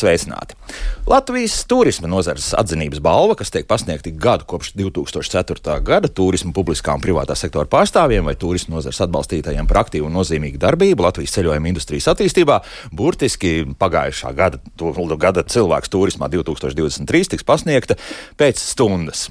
sveicināti! 0.00 0.59
Latvijas 1.10 1.64
turisma 1.66 2.06
nozares 2.06 2.52
atzinības 2.54 3.00
balva, 3.02 3.34
kas 3.34 3.50
tiek 3.50 3.64
pasniegta 3.66 4.12
gadu 4.14 4.44
kopš 4.46 4.68
2004. 4.78 5.72
gada 5.82 6.06
turisma 6.06 6.52
publiskā 6.54 6.92
un 6.94 7.02
privātā 7.02 7.34
sektora 7.34 7.66
pārstāvjiem 7.66 8.28
vai 8.28 8.36
turisma 8.38 8.76
nozares 8.76 9.00
atbalstītājiem 9.02 9.66
par 9.66 9.80
aktīvu 9.80 10.06
un 10.06 10.14
nozīmīgu 10.14 10.60
darbību 10.62 11.02
Latvijas 11.02 11.34
ceļojuma 11.34 11.66
industrijas 11.66 12.06
attīstībā, 12.12 12.60
burtiski 12.94 13.64
pagājušā 13.80 14.30
gada, 14.38 14.60
to, 14.78 14.92
gada 15.18 15.42
cilvēks 15.42 15.90
turismā 15.90 16.28
2023 16.30 17.32
tiks 17.34 17.48
pasniegta 17.48 17.98
pēc 18.38 18.62
stundas. 18.62 19.24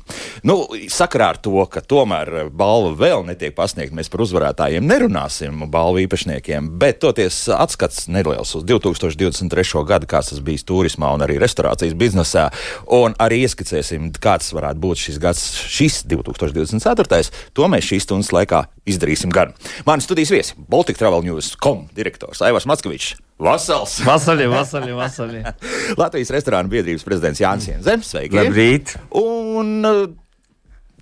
Nu, 0.43 0.65
sakarā 0.91 1.31
ar 1.37 1.39
to, 1.39 1.63
ka 1.71 1.79
tomēr 1.79 2.49
balva 2.51 2.91
vēl 3.05 3.23
netiek 3.31 3.55
pasniegta, 3.55 3.95
mēs 3.95 4.11
par 4.11 4.25
uzvarētājiem 4.27 4.84
nerunāsim, 4.84 5.63
balvu 5.71 6.03
īpašniekiem, 6.03 6.73
bet 6.84 6.99
toties 7.07 7.45
atskats 7.55 8.09
neliels 8.11 8.51
uz 8.59 8.67
2023. 8.67 9.87
gadu, 9.87 10.11
kāds 10.11 10.35
tas 10.35 10.43
bijis 10.43 10.67
turismā 10.67 11.15
un 11.15 11.23
arī 11.23 11.39
restorānā 11.39 11.68
restorācijas 11.69 11.95
biznesā, 11.97 12.49
un 12.87 13.15
arī 13.19 13.43
ieskicēsim, 13.45 14.11
kāds 14.21 14.51
varētu 14.53 14.81
būt 14.81 15.03
šis 15.05 15.19
gads, 15.21 15.45
šis 15.69 16.03
2024. 16.09 17.31
To 17.53 17.67
mēs 17.69 17.87
šīs 17.87 18.07
stundas 18.07 18.31
laikā 18.33 18.65
izdarīsim 18.89 19.31
gan. 19.31 19.53
Mani 19.85 20.01
studijas 20.01 20.31
viesi- 20.31 20.53
Baltic 20.69 20.97
Travel 20.97 21.23
News 21.23 21.55
com 21.55 21.87
direktors 21.95 22.41
Aivars 22.41 22.65
Matskavičs. 22.65 23.15
Vasals! 23.39 24.01
Vasaļi, 24.03 24.49
vasaļi, 24.51 24.93
vasaļi. 24.93 25.43
Latvijas 26.01 26.31
restorānu 26.31 26.70
biedrības 26.70 27.05
prezidents 27.05 27.39
Jānis 27.39 27.70
Zems. 27.81 28.09
Sveiki! 28.09 28.35
Labrīt! 28.35 28.98
Un 29.15 29.85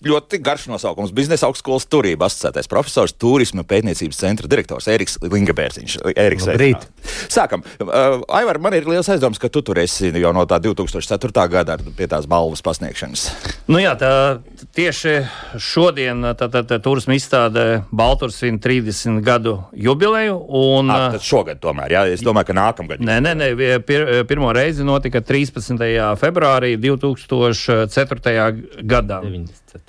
ļoti 0.05 0.39
garš 0.43 0.67
nosaukums- 0.71 1.13
biznesa 1.17 1.47
augstskolas 1.47 1.87
turība 1.89 2.27
asociētais 2.27 2.69
profesors, 2.69 3.13
turisma 3.13 3.63
pētniecības 3.63 4.19
centra 4.19 4.47
direktors 4.47 4.87
Eriks 4.87 5.17
Lingabērziņš. 5.21 5.97
Eriks, 6.15 6.47
Labrīt! 6.47 6.87
Sākam. 7.27 7.63
Uh, 7.81 8.21
Aivar, 8.29 8.59
man 8.59 8.73
ir 8.73 8.85
liels 8.85 9.09
aizdoms, 9.09 9.39
ka 9.39 9.49
tu 9.49 9.61
tur 9.61 9.79
esi 9.79 10.11
jau 10.11 10.33
no 10.33 10.45
tā 10.45 10.59
2004. 10.61 11.47
gada 11.49 11.77
pie 11.77 12.07
tās 12.07 12.27
balvas 12.29 12.61
pasniegšanas. 12.61 13.25
Nu 13.67 13.81
jā, 13.81 13.95
tā, 13.97 14.39
tieši 14.75 15.27
šodien 15.57 16.21
tā, 16.37 16.49
tā, 16.51 16.63
tā, 16.67 16.79
turisma 16.83 17.17
izstāde 17.17 17.83
Balturs 17.91 18.37
svin 18.41 18.59
30 18.59 19.21
gadu 19.25 19.57
jubileju. 19.73 20.37
Un, 20.47 20.91
à, 20.93 21.11
tad 21.17 21.25
šogad 21.25 21.61
tomēr, 21.63 21.91
jā, 21.97 22.05
es 22.13 22.23
domāju, 22.25 22.51
ka 22.51 22.57
nākamgad. 22.57 23.03
Nē, 23.03 23.19
nē, 23.25 23.35
nē 23.41 23.51
pir, 23.87 24.07
pirmo 24.29 24.53
reizi 24.55 24.85
notika 24.87 25.21
13. 25.21 25.77
februārī 26.21 26.75
2004. 26.81 28.51
gadā. 28.83 29.21
94. 29.25 29.86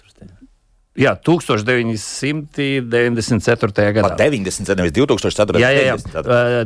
Jā, 0.98 1.14
1994. 1.14 3.94
gadā. 3.94 4.08
Pat 4.08 4.18
90, 4.18 4.74
nevis 4.80 4.90
2004. 4.96 5.60
Jā, 5.62 5.70
jā, 5.70 5.82
jā. 5.92 5.96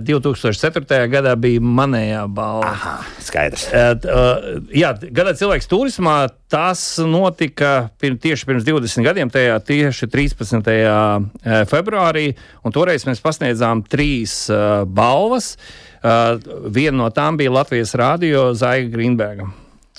2004. 0.01 1.05
gadā 1.13 1.37
bija 1.37 1.61
manējā 1.61 2.25
balva. 2.33 2.73
Aha, 2.73 3.05
skaidrs. 3.21 3.69
Jā, 4.73 4.97
gada 5.13 5.37
cilvēks 5.37 5.69
turismā 5.69 6.33
tas 6.53 6.99
notika 7.05 7.93
pirms, 8.01 8.21
tieši 8.25 8.47
pirms 8.49 8.65
20 8.65 9.05
gadiem, 9.05 9.29
tajā 9.33 9.57
tieši 9.69 10.07
13. 10.13 10.65
februārī, 11.69 12.33
un 12.65 12.73
toreiz 12.73 13.05
mēs 13.09 13.21
pasniedzām 13.25 13.83
trīs 13.85 14.49
balvas. 14.89 15.57
Viena 16.03 16.99
no 17.05 17.09
tām 17.15 17.37
bija 17.39 17.55
Latvijas 17.61 17.93
rādio 18.01 18.41
Zaiga 18.59 18.89
Grīnberga. 18.97 19.47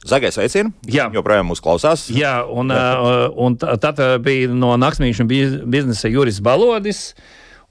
Zaļais 0.07 0.37
veiciens. 0.39 0.73
Jā, 0.91 1.07
joprojām 1.15 1.47
mūsu 1.51 1.63
klausās. 1.63 2.09
Jā, 2.11 2.41
un, 2.51 2.73
uh, 2.73 3.29
un 3.39 3.55
tad 3.57 4.01
bija 4.23 4.51
no 4.51 4.73
naktsmītņu 4.79 5.27
biznesa 5.71 6.11
Juris 6.11 6.41
Balodis. 6.43 7.05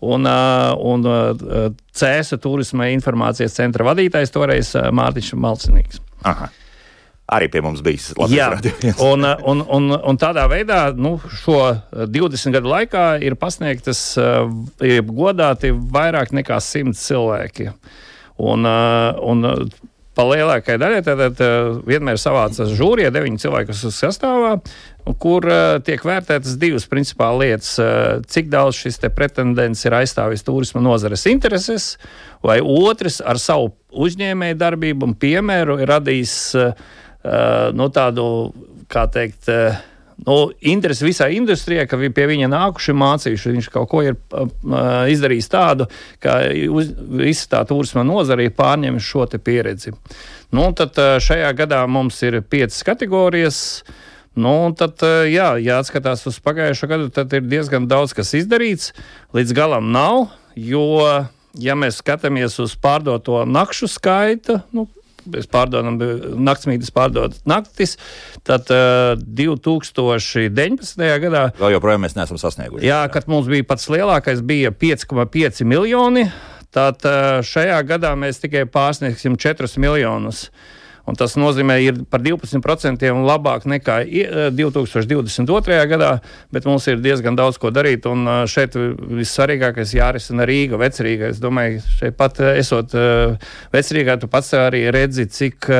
Un, 0.02 0.26
uh, 0.26 0.72
un 0.82 1.04
uh, 1.06 1.68
CESA 1.94 2.40
turisma 2.42 2.88
informācijas 2.90 3.54
centra 3.54 3.86
vadītājs 3.86 4.34
toreiz 4.34 4.72
Mārtiņš 4.74 5.36
Malcinīgs. 5.38 6.02
Aha. 6.26 6.48
Arī 7.32 7.46
pie 7.52 7.62
mums 7.64 7.80
bija 7.84 8.16
Latvijas 8.18 8.98
un, 9.10 9.24
un, 9.24 9.62
un, 9.62 9.92
un 9.94 10.18
tādā 10.20 10.42
veidā 10.50 10.80
nu, 10.96 11.14
šo 11.40 11.60
20 11.92 12.56
gadu 12.56 12.72
laikā 12.72 13.04
ir 13.24 13.38
pasniegtas 13.40 14.02
godāti 15.06 15.70
vairāk 15.72 16.34
nekā 16.34 16.58
100 16.60 16.98
cilvēki. 16.98 17.70
Un, 18.42 18.66
un 18.66 19.48
Pa 20.22 20.28
lielākajai 20.30 20.78
daļai 20.78 20.98
tad 21.02 21.40
vienmēr 21.82 22.18
savācas 22.20 22.70
žūrija, 22.78 23.08
deviņi 23.10 23.40
cilvēki, 23.42 23.72
kas 23.72 23.96
sastāvā, 23.96 24.52
kur 25.18 25.48
uh, 25.50 25.80
tiek 25.82 26.04
vērtētas 26.06 26.54
divas 26.62 26.86
principāli 26.86 27.48
lietas. 27.48 27.72
Uh, 27.82 28.20
cik 28.30 28.46
daudz 28.52 28.78
šis 28.84 29.02
pretendents 29.16 29.82
ir 29.82 29.96
aizstāvis 29.98 30.46
turisma 30.46 30.78
nozares 30.84 31.26
intereses, 31.26 31.96
vai 32.38 32.60
otrs 32.62 33.18
ar 33.18 33.42
savu 33.42 33.72
uzņēmēju 33.90 34.60
darbību 34.62 35.10
un 35.10 35.16
piemēru 35.18 35.80
ir 35.82 35.90
radījis 35.90 36.36
nu, 37.74 37.88
tādu, 37.94 38.24
kā 38.90 39.08
teikt, 39.10 39.50
nu, 40.26 40.36
interesi 40.60 41.06
visai 41.06 41.32
industrijai, 41.36 41.86
ka 41.90 41.98
pie 41.98 42.26
viņa 42.30 42.50
nākuši 42.52 42.94
mācījuši. 42.98 43.54
Viņš 43.56 43.70
kaut 43.74 43.90
ko 43.90 44.04
ir 44.06 44.16
uh, 44.16 44.46
izdarījis 45.10 45.50
tādu, 45.52 45.88
ka 46.22 46.38
uz, 46.70 46.92
visa 47.22 47.50
tā 47.56 47.64
turisma 47.68 48.04
nozare 48.06 48.46
ir 48.46 48.54
pārņēmusi 48.58 49.08
šo 49.08 49.26
pieredzi. 49.42 49.94
Nu, 50.54 50.70
tad 50.76 50.98
uh, 51.00 51.16
šajā 51.22 51.52
gadā 51.58 51.82
mums 51.90 52.20
ir 52.26 52.40
piecas 52.42 52.82
kategorijas. 52.86 53.60
Nu, 54.32 54.72
tad, 54.72 55.02
jā, 55.28 55.50
jāatskatās 55.60 56.24
uz 56.30 56.38
pagājušo 56.40 56.88
gadu, 56.88 57.10
tad 57.12 57.34
ir 57.36 57.44
diezgan 57.44 57.84
daudz 57.84 58.14
kas 58.16 58.32
izdarīts. 58.38 58.94
Līdz 59.36 59.52
galam 59.58 59.90
nav, 59.92 60.30
jo, 60.56 61.04
ja 61.60 61.76
mēs 61.76 62.00
skatāmies 62.00 62.56
uz 62.62 62.72
pārdoto 62.80 63.42
nakšu 63.44 63.90
skaitu, 63.92 64.62
nu, 64.72 64.86
mēs 65.30 65.48
pārdodam 65.52 65.98
naktsmītnes, 66.42 66.92
pārdodam 66.94 67.36
naktis. 67.48 67.96
Tad 68.46 68.70
uh, 68.74 69.14
2019. 69.22 71.06
gadā. 71.26 71.44
Vēl 71.60 71.76
joprojām 71.76 72.06
mēs 72.06 72.16
neesam 72.18 72.40
sasnieguši. 72.40 72.86
Jā, 72.88 73.04
kad 73.12 73.28
mums 73.30 73.50
bija 73.50 73.66
pats 73.68 73.88
lielākais, 73.92 74.42
bija 74.46 74.72
5,5 74.74 75.64
miljoni. 75.68 76.26
Tad 76.72 77.04
uh, 77.04 77.40
šajā 77.44 77.80
gadā 77.88 78.14
mēs 78.16 78.40
tikai 78.42 78.64
pārsniegsim 78.70 79.36
4 79.40 79.68
miljonus. 79.82 80.46
Un 81.02 81.16
tas 81.18 81.34
nozīmē, 81.34 81.80
ir 81.82 81.96
par 82.10 82.22
12% 82.22 83.08
labāk 83.26 83.66
nekā 83.66 83.96
2022. 84.54 85.80
gadā, 85.90 86.12
bet 86.54 86.68
mums 86.68 86.86
ir 86.86 87.02
diezgan 87.02 87.34
daudz 87.38 87.58
ko 87.58 87.72
darīt. 87.74 88.06
Un 88.06 88.46
šeit 88.46 88.76
vissvarīgākais 88.76 89.96
jārisina 89.98 90.46
Rīga, 90.46 90.78
Vecrīga. 90.78 91.32
Es 91.34 91.42
domāju, 91.42 91.82
šeit 91.98 92.14
pat 92.18 92.38
esot 92.52 92.94
Vecrīgā, 93.74 94.20
tu 94.22 94.30
pats 94.30 94.54
arī 94.60 94.84
redzi, 94.94 95.26
cik 95.26 95.70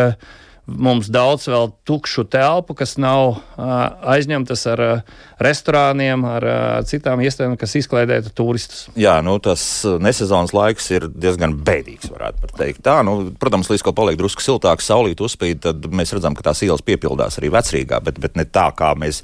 mums 0.66 1.08
daudz 1.10 1.48
vēl 1.50 1.72
tukšu 1.88 2.24
telpu, 2.30 2.76
kas 2.78 2.94
nav 3.00 3.34
uh, 3.34 3.72
aizņemtas 4.14 4.62
ar 4.70 4.82
uh, 4.84 5.18
restorāniem, 5.42 6.22
ar 6.28 6.46
uh, 6.46 6.56
citām 6.86 7.22
iestādēm, 7.24 7.56
kas 7.60 7.74
izklaidētu 7.80 8.30
turistus. 8.36 8.84
Jā, 8.98 9.16
nu, 9.26 9.34
tas 9.42 9.64
nesezonas 10.02 10.54
laiks 10.54 10.88
ir 10.94 11.08
diezgan 11.10 11.56
bēdīgs, 11.66 12.12
varētu 12.14 12.52
teikt. 12.58 12.82
Tā, 12.86 13.00
nu, 13.06 13.32
protams, 13.42 13.70
līdz 13.72 13.86
ko 13.86 13.94
paliek 13.96 14.18
drusku 14.20 14.44
siltāks, 14.44 14.86
saulīt 14.90 15.22
uzspīd, 15.24 15.62
tad 15.66 15.90
mēs 15.90 16.14
redzam, 16.14 16.38
ka 16.38 16.46
tās 16.50 16.62
ielas 16.66 16.84
piepildās 16.86 17.40
arī 17.42 17.52
vecrīgā, 17.54 18.02
bet, 18.06 18.22
bet 18.22 18.38
ne 18.38 18.46
tā, 18.46 18.68
kā 18.78 18.94
mēs 18.98 19.22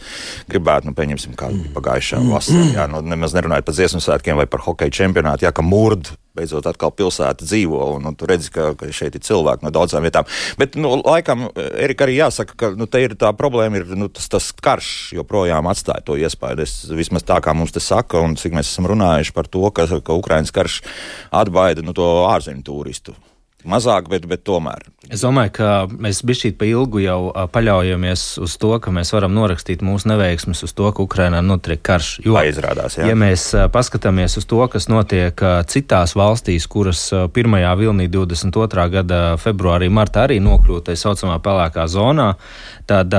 gribētu, 0.51 0.91
nu, 0.91 0.97
pieņemsim, 0.99 1.39
kā 1.39 1.53
pagājušā 1.77 2.23
vasarā. 2.29 2.71
Jā, 2.75 2.89
nu, 2.91 3.03
nemaz 3.07 3.37
nerunājot 3.39 3.69
par 3.69 3.79
dziesmu 3.79 4.03
svētkiem 4.03 4.43
vai 4.43 4.51
par 4.51 4.67
hokeja 4.67 4.99
čempionātu, 5.03 5.47
jā, 5.47 5.55
ka 5.55 5.63
murd 5.67 6.11
beidzot 6.39 6.69
atkal 6.71 6.93
pilsēta 6.95 7.47
dzīvo, 7.47 7.81
un, 7.97 8.09
un 8.11 8.19
tu 8.19 8.29
redzi, 8.31 8.53
ka, 8.55 8.71
ka 8.79 8.91
šeit 8.95 9.19
ir 9.19 9.25
cilvēki 9.27 9.67
no 9.67 9.73
daudzām 9.75 10.07
vietām. 10.07 10.29
Bet, 10.61 10.79
nu, 10.81 10.97
laikam, 11.03 11.49
Erika, 11.57 12.07
arī 12.07 12.19
jāsaka, 12.19 12.57
ka 12.59 12.73
nu, 12.79 12.89
te 12.91 13.03
ir 13.05 13.17
tā 13.19 13.33
problēma, 13.37 13.83
ir 13.83 13.95
nu, 13.99 14.11
tas, 14.13 14.31
tas 14.33 14.51
karš 14.65 15.15
joprojām 15.19 15.71
atstāja 15.71 16.07
to 16.07 16.19
iespēju. 16.21 16.63
Es, 16.65 16.77
vismaz 16.91 17.27
tā 17.29 17.41
kā 17.45 17.55
mums 17.57 17.75
te 17.75 17.83
saka, 17.85 18.23
un 18.25 18.39
cik 18.39 18.57
mēs 18.57 18.73
esam 18.73 18.89
runājuši 18.91 19.35
par 19.37 19.51
to, 19.51 19.65
ka, 19.75 19.89
ka 20.05 20.19
Ukraiņas 20.19 20.55
karš 20.55 20.83
atbaida 21.35 21.85
nu, 21.85 21.97
to 21.97 22.09
ārzemju 22.31 22.67
turistu 22.69 23.17
mazāk, 23.67 24.09
bet, 24.11 24.27
bet 24.31 24.45
tomēr. 24.47 24.85
Es 25.09 25.23
domāju, 25.25 25.53
ka 25.57 25.69
mēs 25.91 26.21
bišķīt 26.27 26.59
pa 26.61 26.69
ilgu 26.69 27.01
jau 27.03 27.19
paļaujamies 27.53 28.25
uz 28.45 28.57
to, 28.61 28.75
ka 28.83 28.93
mēs 28.95 29.11
varam 29.15 29.35
norakstīt 29.35 29.83
mūsu 29.85 30.11
neveiksmes 30.13 30.63
uz 30.67 30.75
to, 30.77 30.91
ka 30.95 31.03
Ukrainā 31.03 31.41
notiek 31.45 31.81
karš. 31.83 32.11
Jo, 32.27 32.37
izrādās, 32.47 32.99
jā. 33.01 33.09
ja 33.11 33.19
mēs 33.19 33.51
paskatāmies 33.75 34.39
uz 34.41 34.47
to, 34.49 34.61
kas 34.71 34.89
notiek 34.93 35.43
citās 35.71 36.15
valstīs, 36.19 36.69
kuras 36.71 37.09
pirmajā 37.35 37.75
vilnī 37.81 38.09
22. 38.13 38.89
gada 38.95 39.23
februārī, 39.41 39.91
martā 39.91 40.29
arī 40.29 40.39
nokļūta 40.45 40.93
tā 40.93 40.99
saucamā 40.99 41.41
pelēkā 41.43 41.89
zonā, 41.91 42.35
tad 42.89 43.15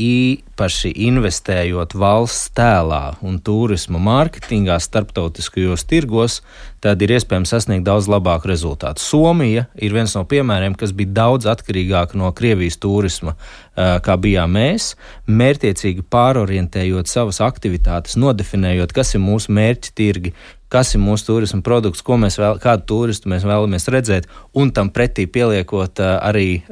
īpaši 0.00 0.90
investējot 1.04 1.92
valsts 2.00 2.48
tēlā 2.56 3.18
un 3.20 3.36
turisma 3.44 4.00
mārketingā 4.00 4.78
starptautiskajos 4.80 5.84
tirgos, 5.84 6.38
tad 6.80 7.02
ir 7.04 7.12
iespējams 7.18 7.52
sasniegt 7.52 7.84
daudz 7.84 8.08
labāku 8.08 8.48
rezultātu. 8.48 9.04
Somija 9.04 9.66
ir 9.76 9.92
viens 9.92 10.16
no 10.16 10.24
piemēriem, 10.28 10.74
kas 10.80 10.94
bija 10.96 11.12
daudz 11.20 11.48
atkarīgāka 11.52 12.16
no 12.16 12.32
Krievijas 12.32 12.80
turisma, 12.80 13.36
kā 13.76 14.16
bijām 14.16 14.56
mēs, 14.56 14.94
mērķiecīgi 15.28 16.06
pārorientējot 16.12 17.12
savas 17.12 17.42
aktivitātes, 17.44 18.16
nodefinējot, 18.16 18.96
kas 18.96 19.12
ir 19.14 19.22
mūsu 19.24 19.52
mērķi 19.52 19.94
tirgi, 19.98 20.34
kas 20.72 20.94
ir 20.96 21.02
mūsu 21.04 21.28
turisma 21.28 21.60
produkts, 21.64 22.00
ko 22.04 22.16
mēs 22.20 22.38
vēl, 22.40 22.56
kādu 22.62 22.86
turistu 22.88 23.28
mēs 23.28 23.44
vēlamies 23.44 23.88
redzēt, 23.92 24.28
un 24.56 24.72
tam 24.72 24.88
pretī 24.94 25.26
pieliekot 25.28 26.00
arī 26.00 26.62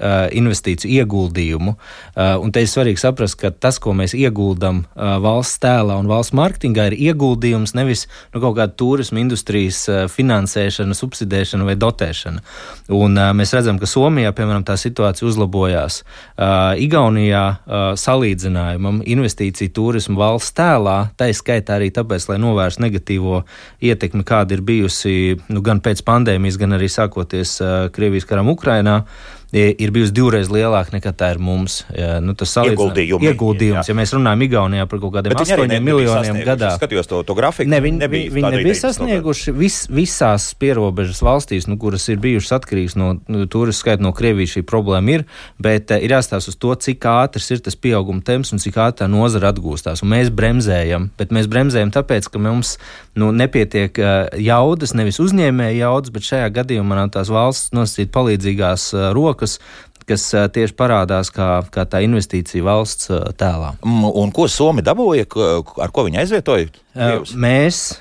investīciju 0.41 1.03
ieguldījumu. 1.03 1.75
Un 2.17 2.55
te 2.55 2.65
ir 2.65 2.71
svarīgi 2.71 3.03
saprast, 3.03 3.37
ka 3.41 3.51
tas, 3.53 3.79
ko 3.83 3.93
mēs 3.97 4.15
ieguldam 4.17 4.85
valsts 4.97 5.61
tēlā 5.63 5.99
un 6.01 6.09
valsts 6.11 6.35
mārketingā, 6.37 6.91
ir 6.91 6.97
ieguldījums 7.11 7.75
nevis 7.77 8.07
nu, 8.33 8.41
kaut 8.41 8.57
kāda 8.59 8.73
turisma 8.81 9.21
industrijas 9.21 9.83
finansēšana, 10.15 10.97
subsidēšana 10.97 11.69
vai 11.69 11.77
dotēšana. 11.81 12.45
Un 12.97 13.21
mēs 13.37 13.55
redzam, 13.57 13.79
ka 13.81 13.89
Somijā, 13.91 14.33
piemēram, 14.37 14.65
tā 14.65 14.79
situācija 14.81 15.29
uzlabojās. 15.29 16.01
Igaunijā 16.81 17.45
salīdzinājumam 18.01 19.03
investīcija 19.05 19.75
turisma 19.77 20.25
valsts 20.25 20.57
tēlā, 20.57 20.99
tā 21.21 21.31
ir 21.31 21.37
skaitā 21.37 21.77
arī 21.77 21.93
tāpēc, 21.95 22.31
lai 22.33 22.39
novērstu 22.41 22.87
negatīvo 22.87 23.43
ietekmi 23.43 23.90
ietekme, 23.91 24.25
kāda 24.27 24.57
ir 24.57 24.65
bijusi 24.67 25.37
nu, 25.51 25.63
gan 25.67 25.83
pēc 25.85 26.05
pandēmijas, 26.07 26.59
gan 26.61 26.79
arī 26.79 26.89
sākoties 26.91 27.59
uh, 27.65 27.75
Krievijas 27.95 28.29
karam 28.31 28.51
Ukrainā. 28.53 29.03
Uh, 29.03 29.40
ir 29.53 29.91
bijusi 29.95 30.15
divreiz 30.15 30.51
lielāka 30.53 30.95
nekā 30.95 31.13
tā 31.17 31.33
ir 31.35 31.41
mums. 31.43 31.81
Ja, 31.97 32.19
nu, 32.23 32.35
tas 32.39 32.53
ieguldījums. 32.63 33.25
ieguldījums 33.27 33.91
ja 33.91 33.97
mēs 33.99 34.15
runājam 34.15 34.45
Igaunijā 34.47 34.87
par 34.91 35.01
kaut 35.03 35.15
kādiem 35.17 35.35
8 35.35 35.81
miljoniem 35.85 36.41
gadā. 36.47 36.73
Skatījos 36.79 37.11
to, 37.11 37.23
to 37.27 37.37
grafiku. 37.39 37.71
Ne, 37.71 37.81
viņi 37.83 38.03
nebija, 38.05 38.33
viņi 38.37 38.53
nebija 38.55 38.77
sasnieguši 38.79 39.55
vis, 39.57 39.81
visās 39.91 40.51
pierobežas 40.61 41.23
valstīs, 41.25 41.67
nu, 41.71 41.79
kuras 41.81 42.07
ir 42.13 42.21
bijušas 42.23 42.57
atkarīgas 42.61 42.97
no 43.01 43.13
nu, 43.27 43.45
turismu 43.51 43.79
skaita 43.81 44.05
no 44.05 44.13
Krievijas 44.17 44.57
šī 44.57 44.65
problēma 44.69 45.17
ir, 45.17 45.27
bet 45.63 45.91
uh, 45.95 46.03
ir 46.03 46.15
jāstāsta 46.15 46.53
uz 46.53 46.59
to, 46.61 46.75
cik 46.87 47.07
ātrs 47.11 47.51
ir 47.55 47.63
tas 47.65 47.79
pieauguma 47.79 48.23
temps 48.27 48.53
un 48.55 48.63
cik 48.63 48.79
ātri 48.79 49.03
tā 49.03 49.11
nozara 49.11 49.51
atgūstās. 49.55 50.05
Un 50.05 50.13
mēs 50.13 50.31
bremzējam, 50.35 51.11
bet 51.19 51.35
mēs 51.35 51.49
bremzējam 51.51 51.93
tāpēc, 51.95 52.29
ka 52.31 52.43
mums 52.43 52.77
nu, 53.19 53.31
nepietiek 53.35 53.99
uh, 53.99 54.29
jaudas, 54.39 54.95
nevis 54.99 55.21
uzņēmēja 55.23 55.87
jaudas, 55.87 56.15
bet 56.15 56.29
šajā 56.29 56.51
gadījumā 56.61 57.09
tās 57.15 57.31
valsts 57.33 57.73
nosacīt 57.75 58.13
palīdzīgās 58.13 58.91
uh, 58.93 59.07
rokas 59.17 59.40
rokas, 59.41 59.59
kas 60.09 60.25
tieši 60.53 60.75
parādās 60.75 61.31
kā, 61.31 61.63
kā 61.71 61.85
tā 61.87 62.03
investīcija 62.05 62.65
valsts 62.65 63.11
tēlā. 63.39 63.77
Un 63.85 64.33
ko 64.35 64.49
Somija 64.49 64.91
dabūja, 64.91 65.27
ar 65.81 65.91
ko 65.93 66.07
viņi 66.09 66.23
aizvietoja? 66.23 66.71
Krievs? 66.95 67.35
Mēs 67.35 68.01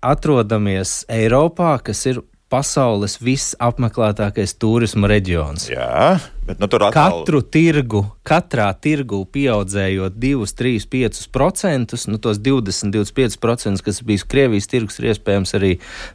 atrodamies 0.00 1.04
Eiropā, 1.10 1.78
kas 1.82 2.06
ir 2.06 2.22
pasaules 2.48 3.18
visapmeklētākais 3.20 4.54
turisma 4.60 5.08
reģions. 5.10 5.66
Jā, 5.68 6.16
bet 6.48 6.60
nu, 6.62 6.68
tur 6.70 6.86
atkal... 6.86 7.20
katru 7.20 7.42
tirgu, 7.44 8.00
katrā 8.26 8.70
tirgu 8.80 9.20
pieaudzējot 9.34 10.16
2, 10.16 10.48
3, 10.60 10.86
5%, 10.94 11.98
nu 12.08 12.20
tos 12.24 12.40
20, 12.40 12.94
25%, 12.96 13.84
kas 13.84 14.00
bijis 14.08 14.24
Krievijas 14.28 14.70
tirgus, 14.72 14.96
ir 15.00 15.10
iespējams 15.12 15.54
arī 15.58 15.74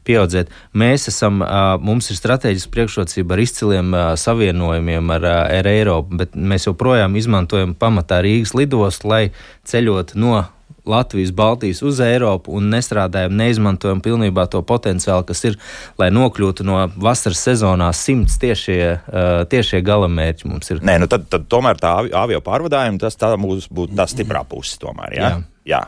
pieaudzēt. 0.10 0.50
Mēs 0.74 1.06
esam, 1.14 1.44
mums 1.86 2.10
ir 2.10 2.18
strateģiski 2.18 2.74
priekšrocība 2.74 3.38
ar 3.38 3.44
izciliem 3.46 3.94
savienojumiem 4.20 5.14
ar, 5.20 5.30
ar 5.60 5.70
Eiropu, 5.70 6.18
bet 6.24 6.34
mēs 6.34 6.66
joprojām 6.70 7.20
izmantojam 7.22 7.78
pamatā 7.78 8.24
Rīgas 8.26 8.58
lidostu, 8.58 9.14
lai 9.14 9.24
ceļot 9.70 10.18
no 10.18 10.42
Latvijas, 10.86 11.32
Baltijas 11.32 11.82
uz 11.86 12.00
Eiropu 12.04 12.52
un 12.58 12.68
nestrādājam, 12.74 13.36
neizmantojam 13.40 14.02
pilnībā 14.04 14.46
to 14.52 14.60
potenciālu, 14.68 15.24
kas 15.28 15.44
ir, 15.48 15.56
lai 16.00 16.10
nokļūtu 16.12 16.66
no 16.68 16.82
vasaras 17.00 17.40
sezonā 17.48 17.88
simts 17.96 18.36
tiešie, 18.42 18.80
uh, 19.00 19.32
tiešie 19.50 19.80
galamērķi 19.86 20.52
mums 20.52 20.74
ir. 20.74 20.84
Nē, 20.84 20.98
nu 21.04 21.08
tad, 21.12 21.30
tad 21.32 21.48
tomēr 21.52 21.80
tā 21.80 21.96
avio 22.20 22.42
pārvadājuma, 22.44 23.00
tas 23.00 23.16
tā 23.20 23.32
mūs 23.40 23.70
būtu 23.72 23.96
tā 24.00 24.08
stiprā 24.12 24.44
puse 24.48 24.76
tomēr, 24.82 25.16
jā? 25.16 25.32
Jā. 25.32 25.42
jā. 25.76 25.84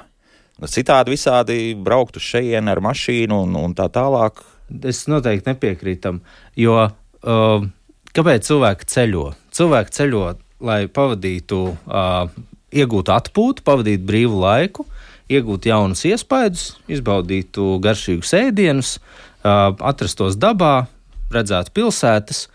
Nu, 0.64 0.72
citādi 0.72 1.12
visādi 1.12 1.60
braukt 1.76 2.16
uz 2.16 2.24
šejienu 2.24 2.72
ar 2.72 2.80
mašīnu 2.86 3.44
un, 3.44 3.60
un 3.60 3.76
tā 3.76 3.90
tālāk. 3.92 4.40
Es 4.88 5.04
noteikti 5.12 5.52
nepiekrītu 5.52 6.04
tam, 6.08 6.24
jo 6.58 6.80
uh, 6.80 7.68
kāpēc 8.16 8.48
cilvēki 8.48 8.88
ceļo? 8.96 9.28
Cilvēki 9.56 9.98
ceļo, 10.00 10.26
lai 10.66 10.86
pavadītu 10.88 11.60
uh, 11.68 12.32
iegūt 12.76 13.12
atpūtu, 13.14 13.64
pavadīt 13.66 14.04
brīvu 14.08 14.42
laiku, 14.44 14.86
iegūt 15.32 15.70
jaunus 15.70 16.06
iespaidus, 16.08 16.68
izbaudītu 16.92 17.80
garšīgus 17.84 18.36
ēdienus, 18.38 18.96
atrastos 19.46 20.38
dabā, 20.42 20.86
redzētu 21.34 21.74
pilsētas, 21.76 22.46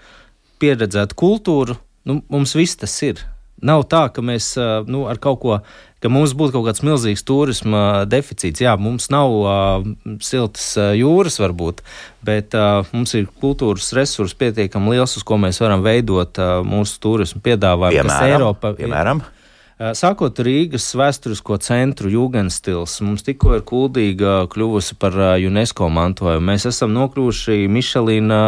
pieredzētu 0.63 1.19
kultūru. 1.19 1.77
Nu, 2.07 2.21
mums 2.33 2.55
viss 2.59 2.79
tas 2.81 2.95
ir. 3.07 3.23
Nav 3.61 3.85
tā, 3.93 4.07
ka 4.09 4.23
mēs 4.25 4.55
nu, 4.89 5.05
ar 5.11 5.19
kaut 5.21 5.41
ko, 5.43 5.57
ka 6.01 6.09
mums 6.09 6.33
būtu 6.37 6.55
kaut 6.55 6.71
kāds 6.71 6.81
milzīgs 6.85 7.25
turisma 7.29 8.07
deficīts. 8.09 8.63
Jā, 8.65 8.73
mums 8.81 9.11
nav 9.13 9.35
uh, 9.37 9.85
siltas 10.25 10.71
jūras, 10.97 11.37
varbūt, 11.43 11.83
bet 12.25 12.57
uh, 12.57 12.89
mums 12.95 13.13
ir 13.19 13.29
kultūras 13.43 13.91
resursi 13.97 14.39
pietiekami 14.41 14.95
liels, 14.95 15.19
uz 15.21 15.27
ko 15.29 15.37
mēs 15.43 15.61
varam 15.61 15.85
veidot 15.85 16.41
uh, 16.41 16.63
mūsu 16.65 16.97
turismu 17.05 17.43
piedāvājumu. 17.45 18.01
Piemēram, 18.01 18.33
Eiropa, 18.33 18.73
piemēram? 18.81 19.21
Ir, 19.21 19.40
sākot 19.81 20.37
Rīgas 20.45 20.85
vēsturisko 20.99 21.57
centru 21.65 22.11
Jūgenstils, 22.13 22.99
mums 23.01 23.25
tikko 23.25 23.55
ir 23.57 23.63
kuldīga 23.65 24.35
kļuvusi 24.53 24.97
par 25.01 25.17
eh, 25.17 25.47
UNESCO 25.49 25.89
mantojumu. 25.89 26.45
Mēs 26.51 26.67
esam 26.69 26.93
nokļuvuši 26.93 27.65
Mišelīna 27.73 28.41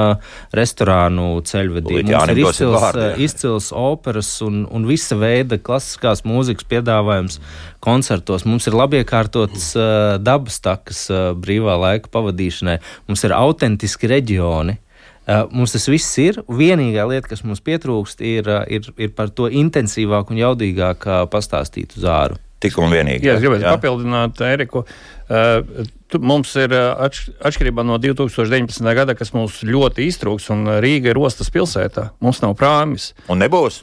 restorānu 0.53 1.31
ceļvedī. 1.49 2.03
Mums 2.05 2.35
ir 2.35 2.43
izcils, 2.45 2.77
vārdi, 2.77 3.07
jā. 3.07 3.17
izcils 3.25 3.71
operas 3.73 4.35
un, 4.45 4.67
un 4.69 4.85
visa 4.89 5.17
veida 5.17 5.57
klasiskās 5.57 6.27
mūzikas 6.29 6.69
piedāvājums 6.69 7.41
koncertos. 7.83 8.45
Mums 8.45 8.69
ir 8.69 8.77
labiekārtotas 8.77 9.73
uh, 9.79 9.89
dabas 10.21 10.61
takas 10.61 11.07
brīvā 11.41 11.81
laika 11.81 12.13
pavadīšanai. 12.13 12.77
Mums 13.09 13.25
ir 13.25 13.37
autentiski 13.41 14.13
reģioni. 14.13 14.77
Uh, 15.23 15.45
mums 15.55 15.75
tas 15.75 15.87
viss 15.87 16.19
ir. 16.19 16.41
Vienīgā 16.51 17.05
lieta, 17.07 17.29
kas 17.31 17.45
mums 17.47 17.63
pietrūkst, 17.63 18.25
ir, 18.27 18.49
uh, 18.51 18.65
ir, 18.67 18.89
ir 18.99 19.13
par 19.15 19.31
to 19.31 19.47
intensīvāk 19.47 20.33
un 20.35 20.41
jaudīgāk 20.41 21.07
uh, 21.07 21.21
pastāstīt 21.31 21.95
uz 21.99 22.07
āru. 22.11 22.41
Tik 22.63 22.79
un 22.79 22.91
vienīgi. 22.95 23.27
Jā, 23.27 23.37
es 23.39 23.43
gribētu 23.43 23.67
jā. 23.67 23.75
papildināt 23.75 24.43
Eriku. 24.47 24.85
Uh, 25.31 25.87
tu, 26.11 26.19
mums 26.23 26.51
ir 26.59 26.75
atš, 26.75 27.25
atšķirībā 27.39 27.87
no 27.87 27.99
2019. 28.03 28.87
gada, 28.99 29.17
kas 29.19 29.31
mums 29.35 29.63
ļoti 29.67 30.07
iztrūks, 30.11 30.51
un 30.55 30.67
Rīga 30.83 31.15
ir 31.15 31.23
ostas 31.23 31.51
pilsētā. 31.55 32.11
Mums 32.23 32.43
nav 32.43 32.55
prāmis. 32.59 33.13
Un 33.31 33.43
nebūs. 33.43 33.83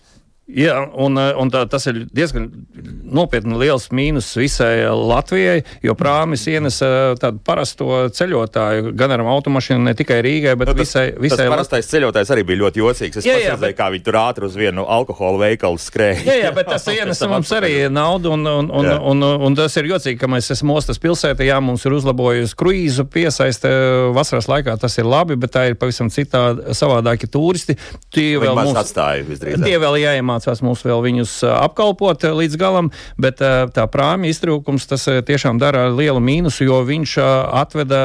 Jā, 0.50 0.80
un, 0.98 1.18
eh, 1.22 1.36
un 1.38 1.52
tā, 1.54 1.62
tas 1.70 1.84
ir 1.92 2.08
diezgan 2.10 2.48
nopietni 3.06 3.54
liels 3.60 3.90
mīnus 3.94 4.32
visai 4.38 4.82
Latvijai, 4.90 5.62
jo 5.86 5.94
prāmis 5.98 6.48
ienes 6.50 6.80
eh, 6.82 7.14
tādu 7.22 7.42
parasto 7.46 8.08
ceļotāju 8.18 8.96
gan 8.98 9.14
ar 9.14 9.22
automašīnu, 9.30 9.84
ne 9.86 9.94
tikai 9.98 10.18
Rīgai, 10.26 10.56
bet 10.58 10.72
nu, 10.72 10.74
tas, 10.74 10.88
visai, 10.88 11.04
visai 11.22 11.44
tas 11.44 11.54
parastais 11.54 11.90
ceļotājs 11.92 12.34
arī 12.34 12.46
bija 12.50 12.64
ļoti 12.64 12.82
jocīgs. 12.82 13.20
Es 13.22 13.28
jā, 13.30 13.36
jā, 13.44 13.58
bet... 13.62 13.76
kā 13.78 13.92
viņi 13.94 14.06
tur 14.08 14.18
ātri 14.24 14.50
uz 14.50 14.58
vienu 14.58 14.88
alkohola 14.90 15.44
veikalu 15.44 15.78
skrēja. 15.82 16.24
Jā, 16.26 16.40
jā, 16.48 16.52
bet 16.58 16.72
tas 16.74 16.88
ienes 16.96 17.22
mums 17.30 17.54
arī 17.54 17.74
naudu, 17.94 18.34
un, 18.34 18.50
un, 18.50 18.74
un, 18.74 18.90
un, 18.90 19.24
un, 19.30 19.46
un 19.52 19.60
tas 19.60 19.78
ir 19.78 19.92
jocīgi, 19.92 20.18
ka 20.18 20.32
mēs 20.34 20.50
esam 20.58 20.74
ostas 20.74 20.98
pilsētā, 21.04 21.46
jā, 21.46 21.60
mums 21.62 21.86
ir 21.86 21.98
uzlabojusi 22.00 22.58
kruīzu 22.58 23.06
piesaiste 23.14 23.70
vasaras 24.18 24.50
laikā, 24.50 24.80
tas 24.82 24.98
ir 24.98 25.06
labi, 25.06 25.38
bet 25.38 25.54
tā 25.54 25.68
ir 25.70 25.78
pavisam 25.78 26.10
citā 26.14 26.74
savādāki 26.74 27.30
turisti. 27.30 27.78
Tie 28.10 28.32
vēl 28.42 28.58
mums 28.58 28.82
atstāja 28.82 29.22
visdrīzāk. 29.30 29.70
Tie 29.70 29.78
vēl 29.78 30.02
jāiemācās 30.02 30.39
jāmācās 30.40 30.62
mums 30.64 30.84
vēl 30.86 31.02
viņus 31.04 31.44
apkalpot 31.50 32.24
līdz 32.24 32.58
galam, 32.60 32.92
bet 33.18 33.40
tā 33.40 33.86
prāmja 33.92 34.30
iztrūkums 34.32 34.88
tas 34.88 35.06
tiešām 35.06 35.60
dara 35.60 35.90
lielu 35.92 36.20
mīnusu, 36.20 36.66
jo 36.66 36.84
viņš 36.88 37.18
atveda 37.20 38.00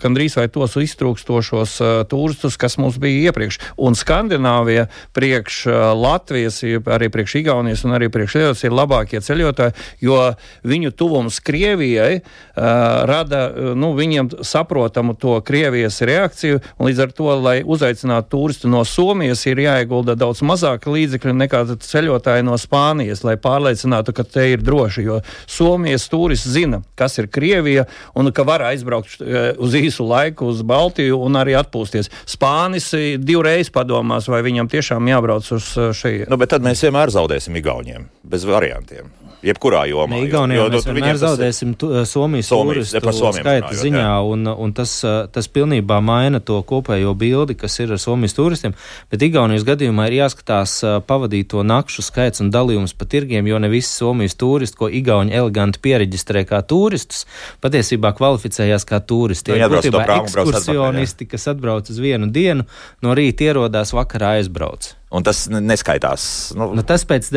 gandrīz 0.00 0.36
vai 0.36 0.48
tos 0.48 0.76
iztrūkstošos 0.76 1.78
turistus, 2.08 2.56
kas 2.56 2.76
mums 2.78 2.98
bija 2.98 3.30
iepriekš. 3.30 3.60
Un 3.78 3.94
Skandināvija 3.94 4.88
priekš 5.16 5.66
Latvijas, 5.96 6.62
arī 6.62 7.10
priekš 7.10 7.38
Igaunijas 7.40 7.84
un 7.84 7.96
arī 7.96 8.10
priekš 8.10 8.36
Lietuvas 8.40 8.64
ir 8.64 8.76
labākie 8.76 9.20
ceļotāji, 9.20 9.76
jo 10.00 10.18
viņu 10.64 10.92
tuvums 10.92 11.40
Krievijai 11.40 12.20
rada 12.56 13.46
nu, 13.74 13.92
viņiem 13.96 14.30
saprotamu 14.44 15.16
to 15.16 15.38
Krievijas 15.44 16.00
reakciju, 16.04 16.60
un 16.78 16.90
līdz 16.90 17.04
ar 17.06 17.14
to, 17.16 17.30
lai 17.40 17.56
uzaicinātu 17.64 18.30
turistu 18.36 18.70
no 18.70 18.84
Somijas, 18.84 19.46
ir 19.48 19.62
jāiegulda 19.64 20.16
daudz 20.18 20.42
mazāk 20.46 20.86
līdzekļu 20.90 21.34
nekā 21.40 21.64
ceļotāji 21.80 22.46
no 22.46 22.56
Spānijas, 22.60 23.24
lai 23.26 23.36
pārliecinātu, 23.40 24.14
ka 24.16 24.24
te 24.24 24.46
ir 24.54 24.64
droši. 24.64 25.04
Jo 25.06 25.20
Somijas 25.50 26.08
turists 26.10 26.50
zina, 26.50 26.82
kas 26.98 27.18
ir 27.20 27.30
Krievija 27.32 27.86
un 28.18 28.32
ka 28.34 28.44
var 28.48 28.64
aizbraukt 28.70 29.20
eh, 29.20 29.52
uz 29.58 29.76
īsu 29.78 30.06
laiku 30.08 30.50
uz 30.50 30.64
Baltiju 30.66 31.20
un 31.20 31.38
arī 31.40 31.56
atpūsties. 31.60 32.10
Spānis 32.28 32.90
divreiz 33.20 33.72
padomās, 33.74 34.28
vai 34.30 34.42
viņam 34.46 34.70
tiešām 34.72 35.12
jābrauc 35.12 35.52
uz 35.56 35.72
eh, 35.76 35.92
šeit. 35.96 36.28
Nu, 36.30 36.40
bet 36.40 36.54
tad 36.54 36.66
mēs 36.66 36.82
vienmēr 36.86 37.12
zaudēsim 37.14 37.56
Igauniem 37.60 38.08
bez 38.30 38.46
variantiem. 38.48 39.19
Jebkurā 39.40 39.86
jomā. 39.88 40.18
Igaunijā 40.26 40.66
mēs 40.68 40.84
vienmēr 40.84 41.18
zaudēsim 41.20 41.72
tu, 41.80 41.88
eh, 41.94 42.04
Somijas, 42.08 42.50
Somijas 42.50 42.92
turistu 42.92 43.30
skaita 43.32 43.72
ziņā, 43.72 44.02
jā. 44.04 44.18
un, 44.28 44.44
un 44.46 44.74
tas, 44.76 44.92
eh, 45.04 45.26
tas 45.32 45.48
pilnībā 45.48 46.00
maina 46.04 46.40
to 46.44 46.58
kopējo 46.62 47.14
bildi, 47.16 47.56
kas 47.56 47.78
ir 47.80 47.94
ar 47.96 48.02
Somijas 48.02 48.36
turistiem, 48.36 48.76
bet 49.10 49.24
Igaunijas 49.24 49.64
gadījumā 49.64 50.10
ir 50.10 50.18
jāskatās 50.20 50.76
eh, 50.84 51.00
pavadīto 51.00 51.64
nakšu 51.64 52.04
skaits 52.04 52.44
un 52.44 52.52
dalījums 52.52 52.92
pa 52.92 53.08
tirgiem, 53.08 53.48
jo 53.48 53.58
ne 53.58 53.72
visi 53.72 53.88
Somijas 53.88 54.36
turisti, 54.36 54.76
ko 54.76 54.92
Igauni 54.92 55.32
eleganti 55.32 55.80
pieregistrē 55.80 56.44
kā 56.44 56.60
turistus, 56.60 57.24
patiesībā 57.64 58.12
kvalificējās 58.20 58.84
kā 58.84 59.00
turisti. 59.00 59.54
Tie 59.54 59.60
ir 59.60 59.72
būtībā 59.72 60.04
ekskursionisti, 60.20 61.30
kas 61.32 61.48
atbrauc 61.54 61.88
uz 61.88 61.98
vienu 61.98 62.28
dienu, 62.28 62.68
no 63.00 63.16
rīta 63.16 63.48
ierodās, 63.48 63.96
vakarā 63.96 64.36
aizbrauc. 64.40 64.99
Un 65.10 65.24
tas 65.26 65.48
neskaitās. 65.50 66.24
Nu. 66.54 66.68
Nu, 66.78 66.84
tas 66.86 67.02
pēc 67.08 67.32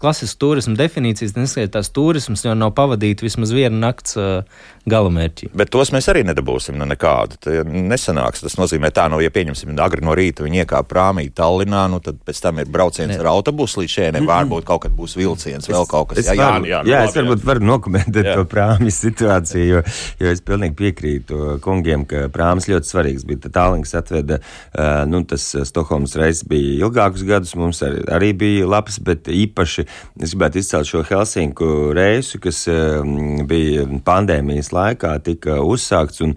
klasiskas 0.00 0.38
turisma 0.40 0.72
definīcijas 0.78 1.34
neskaitās 1.36 1.92
turisms, 1.92 2.46
jo 2.46 2.54
nav 2.56 2.72
pavadīta 2.78 3.26
vismaz 3.26 3.52
viena 3.52 3.76
nakts 3.90 4.16
uh, 4.16 4.62
galamērķi. 4.90 5.50
Bet 5.56 5.70
tos 5.72 5.90
mēs 5.94 6.08
arī 6.12 6.24
nedabūsim 6.28 6.76
nu 6.76 6.86
nekādu. 6.88 7.38
Tā 7.40 7.62
nesanāks. 7.64 8.42
Tas 8.44 8.56
nozīmē, 8.60 8.90
tā, 8.94 9.06
nu, 9.12 9.20
ja 9.24 9.32
pieņemsim 9.32 9.72
agri 9.80 10.04
no 10.04 10.14
rīta 10.16 10.44
viņi 10.44 10.62
iekāp 10.64 10.88
prāmī 10.90 11.26
Tallinā, 11.34 11.86
nu, 11.92 12.00
tad 12.04 12.20
pēc 12.26 12.42
tam 12.44 12.60
ir 12.60 12.70
brauciens 12.72 13.14
ne. 13.14 13.18
ar 13.22 13.30
autobusu 13.32 13.82
līdz 13.82 13.94
šeit. 13.94 14.18
Varbūt 14.24 14.66
kaut 14.68 14.84
kad 14.84 14.94
būs 14.96 15.16
vilciens, 15.18 15.68
vēl 15.70 15.88
kaut 15.90 16.12
kas 16.12 16.20
tāds. 16.20 16.36
Jā, 16.36 16.50
jā, 16.60 16.68
jā, 16.68 16.82
jā, 16.90 17.00
es 17.08 17.16
varbūt 17.16 17.46
varu 17.48 17.64
nokomentēt 17.70 18.28
jā. 18.28 18.36
to 18.36 18.44
prāmju 18.50 18.92
situāciju, 18.94 19.64
jo, 19.70 19.82
jo 20.20 20.34
es 20.34 20.44
pilnīgi 20.44 20.76
piekrītu 20.78 21.56
kungiem, 21.64 22.04
ka 22.08 22.26
prāmas 22.34 22.68
ļoti 22.70 22.90
svarīgs 22.90 23.26
bija. 23.28 23.52
Tālings 23.54 23.92
atveda, 23.96 24.38
uh, 24.40 25.02
nu, 25.08 25.20
tas 25.28 25.44
Stokholmas 25.68 26.14
reizes 26.18 26.46
bija 26.48 26.86
ilgākus 26.86 27.24
gadus 27.28 27.52
mums 27.58 27.82
arī, 27.84 28.00
arī 28.12 28.30
bija 28.40 28.68
labs, 28.68 28.96
bet 29.04 29.28
īpaši 29.30 29.84
es 29.84 30.32
gribētu 30.32 30.60
izcelt 30.60 30.88
šo 30.88 31.02
Helsinku 31.06 31.92
reisu, 31.96 32.40
kas 32.42 32.64
um, 32.72 33.44
bija 33.48 33.84
pandēmijas 34.06 34.72
laikā 34.74 35.14
tika 35.24 35.60
uzsākts 35.62 36.22
un 36.24 36.34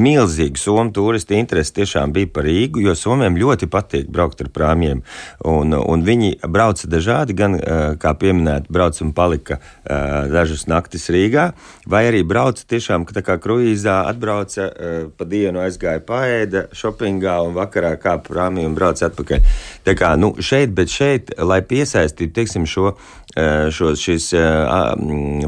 milzīgi 0.00 0.60
somu 0.60 0.92
turisti 0.94 1.38
interesi 1.38 1.76
tiešām 1.80 2.14
bija 2.14 2.30
par 2.34 2.46
Rīgu, 2.48 2.82
jo 2.84 2.94
somiem 2.98 3.38
ļoti 3.40 3.68
patīk 3.70 4.10
braukt 4.12 4.42
ar 4.44 4.50
prāmjiem. 4.54 5.02
Un, 5.50 5.74
un 5.74 6.04
viņi 6.06 6.36
brauca 6.48 6.88
dažādi, 6.90 7.36
gan, 7.36 7.56
uh, 7.58 7.80
kā 8.00 8.14
pieminēt, 8.18 8.70
brauc 8.72 8.98
un 9.04 9.12
palika 9.16 9.58
uh, 9.60 10.30
dažas 10.30 10.66
naktis 10.70 11.08
Rīgā, 11.12 11.50
vai 11.90 12.04
arī 12.08 12.22
brauca 12.26 12.64
tiešām, 12.70 13.06
tā 13.10 13.24
kā 13.26 13.38
kruīzā 13.42 14.00
atbrauca 14.10 14.68
uh, 14.70 14.98
pa 15.16 15.28
dienu 15.28 15.62
aizgāja 15.64 16.02
paēda 16.06 16.66
šopingā 16.76 17.40
un 17.46 17.56
vakarā 17.58 17.94
kā 18.00 18.16
prāmī 18.24 18.66
un 18.68 18.76
brauca 18.78 19.10
atpakaļ. 19.10 19.44
Tā 19.86 19.96
kā 19.98 20.14
nu, 20.20 20.34
šeit, 20.40 20.74
bet 20.76 20.92
šeit, 20.92 21.34
lai 21.38 21.60
piesaistītu 21.66 22.34
teiksim, 22.40 22.66
šo 22.68 22.94
šo, 23.30 23.92
šīs 23.98 24.30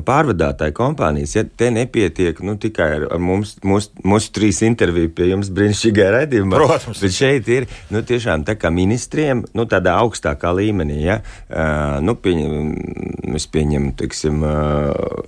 pārvadātāju 0.06 0.74
kompānijas, 0.76 1.34
ja 1.34 1.42
te 1.44 1.70
nepietiek 1.74 2.38
nu, 2.46 2.54
tikai 2.60 2.88
ar, 2.98 3.06
mums, 3.18 3.56
mūsu, 3.66 3.90
mūsu 4.06 4.30
trīs 4.36 4.60
interviju 4.66 5.10
pie 5.16 5.32
jums 5.32 5.50
brīnišķīgā 5.54 6.06
redzījumā. 6.16 6.60
Protams. 6.60 7.02
Bet 7.02 7.16
šeit 7.16 7.50
ir 7.50 7.66
nu, 7.94 8.04
tiešām 8.06 8.46
tā 8.46 8.54
kā 8.60 8.70
ministriem, 8.74 9.42
nu, 9.58 9.66
tādā 9.70 9.96
augstākā 10.02 10.52
līmenī, 10.54 11.00
ja, 11.08 11.18
uh, 11.22 11.98
nu, 12.04 12.14
pieņem, 12.22 13.34
es 13.34 13.48
pieņemu, 13.50 13.94
teiksim, 13.98 14.44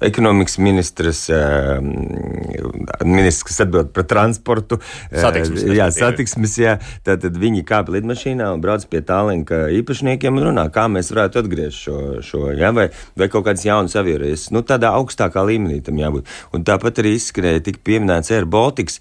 ekonomikas 0.04 0.58
ministrs, 0.62 1.24
uh, 1.34 1.82
ministrs, 3.02 3.48
kas 3.48 3.64
atbild 3.66 3.90
par 3.96 4.06
transportu. 4.10 4.78
Satiksmes. 5.10 5.66
Jā, 5.74 5.88
satiksmes, 5.94 6.56
jā. 6.60 6.76
Tātad 7.06 7.34
viņi 7.40 7.64
kāp 7.66 7.90
lidmašīnā 7.94 8.52
un 8.54 8.62
brauc 8.62 8.84
pie 8.90 9.02
tālinka 9.06 9.64
īpašniekiem 9.80 10.38
un 10.38 10.50
runā, 10.50 10.68
kā 10.74 10.86
mēs 10.92 11.10
varētu 11.14 11.42
atgriezt 11.42 11.86
šo, 11.86 11.98
šo 12.24 12.43
ja? 12.52 12.72
vai, 12.76 12.88
vai 13.18 13.28
kaut 13.32 13.46
kādas 13.48 13.64
jaunas 13.66 13.96
avioreizes. 13.98 14.50
Nu, 14.54 14.64
tādā 14.66 14.92
augstākā 14.98 15.44
līmenī 15.48 15.80
tam 15.84 16.00
jābūt. 16.00 16.28
Un 16.54 16.66
tāpat 16.66 17.00
arī 17.02 17.16
izskanēja, 17.18 17.64
tika 17.68 17.82
pieminēts 17.88 18.32
Air 18.34 18.48
Baltics. 18.50 19.00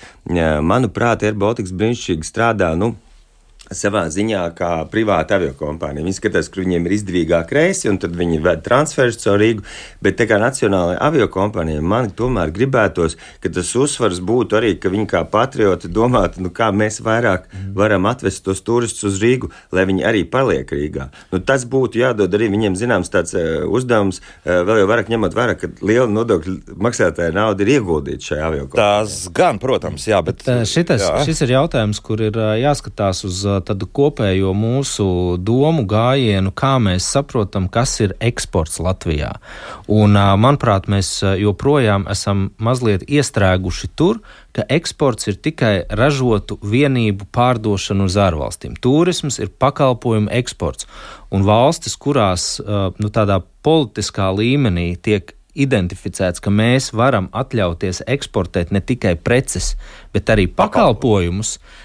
Manuprāt, 0.63 1.25
Air 1.27 1.35
Baltics 1.39 1.75
brīnišķīgi 1.75 2.29
strādā. 2.29 2.73
Nu, 2.79 2.93
savā 3.71 4.03
ziņā 4.11 4.43
kā 4.57 4.71
privāta 4.91 5.37
aviokompānija. 5.39 6.03
Viņi 6.03 6.17
skatās, 6.17 6.49
kur 6.51 6.65
viņiem 6.65 6.87
ir 6.87 6.95
izdevīgāk 6.97 7.53
reisi, 7.55 7.87
un 7.91 7.99
tad 8.01 8.15
viņi 8.17 8.41
ved 8.43 8.63
transferus 8.65 9.21
caur 9.21 9.39
Rīgu. 9.39 9.63
Bet 10.03 10.19
kā 10.27 10.39
nacionālajai 10.41 10.99
aviokompānijai 11.07 11.83
man 11.93 12.11
tomēr 12.11 12.51
gribētos, 12.55 13.15
ka 13.43 13.51
tas 13.53 13.71
uzsvars 13.79 14.19
būtu 14.23 14.59
arī, 14.59 14.73
ka 14.81 14.91
viņi 14.93 15.07
kā 15.13 15.23
patrioti 15.29 15.91
domātu, 15.91 16.43
nu, 16.43 16.51
kā 16.53 16.69
mēs 16.75 16.99
vairāk 17.05 17.47
varam 17.75 18.07
atvest 18.11 18.43
tos 18.45 18.61
turistus 18.65 19.13
uz 19.13 19.21
Rīgu, 19.23 19.49
lai 19.71 19.87
viņi 19.89 20.05
arī 20.11 20.25
paliek 20.27 20.69
Rīgā. 20.69 21.09
Nu, 21.31 21.39
tas 21.39 21.65
būtu 21.69 22.01
jādod 22.03 22.35
arī 22.35 22.51
viņiem 22.53 22.77
zināms 22.79 23.11
tāds 23.13 23.35
uh, 23.37 23.63
uzdevums, 23.71 24.19
uh, 24.43 24.61
vēl 24.67 24.83
jau 24.83 24.91
vairāk 24.91 25.11
ņemot 25.13 25.39
vērā, 25.39 25.57
ka 25.59 25.71
liela 25.81 26.09
nodokļu 26.11 26.75
maksātāja 26.83 27.35
nauda 27.35 27.63
ir 27.63 27.77
ieguldīta 27.77 28.29
šajā 28.31 28.51
aviokompānijā. 28.51 28.99
Tas 29.03 29.17
gan, 29.35 29.59
protams, 29.63 30.07
jā, 30.09 30.19
bet, 30.25 30.43
bet 30.45 30.67
šitas, 30.69 31.03
jā. 31.07 31.23
šis 31.27 31.43
ir 31.47 31.55
jautājums, 31.55 32.03
kur 32.03 32.21
ir 32.27 32.37
jāskatās 32.59 33.23
uz 33.27 33.43
tādu 33.67 33.85
kopējo 33.85 34.53
mūsu 34.57 35.05
domu 35.37 35.85
gājienu, 35.89 36.53
kā 36.55 36.77
mēs 36.81 37.05
saprotam, 37.13 37.67
kas 37.69 37.99
ir 38.01 38.15
eksports 38.23 38.79
Latvijā. 38.83 39.35
Un, 39.91 40.17
manuprāt, 40.17 40.89
mēs 40.89 41.19
joprojām 41.41 42.07
esam 42.11 42.49
mazliet 42.57 43.05
iestrēguši 43.05 43.91
tur, 43.95 44.23
ka 44.53 44.65
eksports 44.69 45.29
ir 45.29 45.37
tikai 45.41 45.73
ražotu 45.89 46.57
vienību 46.61 47.29
pārdošana 47.33 48.09
uz 48.09 48.17
ārvalstīm. 48.17 48.75
Turisms 48.81 49.39
ir 49.41 49.53
pakalpojumu 49.53 50.31
eksports. 50.33 50.89
Un 51.33 51.45
valstis, 51.45 51.97
kurās 51.97 52.57
nu, 52.63 53.09
tādā 53.13 53.41
politiskā 53.65 54.29
līmenī 54.33 54.93
tiek 55.01 55.33
identificēts, 55.53 56.41
ka 56.41 56.49
mēs 56.53 56.91
varam 56.97 57.29
atļauties 57.33 58.03
eksportēt 58.09 58.73
ne 58.73 58.81
tikai 58.81 59.13
preces, 59.21 59.73
bet 60.13 60.29
arī 60.33 60.47
pakalpojumus, 60.49 61.57
tad 61.57 61.82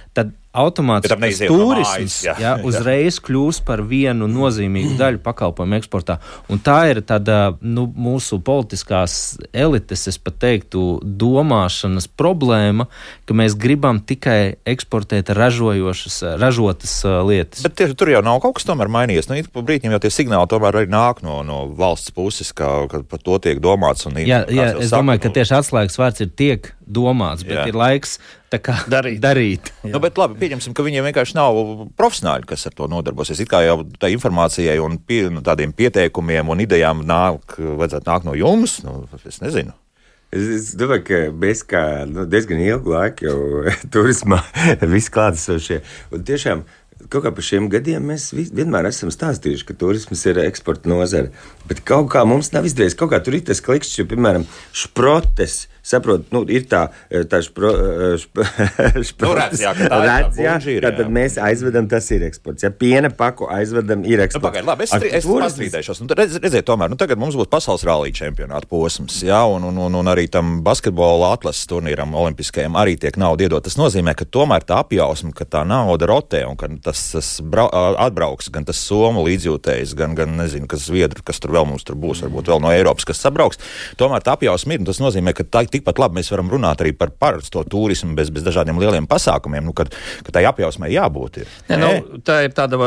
automātiski 0.58 1.48
turisms 1.48 2.18
jā, 2.26 2.34
jā, 2.44 2.54
uzreiz 2.66 3.20
kļūs 3.24 3.60
par 3.66 3.82
vienu 3.88 4.28
nozīmīgu 4.30 4.96
daļu 5.02 5.22
pakalpojumu 5.24 5.78
eksportā. 5.78 6.18
Un 6.52 6.62
tā 6.64 6.78
ir 6.92 7.02
tāda 7.06 7.54
nu, 7.62 7.86
mūsu 7.88 8.40
politiskās 8.44 9.38
elites, 9.52 10.06
es 10.10 10.18
pat 10.22 10.38
teiktu, 10.42 11.00
domāšanas 11.02 12.08
problēma, 12.18 12.88
ka 13.28 13.36
mēs 13.36 13.56
gribam 13.58 14.00
tikai 14.04 14.58
eksportēt 14.68 15.32
ražojošas, 15.36 16.20
ražotas 16.40 16.94
lietas. 17.28 17.64
Bet 17.66 17.78
tieši, 17.78 17.98
tur 17.98 18.12
jau 18.12 18.22
nav 18.24 18.40
kaut 18.44 18.58
kas 18.58 18.68
tomēr 18.68 18.90
mainījies. 18.92 19.30
Nu, 19.30 19.38
pa 19.52 19.64
brīdim 19.66 19.94
jau 19.94 20.02
tie 20.02 20.12
signāli 20.14 20.50
tomēr 20.50 20.82
arī 20.82 20.92
nāk 20.92 21.22
no, 21.26 21.40
no 21.46 21.64
valsts 21.78 22.14
puses, 22.14 22.52
ka, 22.56 22.88
ka 22.90 23.02
par 23.08 23.22
to 23.24 23.38
tiek 23.44 23.62
domāts. 23.62 24.06
Un, 24.08 24.18
jā, 24.22 24.42
jā 24.46 24.72
es 24.74 24.90
saka, 24.90 25.02
domāju, 25.02 25.24
ka 25.26 25.34
tieši 25.38 25.56
atslēgas 25.60 26.00
vārds 26.00 26.24
ir 26.24 26.32
tiek 26.38 26.72
domāts, 26.88 27.44
bet 27.46 27.60
jā. 27.60 27.66
ir 27.70 27.78
laiks 27.78 28.16
darīt. 28.48 29.20
darīt 29.20 29.72
nu, 29.84 30.00
bet 30.02 30.18
labi, 30.20 30.38
pieņemsim, 30.40 30.74
ka 30.76 30.86
viņiem 30.86 31.08
vienkārši 31.10 31.36
nav 31.36 31.58
profesionāļi, 31.98 32.48
kas 32.48 32.66
ar 32.70 32.76
to 32.78 32.88
nodarbosies. 32.90 33.42
It 33.44 33.50
kā 33.52 33.60
jau 33.66 33.82
tā 34.00 34.10
informācijai 34.14 34.78
un 34.82 34.96
pie, 34.98 35.26
nu, 35.32 35.44
tādiem 35.44 35.74
pieteikumiem 35.76 36.48
un 36.48 36.64
idejām 36.64 37.04
nāk, 37.08 37.58
vajadzētu 37.58 38.08
nākt 38.08 38.28
no 38.28 38.36
jums. 38.38 38.80
Nu, 38.86 39.02
es 39.20 39.42
nezinu. 39.44 39.76
Es, 40.28 40.48
es 40.52 40.72
domāju, 40.76 41.04
ka 41.06 41.22
mēs 41.32 41.62
kā 41.68 41.84
nu, 42.08 42.26
diezgan 42.28 42.60
ilgu 42.60 42.92
laiku 42.92 43.28
jau 43.28 43.38
turismā 43.94 44.42
visi 44.84 45.12
klātesošie. 45.14 45.80
Un 46.12 46.26
tiešām 46.28 46.66
kaut 47.06 47.24
kā 47.24 47.32
par 47.32 47.46
šiem 47.46 47.68
gadiem 47.72 48.10
mēs 48.10 48.30
vienmēr 48.34 48.90
esam 48.90 49.12
stāstījuši, 49.14 49.64
ka 49.68 49.76
turisms 49.78 50.24
ir 50.28 50.40
eksporta 50.42 50.90
nozare. 50.90 51.32
Bet 51.70 51.80
kaut 51.86 52.10
kā 52.12 52.24
mums 52.28 52.50
nav 52.52 52.66
izdevies. 52.68 52.96
Kaut 52.98 53.12
kā 53.14 53.22
tur 53.24 53.38
ir 53.38 53.44
tas 53.48 53.62
klikšķis, 53.64 54.00
jo, 54.02 54.08
piemēram, 54.10 54.44
šprotes 54.76 55.66
saprotu, 55.88 56.28
nu, 56.34 56.42
ir 56.52 56.66
tā, 56.68 56.88
eh, 57.10 57.24
tā 57.28 57.40
špro, 57.44 57.70
eh, 57.72 58.26
nu. 60.92 60.98
Tad 60.98 61.12
mēs 61.14 61.38
aizvedam, 61.42 61.88
tas 61.90 62.08
ir 62.14 62.24
eksports. 62.28 62.64
Ja 62.66 62.70
piena 62.70 63.10
paku 63.10 63.48
aizvedam, 63.52 64.04
ir 64.04 64.22
eksports. 64.24 64.42
Nu, 64.42 64.48
pagaid, 64.50 64.68
labi, 64.68 64.84
es, 64.84 64.92
Ar, 64.92 65.06
es 65.20 65.28
pastrīdēšos. 65.28 66.02
Nu, 66.04 66.10
redz, 66.18 66.38
redziet, 66.42 66.66
tomēr, 66.68 66.92
nu, 66.92 66.98
tagad 67.00 67.20
mums 67.20 67.38
būs 67.38 67.50
pasaules 67.50 67.84
rallija 67.88 68.18
čempionāta 68.20 68.68
posms, 68.70 69.22
jā, 69.26 69.40
un, 69.48 69.64
un, 69.70 69.80
un, 69.86 69.98
un 70.02 70.12
arī 70.12 70.28
tam 70.32 70.58
basketbola 70.66 71.32
atlases 71.36 71.68
turnīram 71.70 72.14
olimpiskajam 72.18 72.76
arī 72.78 72.98
tiek 73.00 73.16
nauda 73.20 73.46
iedot. 73.46 73.64
Tas 73.64 73.78
nozīmē, 73.80 74.14
ka 74.18 74.28
tomēr 74.28 74.66
tā 74.68 74.82
apjausma, 74.84 75.32
ka 75.36 75.48
tā 75.48 75.64
nauda 75.68 76.08
rotē 76.10 76.44
un 76.48 76.58
ka 76.60 76.70
tas, 76.84 77.04
tas 77.14 77.32
brau, 77.40 77.68
atbrauks 77.72 78.50
gan 78.52 78.66
tas 78.68 78.80
somu 78.82 79.24
līdzjūtējs, 79.26 79.94
gan, 79.98 80.16
gan 80.18 80.36
nezinu, 80.38 80.68
kas 80.70 80.86
zviedru, 80.88 81.24
kas 81.26 81.40
tur 81.42 81.54
vēl 81.56 81.68
mums 81.68 81.86
tur 81.86 81.98
būs, 82.00 82.22
varbūt 82.26 82.52
vēl 82.52 82.62
no 82.64 82.72
Eiropas, 82.74 83.06
kas 83.08 83.22
sabrauks. 83.24 83.60
Tomēr 84.00 84.24
tā 84.24 84.36
apjausma 84.36 84.76
ir, 84.76 84.82
un 84.82 84.88
tas 84.88 85.00
nozīmē, 85.02 85.34
ka 85.36 85.46
tā 85.46 85.64
tikpat 85.78 86.02
labi 86.02 86.20
mēs 86.20 86.30
varam 86.34 86.50
runāt 86.52 86.82
arī 86.84 86.92
par 86.96 87.14
parasto 87.14 87.64
turismu 87.64 88.14
bez, 88.18 88.32
bez 88.34 88.44
dažādiem 88.46 88.78
lieliem 88.80 89.08
pasākumiem, 89.10 89.64
nu, 89.66 89.74
kad, 89.76 89.94
kad 90.26 90.34
tai 90.36 90.44
apjausmai 90.50 90.90
jābūt. 90.92 91.42
Ir. 91.42 91.56
Ne, 91.70 91.78
nu, 91.80 92.20
tā 92.26 92.42
ir 92.46 92.54
tāda, 92.56 92.78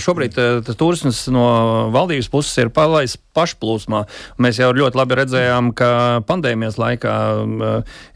šobrīd 0.00 0.38
tas 0.66 0.78
turisms 0.78 1.24
no 1.32 1.46
valdības 1.94 2.30
puses 2.32 2.62
ir 2.62 2.72
palaists 2.74 3.20
pašplūsmā. 3.34 4.04
Mēs 4.42 4.60
jau 4.60 4.70
ļoti 4.76 4.98
labi 5.00 5.18
redzējām, 5.18 5.72
ka 5.76 5.90
pandēmijas 6.28 6.78
laikā, 6.78 7.14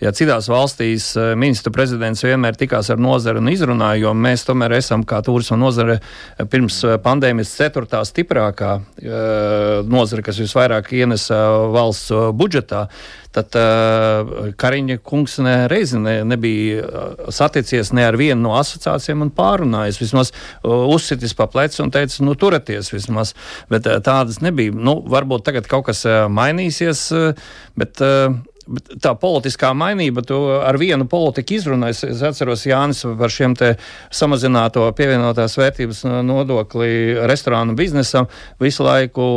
ja 0.03 0.13
citās 0.15 0.49
valstīs 0.51 1.11
ministra 1.39 1.73
prezidents 1.75 2.23
vienmēr 2.23 2.59
tikās 2.59 2.93
ar 2.95 3.03
nozari 3.03 3.43
un 3.43 3.51
izrunāja, 3.51 4.05
jo 4.05 4.15
mēs 4.15 4.47
tomēr 4.49 4.77
esam 4.79 5.03
kā 5.09 5.21
turisma 5.27 5.59
nozare 5.59 5.99
pirms 6.53 6.81
pandēmijas 7.05 7.57
ceturtā 7.59 8.05
stiprākā 8.07 8.77
nozare, 9.89 10.27
kas 10.27 10.39
visvairāk 10.45 10.93
ienesa 11.01 11.41
valsts 11.75 12.15
budžetā 12.39 12.87
tad 13.39 13.57
uh, 13.59 14.51
Kariņa 14.59 14.99
kungs 15.07 15.39
nereizi 15.45 16.01
ne, 16.03 16.19
nebija 16.29 17.31
saticies 17.35 17.93
ne 17.97 18.07
ar 18.09 18.19
vienu 18.19 18.41
no 18.49 18.57
asociācijām 18.59 19.25
un 19.27 19.33
pārunājis. 19.35 20.01
Vismaz 20.03 20.33
uh, 20.35 20.85
uzsitis 20.91 21.37
pa 21.39 21.49
pleci 21.51 21.83
un 21.85 21.95
teica, 21.95 22.21
nu, 22.27 22.37
turieties 22.39 22.93
vismaz. 22.95 23.35
Bet 23.73 23.89
uh, 23.89 24.03
tādas 24.05 24.43
nebija. 24.45 24.75
Nu, 24.75 24.99
varbūt 25.09 25.47
tagad 25.49 25.71
kaut 25.71 25.89
kas 25.91 26.05
uh, 26.09 26.27
mainīsies, 26.33 27.09
uh, 27.17 27.51
bet. 27.79 28.05
Uh, 28.05 28.39
tā 29.03 29.15
politiskā 29.19 29.71
mainība, 29.77 30.23
tu 30.27 30.39
ar 30.59 30.79
vienu 30.81 31.07
politiku 31.09 31.57
izrunāji. 31.57 31.97
Es, 32.13 32.23
atceros 32.29 32.65
Jānis 32.69 33.05
par 33.19 33.33
šiem 33.33 33.57
te 33.59 33.73
samazināto 34.15 34.85
pievienotās 34.97 35.57
vērtības 35.59 36.05
nodokli 36.27 37.17
restorānu 37.29 37.77
biznesam. 37.79 38.29
Visu 38.63 38.87
laiku 38.87 39.29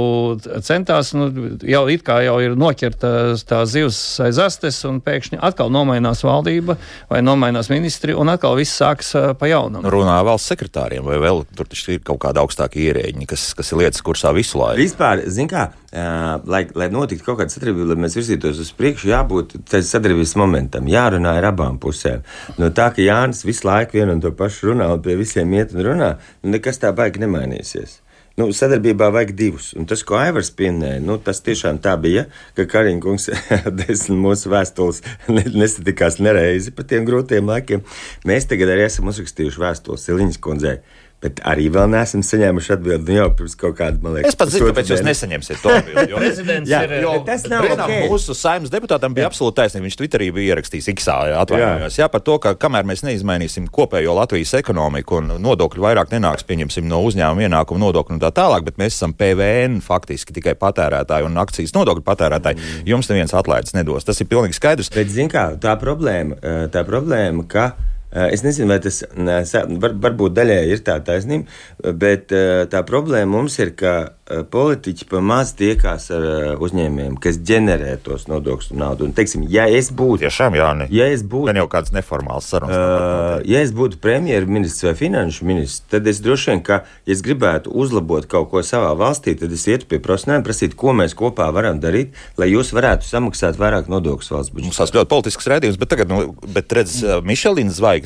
centās, 0.66 1.14
nu, 1.18 1.30
jau 1.68 1.84
it 1.92 2.06
kā 2.08 2.22
jau 2.26 2.38
ir 2.44 2.58
noķerta 2.60 3.14
tā 3.48 3.64
zivs 3.70 4.00
aiz 4.24 4.42
astes, 4.42 4.82
un 4.88 5.02
pēkšņi 5.04 5.42
atkal 5.42 5.72
nomainās 5.74 6.24
valdība 6.28 6.78
vai 7.12 7.22
nomainās 7.26 7.72
ministri, 7.72 8.16
un 8.18 8.34
atkal 8.34 8.58
viss 8.60 8.80
sāks 8.82 9.14
pa 9.40 9.52
jaunam. 9.52 9.86
Runā 9.92 10.20
valsts 10.28 10.52
sekretāriem, 10.54 11.06
vai 11.08 11.20
vēl 11.22 11.46
tur 11.56 11.70
taču 11.72 11.96
ir 11.96 12.04
kaut 12.06 12.22
kāda 12.26 12.44
augstāka 12.44 12.82
ierēģiņa, 12.82 13.30
kas, 13.32 13.52
kas 13.58 13.72
ir 13.72 13.84
lietas 13.84 14.04
kursā 14.06 14.34
visu 14.36 14.60
laiku. 14.62 14.82
Vispār, 14.82 15.24
zin 15.32 15.50
kā, 15.52 15.70
lai, 15.92 16.62
lai 16.76 16.88
notiktu 16.92 17.26
kaut 17.26 17.42
kāda 17.42 17.52
sadarbība, 17.52 17.92
lai 17.92 18.04
mēs 18.06 18.16
virzītos 18.16 18.62
uz 18.64 18.72
priekšu, 18.78 19.10
jā, 19.12 19.20
jābūt 19.22 19.58
sadarbības 19.72 20.36
momentam, 20.40 20.88
jārunā 20.92 21.36
ar 21.40 21.50
abām 21.52 21.80
pusēm. 21.82 22.24
No 22.62 22.72
tā, 22.76 22.92
ka 22.96 23.04
Jānis 23.04 23.44
visu 23.48 23.68
laiku 23.68 24.00
vienu 24.00 24.16
un 24.16 24.24
to 24.24 24.32
pašu 24.36 24.72
runā 24.72 24.88
un 24.94 25.04
pie 25.04 25.18
visiem 25.20 25.52
iet 25.58 25.76
un 25.76 25.84
runā, 25.90 26.14
nu, 26.44 26.56
nekas 26.56 26.80
tā 26.82 26.94
baigi 26.96 27.24
nemainīsies. 27.24 28.00
Nu, 28.40 28.48
sadarbībā 28.56 29.10
vajag 29.12 29.34
divus. 29.36 29.74
Un 29.76 29.84
tas, 29.86 30.06
ko 30.08 30.16
Aivars 30.16 30.54
pieminēja, 30.56 31.02
nu, 31.04 31.18
tas 31.20 31.44
tiešām 31.44 31.82
tā 31.84 31.98
bija, 32.00 32.24
ka 32.56 32.64
Kariņkungs 32.72 33.28
desmit 33.82 34.22
mūsu 34.24 34.54
vēstules 34.54 35.04
nesatikās 35.28 36.22
nereizi 36.24 36.72
par 36.72 36.88
tiem 36.88 37.04
grūtiem 37.06 37.52
laikiem. 37.52 37.84
Mēs 38.26 38.48
tagad 38.48 38.72
arī 38.72 38.88
esam 38.88 39.12
uzrakstījuši 39.12 39.66
vēstules 39.66 40.08
Siliņas 40.08 40.40
kundzei 40.42 40.80
Bet 41.22 41.38
arī 41.46 41.68
vēl 41.70 41.86
neesam 41.94 42.24
saņēmuši 42.26 42.72
atbildi. 42.74 43.12
Nu, 43.12 43.18
jau 43.20 43.28
pirms 43.38 43.54
kaut 43.60 43.76
kāda, 43.78 44.00
man 44.02 44.16
liekas, 44.16 44.34
es 44.34 44.38
pats 44.40 44.56
zinu, 44.56 44.72
kāpēc 44.72 44.90
jūs 44.90 45.04
nesaņemsiet 45.06 45.60
to 45.62 45.70
atbildi. 45.70 46.16
Prezidents 46.22 46.72
jā, 46.72 46.80
ir. 46.88 46.96
Jo, 47.04 47.12
tas 47.28 47.46
nav 47.52 47.68
okay. 47.76 48.08
mūsu 48.10 48.34
saimnes 48.38 48.74
deputātam 48.74 49.14
bija 49.14 49.28
absolūti 49.30 49.60
taisnība. 49.60 49.86
Viņš 49.86 49.98
Twitterī 50.00 50.32
bija 50.34 50.56
ierakstījis 50.56 50.90
X, 50.96 51.06
atvainojos, 51.12 52.00
jā. 52.00 52.08
jā, 52.08 52.10
par 52.10 52.24
to, 52.26 52.40
ka 52.42 52.56
kamēr 52.64 52.90
mēs 52.90 53.06
neizmainīsim 53.06 53.68
kopējo 53.70 54.16
Latvijas 54.18 54.56
ekonomiku 54.58 55.20
un 55.20 55.36
nodokļu 55.46 55.86
vairāk 55.86 56.10
nenāks, 56.16 56.48
pieņemsim 56.50 56.90
no 56.90 57.04
uzņēmuma 57.06 57.46
ienākuma 57.46 57.84
nodokļu 57.86 58.18
un 58.18 58.24
tā 58.26 58.34
tālāk, 58.42 58.66
bet 58.72 58.82
mēs 58.82 58.98
esam 58.98 59.14
PVN 59.14 59.78
faktiski 59.86 60.34
tikai 60.40 60.58
patērētāji 60.58 61.30
un 61.30 61.38
akcijas 61.44 61.78
nodokļu 61.78 62.08
patērētāji. 62.10 62.58
Mm. 62.58 62.90
Jums 62.96 63.14
neviens 63.14 63.38
atlaides 63.38 63.78
nedos. 63.78 64.10
Tas 64.10 64.18
ir 64.18 64.32
pilnīgi 64.32 64.58
skaidrs. 64.58 64.90
Bet, 64.98 65.14
zin 65.14 65.30
kā, 65.30 65.52
tā 65.62 65.78
problēma, 65.78 66.42
tā 66.74 66.82
problēma, 66.88 67.46
ka 67.52 67.70
Eh, 67.72 67.91
es 68.12 68.44
nezinu, 68.44 68.70
vai 68.72 68.80
tas 68.84 69.02
var, 69.16 69.96
varbūt 70.06 70.36
daļai 70.36 70.62
ir 70.74 70.84
tā 70.86 70.98
taisnība, 71.06 71.48
bet 71.94 72.34
eh, 72.36 72.66
tā 72.72 72.84
problēma 72.88 73.32
mums 73.38 73.60
ir, 73.64 73.76
ka 73.80 73.96
Eh, 74.32 74.44
politiķi 74.48 75.08
pamaz 75.12 75.52
tiekās 75.60 76.06
ar 76.14 76.24
eh, 76.24 76.52
uzņēmējiem, 76.64 77.16
kas 77.20 77.40
ģenerē 77.48 77.98
tos 78.06 78.28
nodokļu 78.30 78.78
naudu. 78.80 79.08
Un, 79.10 79.16
teiksim, 79.18 79.44
ja 79.52 79.66
es 79.68 79.90
būtu, 79.92 80.22
tiešām, 80.24 80.56
Jāni, 80.56 80.88
ja 80.94 81.10
es 81.12 81.24
būtu, 81.26 81.50
gan 81.50 81.60
jau 81.60 81.66
kāds 81.72 81.92
neformāls 81.92 82.48
sarunas, 82.54 82.78
uh, 82.78 83.42
ja 83.50 83.64
es 83.66 83.74
būtu 83.76 84.00
premjerministrs 84.04 84.86
vai 84.88 84.94
finanšu 85.00 85.48
ministrs, 85.50 85.82
tad 85.92 86.08
es 86.08 86.22
droši 86.24 86.52
vien, 86.52 86.62
ka, 86.68 86.82
ja 87.10 87.16
es 87.16 87.24
gribētu 87.26 87.74
uzlabot 87.84 88.28
kaut 88.32 88.52
ko 88.54 88.64
savā 88.64 88.94
valstī, 89.00 89.34
tad 89.40 89.52
es 89.52 89.66
ietu 89.68 89.90
pie 89.90 90.00
profesionāļiem, 90.04 90.46
prasīt, 90.48 90.78
ko 90.80 90.96
mēs 90.96 91.18
kopā 91.18 91.50
varam 91.52 91.82
darīt, 91.84 92.16
lai 92.40 92.52
jūs 92.54 92.72
varētu 92.78 93.10
samaksāt 93.10 93.60
vairāk 93.60 93.92
nodokļus 93.92 94.32
valsts 94.32 94.54
budžetā. 94.54 94.72
Mums 94.72 94.82
tas 94.84 94.96
ļoti 94.96 95.12
politisks 95.12 95.52
redzējums, 95.52 95.82
bet 95.82 95.92
tagad, 95.92 96.14
nu, 96.14 96.38
bet 96.56 96.78
redz, 96.78 97.02
Mišelīnas 97.28 97.82
zvaigznes 97.82 98.01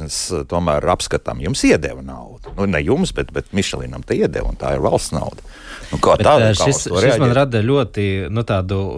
tomēr 0.50 0.86
apskatām, 0.96 1.42
jums 1.44 1.64
iedeva 1.68 2.04
naudu. 2.06 2.54
Nu, 2.58 2.68
ne 2.70 2.82
jums, 2.84 3.14
bet, 3.16 3.32
bet 3.36 3.52
Mišelīnam 3.56 4.06
te 4.06 4.18
iedeva, 4.18 4.50
un 4.52 4.60
tā 4.60 4.76
ir 4.76 4.84
valsts 4.84 5.16
nauda. 5.16 5.46
Nu, 5.92 6.00
kā 6.02 6.16
Bet, 6.18 6.58
šis, 6.58 6.86
šis 6.90 7.20
man 7.22 7.34
rada 7.36 7.62
ļoti 7.64 8.28
nu, 8.34 8.44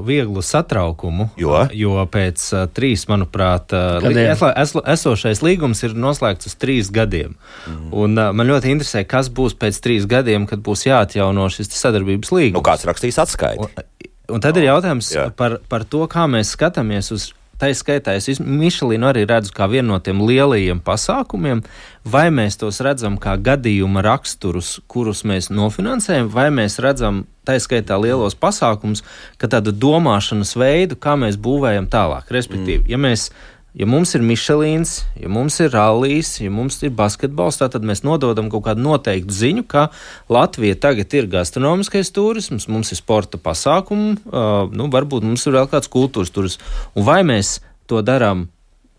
vieglu 0.08 0.42
satraukumu. 0.46 1.30
Jo, 1.40 1.66
jo 1.76 1.96
pēc 2.12 2.44
uh, 2.54 2.66
trīs, 2.72 3.06
manuprāt, 3.12 3.74
uh, 3.76 4.04
es, 4.08 4.74
esošais 4.98 5.44
līgums 5.46 5.84
ir 5.84 5.98
noslēgts 5.98 6.50
uz 6.50 6.56
trīs 6.60 6.92
gadiem. 6.94 7.36
Mm. 7.68 7.90
Un, 7.92 8.18
uh, 8.18 8.32
man 8.36 8.50
ļoti 8.50 8.72
interesē, 8.74 9.04
kas 9.10 9.32
būs 9.34 9.58
pēc 9.60 9.82
trīs 9.84 10.08
gadiem, 10.10 10.48
kad 10.50 10.64
būs 10.64 10.88
jāatjauno 10.88 11.50
šis 11.54 11.74
sadarbības 11.76 12.34
līgums. 12.34 12.60
Nu, 12.60 12.66
kāds 12.66 12.88
rakstīs 12.88 13.20
atskaiti? 13.22 13.68
Un, 13.68 14.08
un 14.38 14.46
tad 14.46 14.60
ir 14.60 14.70
jautājums 14.70 15.12
oh, 15.18 15.34
par, 15.38 15.60
par 15.70 15.86
to, 15.90 16.06
kā 16.12 16.28
mēs 16.32 16.56
skatāmies 16.56 17.12
uz 17.16 17.32
Tā 17.58 17.72
skaitā 17.74 18.14
es 18.14 18.38
Mišelinu 18.38 19.08
arī 19.10 19.24
redzu 19.26 19.54
kā 19.56 19.66
vienu 19.72 19.96
no 19.96 19.98
tiem 20.04 20.20
lielajiem 20.22 20.78
pasākumiem, 20.86 21.64
vai 22.06 22.28
mēs 22.30 22.60
tos 22.62 22.78
redzam 22.86 23.18
kā 23.18 23.34
gadījuma 23.42 24.04
raksturus, 24.06 24.76
kurus 24.86 25.24
mēs 25.26 25.50
nofinansējam, 25.50 26.30
vai 26.30 26.52
mēs 26.54 26.78
redzam 26.84 27.26
tā 27.48 27.58
skaitā 27.64 27.98
lielos 27.98 28.38
pasākumus, 28.38 29.02
kā 29.42 29.50
tādu 29.50 29.74
domāšanas 29.74 30.54
veidu, 30.60 31.00
kā 31.02 31.16
mēs 31.18 31.40
būvējam 31.42 31.90
tālāk. 31.90 32.30
Respektīvi, 32.38 32.84
mm. 32.84 32.92
ja 32.94 33.02
mēs 33.02 33.32
ja 33.78 33.86
mums 33.90 34.16
ir 34.18 34.26
Michelīns, 34.26 35.04
ja 35.20 35.30
mums 35.30 35.60
ir 35.62 35.72
rallijs, 35.76 36.34
ja 36.42 36.50
mums 36.54 36.80
ir 36.82 36.94
basketbols, 36.98 37.60
tad 37.62 37.86
mēs 37.86 38.04
nododam 38.08 38.50
kaut 38.54 38.66
kādu 38.68 38.84
noteiktu 38.86 39.38
ziņu, 39.38 39.66
ka 39.70 39.88
Latvija 40.34 40.80
tagad 40.88 41.14
ir 41.18 41.30
gastronomiskais 41.32 42.12
turisms, 42.16 42.68
mums 42.72 42.94
ir 42.94 43.02
sporta 43.02 43.40
pasākumi, 43.42 44.18
uh, 44.32 44.66
nu, 44.74 44.90
varbūt 44.94 45.28
mums 45.28 45.46
ir 45.46 45.58
vēl 45.60 45.70
kāds 45.72 45.92
kultūras 45.94 46.34
turisms. 46.34 46.64
Un 46.98 47.06
vai 47.08 47.22
mēs 47.28 47.60
to 47.88 48.02
darām 48.06 48.48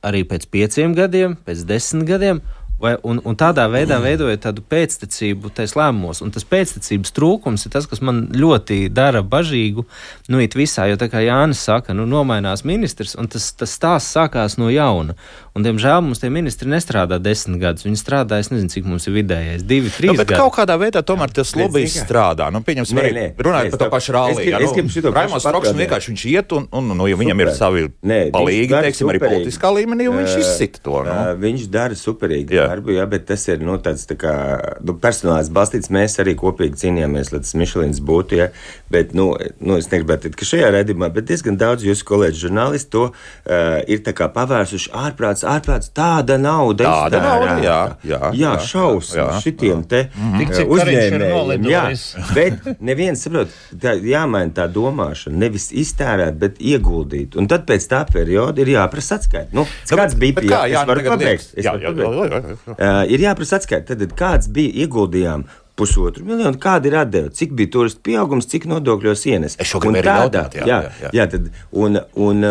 arī 0.06 0.22
pēc 0.28 0.46
pieciem 0.52 0.94
gadiem, 0.94 1.34
pēc 1.46 1.66
desmit 1.66 2.06
gadiem, 2.08 2.42
Vai, 2.78 2.92
un, 3.02 3.18
un 3.26 3.34
tādā 3.34 3.64
veidā 3.66 3.96
veidojot 3.98 4.44
tādu 4.44 4.62
pēctecību 4.70 5.50
tais 5.56 5.72
lēmumos. 5.74 6.20
Un 6.22 6.30
tas 6.30 6.44
pēctecības 6.46 7.10
trūkums 7.16 7.66
ir 7.66 7.72
tas, 7.74 7.88
kas 7.90 7.98
man 8.06 8.28
ļoti 8.30 8.84
dara 8.94 9.24
bažīgu. 9.26 9.82
Nu, 10.30 10.38
it 10.38 10.54
visā, 10.54 10.86
jo 10.86 10.98
tā 11.00 11.08
kā 11.10 11.24
Jānis 11.24 11.64
saka, 11.66 11.96
nu, 11.98 12.06
nomainās 12.06 12.62
ministrs, 12.68 13.16
un 13.18 13.26
tas, 13.32 13.50
tas 13.58 13.74
stāsts 13.74 14.14
sākās 14.14 14.54
no 14.62 14.70
jauna. 14.70 15.18
Un, 15.58 15.64
diemžēl 15.66 16.04
mums 16.06 16.22
tie 16.22 16.30
ministri 16.30 16.70
nestrādā 16.70 17.18
desmit 17.18 17.58
gadus. 17.64 17.82
Viņi 17.82 17.98
strādā, 17.98 18.38
es 18.38 18.52
nezinu, 18.52 18.70
cik 18.70 18.86
mums 18.86 19.08
ir 19.10 19.16
vidējais, 19.16 19.66
divi, 19.66 19.90
trīs. 19.90 20.12
Nu, 20.12 20.20
bet 20.20 20.30
gadi. 20.30 20.38
kaut 20.38 20.54
kādā 20.60 20.78
veidā 20.78 21.02
tomēr 21.02 21.34
tas 21.34 21.50
lobbyis 21.58 21.98
strādā. 22.04 22.46
Nu, 22.54 22.62
pieņemsim, 22.62 23.02
arī 23.02 23.26
runājot 23.34 23.74
par 23.74 23.82
to 23.82 23.90
pašu 23.96 24.14
rāli. 24.14 24.38
Es, 24.38 24.70
es, 24.70 25.00
es, 25.00 25.10
Raimons 25.18 25.42
Strauks 25.42 25.74
vienkārši 25.74 26.12
viņš 26.12 26.26
iet, 26.30 26.54
un, 26.54 26.70
un 26.78 26.94
nu, 26.94 27.10
ja 27.10 27.18
viņam 27.18 27.42
ir 27.42 27.50
savi 27.58 27.88
palīgi, 27.98 28.70
teiksim, 28.70 29.10
arī 29.10 29.24
politiskā 29.24 29.74
līmenī, 29.74 30.06
un 30.12 30.22
viņš 30.22 30.38
izsita 30.44 30.84
to. 30.86 31.02
Nu. 31.08 31.18
Viņš 31.42 31.66
dara 31.74 31.98
superīgi 31.98 32.67
darbu, 32.68 32.94
jā, 32.96 33.06
bet 33.10 33.26
tas 33.28 33.48
ir 33.48 33.64
nu, 33.64 33.78
tāds 33.82 34.06
tā 34.08 34.16
kā, 34.20 34.34
nu, 34.84 34.94
personāls 35.00 35.50
balstīts. 35.54 35.92
Mēs 35.94 36.18
arī 36.22 36.36
kopīgi 36.38 36.78
cīnījāmies, 36.84 37.32
lai 37.32 37.42
tas 37.44 37.54
Mišelins 37.58 38.02
būtu. 38.04 38.38
Jā, 38.38 38.50
bet, 38.92 39.14
nu, 39.16 39.30
nu, 39.58 39.78
es 39.80 39.90
negribētu 39.92 40.28
teikt, 40.28 40.38
ka 40.40 40.48
šajā 40.48 40.70
redzamā, 40.74 41.10
bet 41.14 41.28
diezgan 41.30 41.58
daudz 41.60 41.86
jūsu 41.86 42.06
kolēģu 42.08 42.44
žurnālisti 42.46 42.92
to 42.94 43.04
uh, 43.08 43.80
ir 43.88 44.02
pārvērsuši 44.04 44.92
ārprāts, 44.96 45.44
ārprāts. 45.48 45.92
Tāda 45.96 46.38
nauda 46.40 46.84
ir. 46.84 46.90
Tāda 46.90 47.22
nauda, 47.24 47.56
jā, 47.64 47.78
jā, 48.02 48.20
jā, 48.32 48.32
jā 48.42 48.54
šausmas 48.68 49.42
šitiem 49.44 49.82
jā. 49.82 49.88
te 49.90 50.02
mm. 50.12 50.64
uzņēmējiem. 50.76 51.68
Jā, 51.68 51.84
bet 52.36 52.68
neviens 52.84 53.24
saprot, 53.24 53.52
tā, 53.80 53.96
jāmaina 54.04 54.54
tā 54.60 54.68
domāšana, 54.72 55.38
nevis 55.44 55.70
iztērēt, 55.72 56.38
bet 56.40 56.60
ieguldīt. 56.62 57.38
Un 57.38 57.50
tad 57.50 57.66
pēc 57.68 57.88
tā 57.90 58.04
perioda 58.08 58.62
ir 58.64 58.74
jāprasa 58.76 59.18
atskaita. 59.18 59.54
Nu, 59.56 59.64
nu 59.64 60.00
kāds 60.00 60.18
bija 60.18 60.40
pieejams? 60.40 60.54
Jā, 60.58 60.64
jā, 60.72 60.84
jā, 60.84 61.16
jā, 61.56 61.74
jā, 61.74 61.76
jā, 61.88 62.12
jā, 62.28 62.42
jā. 62.52 62.57
Uh, 62.66 63.04
ir 63.12 63.24
jāprasa 63.24 63.60
atskaita, 63.60 63.96
tad 63.98 64.14
kāds 64.18 64.50
bija 64.52 64.84
ieguldījām 64.84 65.46
pusotru 65.78 66.26
miljonu. 66.26 66.58
Kāda 66.60 66.90
ir 66.90 66.96
atdeve? 66.98 67.30
Cik 67.34 67.54
bija 67.58 67.70
turistu 67.76 68.02
pieaugums, 68.08 68.48
cik 68.50 68.66
nodokļos 68.70 69.24
ienes? 69.30 69.56
Es 69.62 69.70
šo 69.70 69.80
gribēju 69.82 70.06
jautāt. 70.24 70.56
Jā, 70.58 70.66
jā, 70.66 70.78
jā. 71.04 71.10
jā 71.14 71.26
tad, 71.34 71.48
un, 71.84 72.00
un, 72.18 72.46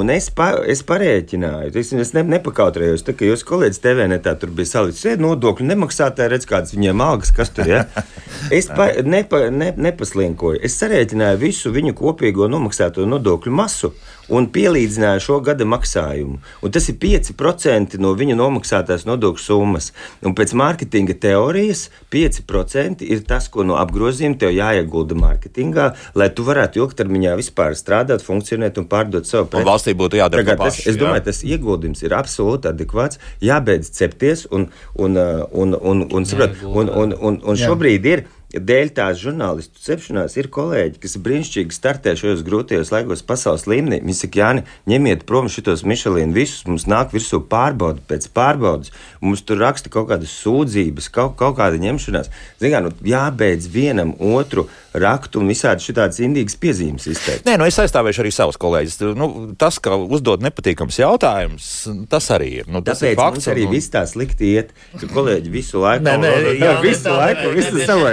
un 0.00 0.12
es, 0.14 0.28
pa, 0.34 0.50
es 0.74 0.82
parēķināju, 0.88 1.72
es, 1.78 1.92
es 2.04 2.12
ne, 2.16 2.24
nepakautrējos, 2.34 3.06
tā, 3.06 3.14
ka 3.18 3.28
jūs 3.28 3.46
kolēģis 3.48 3.82
TV 3.84 4.08
netā 4.10 4.34
tur 4.38 4.54
bija 4.56 4.72
salicis, 4.74 5.04
sēd 5.06 5.22
nodokļu 5.22 5.68
nemaksātāji, 5.70 6.32
redz 6.34 6.48
kādas 6.50 6.74
viņiem 6.76 7.04
algas, 7.04 7.34
kas 7.36 7.54
tur 7.54 7.70
ir. 7.70 7.82
Ja? 7.82 7.86
Es 8.52 8.66
pa, 8.66 8.88
nepa, 9.06 9.44
ne, 9.54 9.68
nepaslinkoju, 9.78 10.58
es 10.66 10.74
sarēķināju 10.80 11.38
visu 11.38 11.70
viņu 11.72 11.94
kopīgo 11.94 12.48
nomaksāto 12.50 13.04
nodokļu 13.06 13.52
masu 13.54 13.92
un 14.30 14.46
pielīdzināja 14.52 15.22
šo 15.22 15.38
gada 15.44 15.66
maksājumu. 15.68 16.38
Un 16.62 16.74
tas 16.74 16.88
ir 16.90 16.98
5% 17.02 17.98
no 18.02 18.12
viņa 18.18 18.36
nomaksātās 18.38 19.06
nodokļu 19.08 19.42
summas. 19.42 19.90
Un 20.22 20.36
pēc 20.38 20.54
mārketinga 20.58 21.16
teorijas 21.22 21.88
5% 22.12 23.06
ir 23.06 23.24
tas, 23.28 23.48
ko 23.52 23.66
no 23.66 23.78
apgrozījuma 23.80 24.38
tev 24.38 24.54
jāiegulda 24.56 25.18
mārketingā, 25.18 25.88
lai 26.18 26.28
tu 26.34 26.46
varētu 26.46 26.82
ilgtermiņā 26.82 27.34
vispār 27.40 27.76
strādāt, 27.78 28.24
funkcionēt 28.26 28.78
un 28.82 28.88
pārdot 28.90 29.28
savu 29.28 29.50
preci. 29.52 29.68
Valstī 29.68 29.96
būtu 29.98 30.20
jādara 30.20 30.44
Tagad, 30.44 30.66
tas. 30.66 30.82
Es 30.86 31.00
domāju, 31.00 31.22
jā. 31.22 31.26
tas 31.30 31.42
ieguldījums 31.46 32.04
ir 32.06 32.16
absolūti 32.18 32.70
adekvāts, 32.72 33.20
jābeidz 33.42 33.90
cepties 33.96 34.46
un, 34.50 34.68
un, 34.94 35.18
un, 35.18 35.74
un, 35.74 36.06
un, 36.06 36.06
un, 36.12 36.30
un, 36.72 36.94
un, 37.02 37.18
un, 37.18 37.42
un 37.42 37.58
šobrīd 37.58 38.08
ir 38.12 38.26
dēļ 38.52 38.92
tās 38.96 39.20
žurnālistu 39.22 39.80
cepšanās 39.80 40.36
ir 40.36 40.48
kolēģi, 40.52 41.00
kas 41.02 41.16
brīnišķīgi 41.24 41.76
startē 41.76 42.14
šajos 42.18 42.44
grūtajos 42.46 42.92
laikos 42.92 43.24
pasaules 43.26 43.64
līmenī. 43.70 44.02
Viņi 44.04 44.18
saka, 44.18 44.40
Jāni, 44.42 44.64
ņemiet 44.90 45.24
prom 45.28 45.48
šitos 45.52 45.84
Michelīnu 45.88 46.36
visus, 46.36 46.66
mums 46.68 46.86
nāk 46.90 47.14
virsū 47.14 47.42
pārbauda 47.48 48.02
pēc 48.08 48.28
pārbaudas, 48.36 48.92
mums 49.24 49.44
tur 49.46 49.62
raksta 49.62 49.92
kaut 49.92 50.10
kādas 50.10 50.34
sūdzības, 50.42 51.08
kaut, 51.14 51.36
kaut 51.40 51.56
kāda 51.60 51.80
ņemšanās. 51.82 52.32
Zinām, 52.60 52.88
nu, 52.88 52.94
jābeidz 53.08 53.68
vienam 53.72 54.14
otru 54.18 54.66
raktu 54.92 55.40
un 55.40 55.48
visādi 55.48 55.86
šādas 55.86 56.20
indīgas 56.24 56.58
piezīmes 56.60 57.08
izteikt. 57.08 57.46
Nē, 57.48 57.56
nu 57.60 57.66
es 57.68 57.78
aizstāvēšu 57.80 58.24
arī 58.24 58.32
savus 58.34 58.60
kolēģus. 58.60 58.98
Nu, 59.16 59.30
tas, 59.60 59.80
ka 59.82 59.96
uzdod 59.96 60.44
nepatīkams 60.44 61.00
jautājums, 61.00 61.70
tas 62.12 62.28
arī 62.34 62.50
ir. 62.60 62.68
Nu, 62.68 62.84
tas 62.84 63.00
Tāpēc 63.00 63.14
ir 63.14 63.20
fakts. 63.22 63.48
Arī 63.52 63.66
un... 63.66 63.72
viss 63.72 63.92
tā 63.92 64.04
slikti 64.08 64.52
iet, 64.52 64.76
ka 65.00 65.08
kolēģi 65.12 65.52
visu 65.52 65.80
laiku. 65.82 66.04
Nē, 66.06 66.18
nē, 66.20 66.32
jā, 66.60 66.74
visu 66.84 67.12
laiku, 67.12 67.48
visu 67.56 67.86
savā 67.88 68.12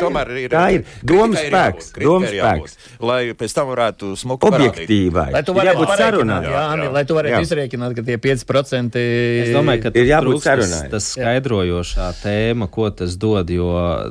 tomēr 0.00 0.32
ir. 0.40 0.48
Tā 0.52 0.64
ir 0.76 0.84
domas 1.06 1.42
spēks. 1.44 1.90
Domas 1.98 2.32
spēks. 2.32 2.76
Lai 3.04 3.20
pēc 3.38 3.54
tam 3.56 3.70
varētu 3.72 4.12
smuku 4.20 4.50
objektīvai. 4.50 5.28
Lai 5.34 5.42
tu 5.46 5.54
varētu 5.56 5.88
sarunāt. 5.98 6.48
Jā, 6.48 6.64
jā, 6.80 6.90
lai 6.94 7.04
tu 7.08 7.16
varētu 7.18 7.46
izrēķināt, 7.46 7.96
ka 7.98 8.04
tie 8.06 8.18
5% 8.22 9.00
es 9.00 9.52
domāju, 9.54 9.84
ka 9.86 9.94
ir 9.96 10.10
jābūt 10.10 10.44
sarunai. 10.44 10.82
Tas 10.92 11.10
skaidrojošā 11.14 12.10
tēma, 12.20 12.70
ko 12.72 12.90
tas 12.94 13.16
dod, 13.20 13.50
jo 13.52 13.70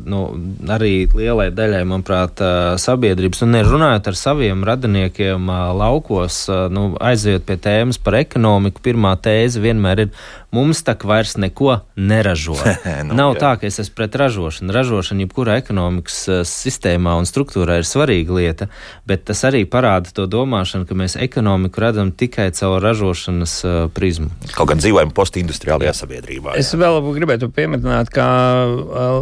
nu, 0.10 0.24
arī 0.70 0.94
lielai 1.14 1.50
daļai, 1.56 1.84
manuprāt, 1.90 2.44
sabiedrības, 2.82 3.44
un 3.46 3.60
runājot 3.70 4.12
ar 4.12 4.20
saviem 4.20 4.64
radiniekiem 4.68 5.50
laukos, 5.80 6.44
nu, 6.74 6.90
aizejot 7.10 7.48
pie 7.48 7.60
tēmas 7.62 8.00
par 8.02 8.20
ekonomiku, 8.22 8.84
pirmā 8.90 9.16
tēze 9.24 9.62
vienmēr 9.64 10.06
ir 10.06 10.14
mums 10.56 10.82
tak 10.84 11.04
vairs 11.04 11.36
neko 11.38 11.80
neražo. 11.96 12.56
nu, 13.08 13.14
Nav 13.20 13.36
jā. 13.36 13.40
tā, 13.42 13.52
ka 13.62 13.68
es 13.70 13.80
esmu 13.84 13.96
pret 14.00 14.18
ražošanu. 14.20 14.74
Ražošana 14.76 15.26
jebkurā 15.26 15.58
ekonomikas 15.62 16.20
uh, 16.30 16.42
sistēmā 16.48 17.16
un 17.20 17.30
struktūrā 17.30 17.80
ir 17.82 17.88
svarīga 17.88 18.38
lieta, 18.38 18.70
bet 19.10 19.26
tas 19.30 19.44
arī 19.48 19.64
parāda 19.70 20.14
to 20.16 20.28
domāšanu, 20.30 20.88
ka 20.90 20.98
mēs 20.98 21.18
ekonomiku 21.20 21.84
redzam 21.84 22.12
tikai 22.12 22.50
caur 22.58 22.82
ražošanas 22.84 23.56
uh, 23.66 23.80
prizmu. 23.94 24.32
Kaut 24.56 24.72
gan 24.74 24.82
dzīvojam 24.82 25.14
postindustriālajā 25.16 25.96
sabiedrībā. 26.02 26.56
Jā. 26.56 26.64
Es 26.64 26.74
vēl 26.78 27.02
gribētu 27.18 27.52
pieminēt, 27.54 28.14
ka 28.14 28.30
uh, 28.68 29.20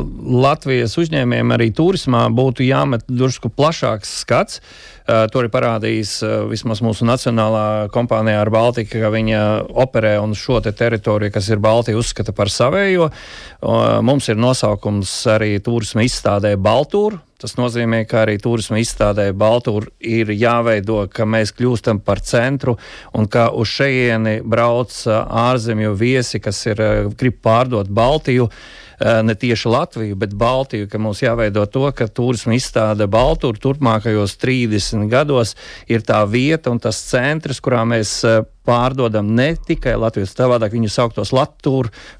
Latvijas 0.48 0.98
uzņēmējiem 1.00 1.56
arī 1.58 1.72
turismā 1.76 2.28
būtu 2.34 2.68
jāmet 2.68 3.08
drusku 3.08 3.52
plašāks 3.54 4.20
skats. 4.24 4.62
Uh, 4.62 4.97
to 5.08 5.40
arī 5.42 5.50
parādījis 5.52 6.14
uh, 6.26 6.32
vismaz 6.50 6.82
mūsu 6.84 7.06
nacionālā 7.08 7.88
kompānija 7.94 8.42
ar 8.44 8.52
Baltiku, 8.52 9.00
ka 9.00 9.12
viņa 9.14 9.42
operē 9.86 10.18
un 10.20 10.36
šo 10.36 10.60
te 10.64 10.74
teritoriju, 10.76 11.32
kas 11.32 11.48
ir 11.48 11.62
Baltija, 11.64 12.00
uzskata 12.00 12.36
par 12.36 12.52
savējo. 12.52 13.08
Uh, 13.08 14.00
mums 14.04 14.28
ir 14.28 14.40
nosaukums 14.40 15.14
arī 15.32 15.56
turisma 15.64 16.04
izstādē 16.08 16.58
Baltūra. 16.60 17.22
Tas 17.38 17.54
nozīmē, 17.54 18.02
ka 18.10 18.24
arī 18.24 18.40
turisma 18.42 18.80
izstādē 18.82 19.30
Baltūra 19.38 19.92
ir 20.02 20.34
jāveido, 20.34 21.04
ka 21.14 21.28
mēs 21.30 21.54
kļūstam 21.56 22.02
par 22.04 22.24
centru 22.26 22.76
un 23.14 23.30
ka 23.30 23.52
uz 23.54 23.70
šejieni 23.78 24.40
brauc 24.42 24.96
ārzemju 25.08 25.94
viesi, 25.96 26.42
kas 26.42 26.66
ir, 26.68 26.82
grib 27.16 27.40
pārdot 27.46 27.94
Baltiju. 27.94 28.50
Uh, 28.50 28.84
Eh, 28.87 28.87
ne 29.00 29.36
tieši 29.36 29.70
Latviju, 29.70 30.16
bet 30.16 30.34
Baltiju, 30.34 30.88
ka 30.90 30.98
mums 30.98 31.22
jāveido 31.22 31.66
to, 31.70 31.86
ka 31.94 32.08
turisma 32.10 32.56
izstāde 32.58 33.06
Baltūra 33.06 33.62
turpmākajos 33.62 34.38
30 34.42 35.06
gados 35.12 35.54
ir 35.88 36.02
tā 36.02 36.24
vieta 36.26 36.74
un 36.74 36.82
tas 36.82 36.98
centrs, 37.06 37.62
kurā 37.62 37.84
mēs 37.86 38.18
eh, 38.26 38.42
pārdodam 38.68 39.34
ne 39.36 39.54
tikai 39.56 39.96
Latvijas 39.98 40.36
savādāk, 40.38 40.76
viņu 40.78 40.92
sauktos 40.92 41.32
Latviju 41.34 41.48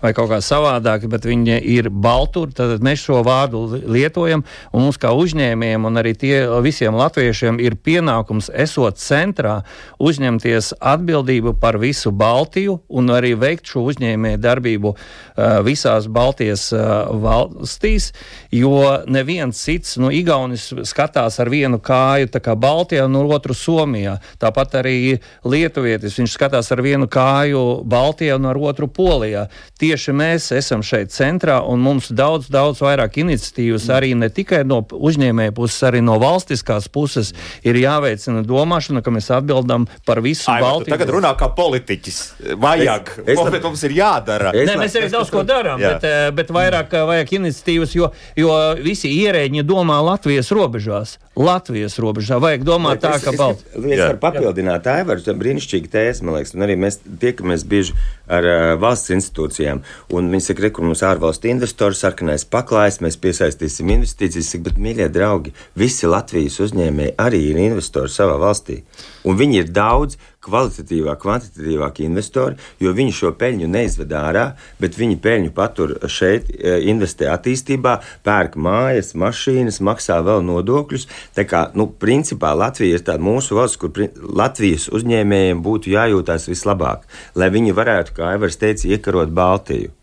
vai 0.02 0.14
kaut 0.16 0.30
kā 0.32 0.40
savādāk, 0.44 1.08
bet 1.12 1.26
viņi 1.28 1.60
ir 1.76 1.90
Baltūri. 1.90 2.56
Tad 2.58 2.84
mēs 2.84 3.04
šo 3.06 3.22
vārdu 3.26 3.64
lietojam, 3.88 4.44
un 4.74 4.86
mums 4.88 5.00
kā 5.02 5.14
uzņēmējiem 5.16 5.88
un 5.88 6.02
arī 6.02 6.14
tie 6.18 6.42
visiem 6.64 6.96
latviešiem 6.98 7.60
ir 7.64 7.78
pienākums 7.80 8.50
esot 8.54 9.00
centrā 9.02 9.62
uzņemties 10.00 10.74
atbildību 10.80 11.56
par 11.62 11.78
visu 11.82 12.12
Baltiju 12.12 12.80
un 12.90 13.14
arī 13.14 13.36
veikt 13.40 13.72
šo 13.72 13.86
uzņēmēju 13.92 14.42
darbību 14.44 14.94
uh, 14.94 15.60
visās 15.66 16.10
Baltijas 16.12 16.70
uh, 16.76 17.08
valstīs, 17.24 18.12
jo 18.52 18.82
neviens 19.08 19.60
cits, 19.64 19.98
nu, 20.02 20.12
Igaunis 20.14 20.70
skatās 20.88 21.40
ar 21.44 21.52
vienu 21.54 21.80
kāju 21.80 22.32
kā 22.38 22.56
Baltijā 22.56 23.06
un 23.08 23.18
otru 23.18 23.56
Somijā. 23.58 24.18
Tāpat 24.40 24.80
arī 24.82 25.18
Lietuvietis, 25.48 26.18
viņš 26.20 26.37
skatās 26.38 26.70
ar 26.74 26.82
vienu 26.86 27.08
kāju 27.10 27.82
Baltijā 27.88 28.38
un 28.38 28.48
ar 28.50 28.60
otru 28.62 28.88
Polijā. 28.92 29.48
Tieši 29.82 30.14
mēs 30.18 30.50
esam 30.56 30.84
šeit 30.86 31.12
centrā 31.14 31.60
un 31.66 31.82
mums 31.84 32.10
daudz, 32.14 32.52
daudz 32.54 32.82
vairāk 32.86 33.20
iniciatīvas 33.24 33.90
arī 33.94 34.14
ne 34.18 34.30
tikai 34.34 34.64
no 34.68 34.84
uzņēmēja 34.86 35.56
puses, 35.58 35.80
arī 35.88 36.04
no 36.06 36.18
valstiskās 36.22 36.90
puses 36.94 37.34
ir 37.68 37.80
jāveicina 37.82 38.44
domāšana, 38.48 39.04
ka 39.06 39.14
mēs 39.14 39.30
atbildam 39.34 39.88
par 40.08 40.22
visu 40.26 40.50
Ai, 40.54 40.62
Baltiju. 40.64 40.94
Tagad 40.94 41.14
runā 41.18 41.34
kā 41.40 41.50
politiķis. 41.58 42.20
Vajag. 42.62 43.14
Es, 43.26 43.34
es, 43.34 43.42
es, 43.42 43.64
mums 43.64 43.86
ir 43.88 43.98
jādara. 43.98 44.54
Es, 44.54 44.70
Nē, 44.70 44.78
mēs 44.82 44.98
arī 45.00 45.12
daudz 45.14 45.34
ko 45.34 45.44
darām, 45.48 45.82
bet, 45.82 46.06
eh, 46.08 46.30
bet 46.36 46.54
vairāk 46.54 46.94
eh, 46.94 47.06
vajag 47.12 47.34
iniciatīvas, 47.40 47.96
jo, 47.98 48.12
jo 48.38 48.58
visi 48.84 49.12
ierēģi 49.24 49.66
domā 49.68 50.00
Latvijas 50.06 50.52
robežās. 50.56 51.18
Latvijas 51.38 51.98
robežā 52.02 52.40
vajag 52.42 52.66
domāt 52.66 52.98
bet 52.98 53.06
tā, 53.06 53.16
es, 53.18 53.26
ka 53.26 53.34
Baltija. 53.38 53.84
Es 53.88 54.02
varu 54.02 54.22
papildināt, 54.22 54.86
tā 54.86 55.00
ir 55.04 55.38
brīnišķīga 55.42 55.94
tēma 55.94 56.27
man 56.28 56.38
liekas, 56.38 56.54
un 56.58 56.66
arī 56.68 56.78
mēs 56.80 57.00
tiekamies 57.22 57.66
bieži 57.70 57.96
ar 58.28 58.48
uh, 58.48 58.70
valsts 58.82 59.14
institūcijām. 59.16 59.82
Un 60.14 60.32
viņi 60.34 60.50
saka, 60.50 60.72
ka 60.76 60.86
mums 60.86 61.04
ārvalstu 61.08 61.52
investori 61.52 61.98
sarkanais 61.98 62.46
paklājs, 62.52 63.02
mēs 63.04 63.20
piesaistīsim 63.24 63.96
investīcijas. 63.98 64.54
Saka, 64.54 64.68
bet, 64.70 64.82
mīļie 64.84 65.10
draugi, 65.14 65.56
visi 65.80 66.10
Latvijas 66.10 66.60
uzņēmēji 66.68 67.16
arī 67.24 67.44
ir 67.52 67.62
investori 67.70 68.12
savā 68.12 68.38
valstī. 68.42 68.82
Un 69.28 69.40
viņi 69.40 69.64
ir 69.64 69.72
daudz 69.76 70.20
kvalitatīvāk, 70.48 71.20
kvantitatīvāk 71.22 72.02
investori, 72.06 72.58
jo 72.84 72.94
viņi 72.96 73.16
šo 73.20 73.34
peļņu 73.38 73.70
neizved 73.72 74.14
ārā, 74.16 74.48
bet 74.82 74.98
viņi 75.00 75.20
peļņu 75.24 75.54
patur 75.58 75.96
šeit, 76.12 76.50
e, 76.54 76.78
investē 76.92 77.30
attīstībā, 77.34 77.98
pērk 78.28 78.58
mājas, 78.58 79.14
mašīnas, 79.20 79.82
maksā 79.84 80.22
vēl 80.26 80.46
nodokļus. 80.48 81.08
Tā 81.38 81.48
kā, 81.50 81.68
nu, 81.78 81.90
principā 81.92 82.54
Latvija 82.58 82.98
ir 82.98 83.06
tāda 83.08 83.24
mūsu 83.24 83.60
valsts, 83.60 83.82
kur 83.82 83.94
Latvijas 84.18 84.90
uzņēmējiem 84.94 85.64
būtu 85.66 85.94
jājūtās 85.94 86.50
vislabāk, 86.52 87.08
lai 87.36 87.52
viņi 87.54 87.78
varētu, 87.78 88.18
kā 88.18 88.34
Aivars 88.34 88.60
teica, 88.62 88.88
iekarot 88.90 89.34
Baltiju. 89.36 89.97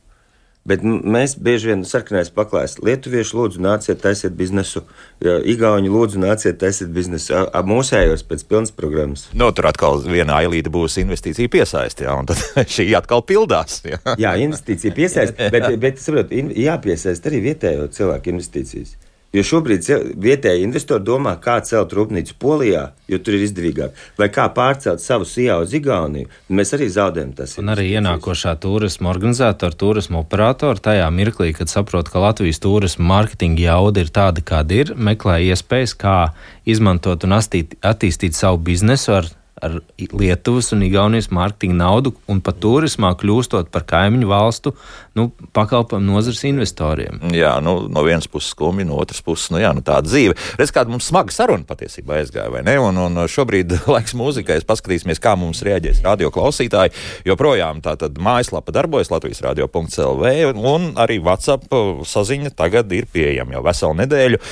Bet 0.65 0.81
mēs 0.81 1.35
bieži 1.37 1.69
vien 1.69 1.83
sarkanais 1.85 2.31
paklājs. 2.33 2.79
Lietuvieši 2.81 3.37
lūdzu 3.37 3.61
nāciet, 3.61 3.99
taisiet 4.01 4.33
biznesu. 4.39 4.81
Igauni 5.21 5.93
lūdzu 5.93 6.23
nāciet, 6.23 6.57
taisiet 6.63 6.89
biznesu. 6.95 7.37
Ap 7.53 7.69
mūsējos 7.69 8.25
pēc 8.25 8.47
pilnas 8.49 8.73
programmas. 8.73 9.27
No, 9.37 9.51
tur 9.53 9.69
atkal 9.69 10.01
viena 10.09 10.39
ailīte 10.41 10.73
būs 10.73 10.97
investīcija 11.05 11.53
piesaiste, 11.53 12.09
jā, 12.09 12.17
un 12.17 12.31
tad 12.31 12.41
šī 12.77 12.89
atkal 12.97 13.21
pildās. 13.29 13.83
Jā, 13.85 14.01
jā 14.17 14.33
investīcija 14.47 14.97
piesaiste, 14.97 15.51
bet, 15.55 15.69
bet 15.83 16.01
saprot, 16.01 16.33
jāpiesaist 16.33 17.29
arī 17.29 17.45
vietējo 17.51 17.91
cilvēku 17.93 18.33
investīcijas. 18.33 18.97
Jo 19.35 19.43
šobrīd 19.43 19.89
vietējie 20.23 20.63
investori 20.63 21.03
domā, 21.03 21.35
kā 21.43 21.57
celt 21.67 21.93
rūpnīcu 21.97 22.37
Polijā, 22.39 22.85
jo 23.11 23.19
tur 23.19 23.35
ir 23.35 23.47
izdevīgāk, 23.49 23.97
vai 24.21 24.29
kā 24.31 24.47
pārcelt 24.55 25.03
savu 25.03 25.27
SIA 25.27 25.57
uz 25.63 25.75
Igauniju. 25.75 26.31
Mēs 26.55 26.75
arī 26.77 26.87
zaudējam 26.95 27.33
tas. 27.35 27.57
Un 27.59 27.73
arī 27.75 27.89
ienākošā 27.99 28.55
turisma 28.63 29.11
organizatora, 29.11 29.75
turisma 29.75 30.23
operatora 30.23 30.79
tajā 30.89 31.11
mirklī, 31.11 31.51
kad 31.59 31.73
saprot, 31.73 32.13
ka 32.13 32.23
Latvijas 32.23 32.63
turisma 32.63 33.09
mārketinga 33.11 33.67
jauda 33.67 34.05
ir 34.07 34.15
tāda, 34.15 34.45
kāda 34.47 34.83
ir, 34.85 34.95
meklē 34.95 35.41
iespējas, 35.51 35.97
kā 35.99 36.19
izmantot 36.65 37.27
un 37.27 37.35
attīstīt, 37.41 37.75
attīstīt 37.83 38.39
savu 38.39 38.63
biznesu 38.71 39.19
ar 39.19 39.35
ar 39.65 39.79
Lietuvas 39.99 40.73
un 40.75 40.85
Igaunijas 40.87 41.31
mārketinga 41.35 41.79
naudu 41.81 42.15
un 42.31 42.43
pat 42.45 42.61
turismā 42.63 43.15
kļūstot 43.21 43.71
par 43.75 43.87
kaimiņu 43.89 44.29
valstu 44.31 44.75
nu, 45.15 45.29
pakalpojumu 45.55 46.11
nozares 46.11 46.43
investoriem. 46.49 47.21
Jā, 47.35 47.55
nu, 47.65 47.77
no 47.91 48.03
vienas 48.07 48.27
puses 48.31 48.51
skumji, 48.55 48.87
no 48.89 48.99
otras 49.01 49.23
puses 49.25 49.53
nu, 49.55 49.61
jā, 49.63 49.71
nu, 49.77 49.83
tāda 49.87 50.09
dzīve. 50.09 50.35
Redz, 50.59 50.73
kāda 50.75 50.91
mums 50.91 51.07
smaga 51.09 51.35
saruna 51.35 51.67
patiesībā 51.69 52.19
aizgāja, 52.19 52.51
vai 52.53 52.65
ne? 52.67 52.77
Un, 52.83 52.99
un 52.99 53.23
šobrīd 53.31 53.77
laiks 53.95 54.17
mūzikai, 54.19 54.59
paskatīsimies, 54.67 55.23
kā 55.23 55.37
mums 55.39 55.63
reaģēs 55.67 56.03
radio 56.05 56.33
klausītāji. 56.35 56.95
Joprojām 57.29 57.83
tā 57.85 57.95
tad 58.01 58.19
mājaslapa 58.23 58.75
darbojas 58.75 59.13
Latvijas 59.15 59.43
radio.clv 59.47 60.35
un 60.59 60.91
arī 61.01 61.21
WhatsApp 61.23 61.71
saziņa 62.11 62.55
tagad 62.59 62.93
ir 62.97 63.07
pieejama 63.11 63.57
jau 63.57 63.65
veselu 63.69 63.99
nedēļu. 64.03 64.43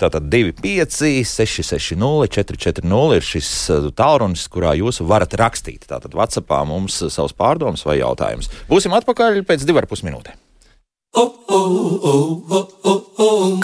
Tātad 0.00 0.30
25, 0.32 0.96
660, 1.28 2.32
440 2.32 3.16
ir 3.16 3.26
šis 3.26 3.50
uh, 3.74 3.90
tālrunis, 3.96 4.46
kurā 4.56 4.72
jūs 4.78 5.02
varat 5.04 5.36
rakstīt. 5.38 5.86
Tātad 5.90 6.16
WhatsAppā 6.16 6.62
mums 6.68 6.98
savus 7.12 7.36
pārdomus 7.36 7.86
vai 7.86 8.00
jautājumus. 8.00 8.50
Būsim 8.70 8.96
atpakaļ 8.96 9.44
pēc 9.46 9.68
divar 9.68 9.88
pus 9.90 10.04
minūtēm. 10.06 10.45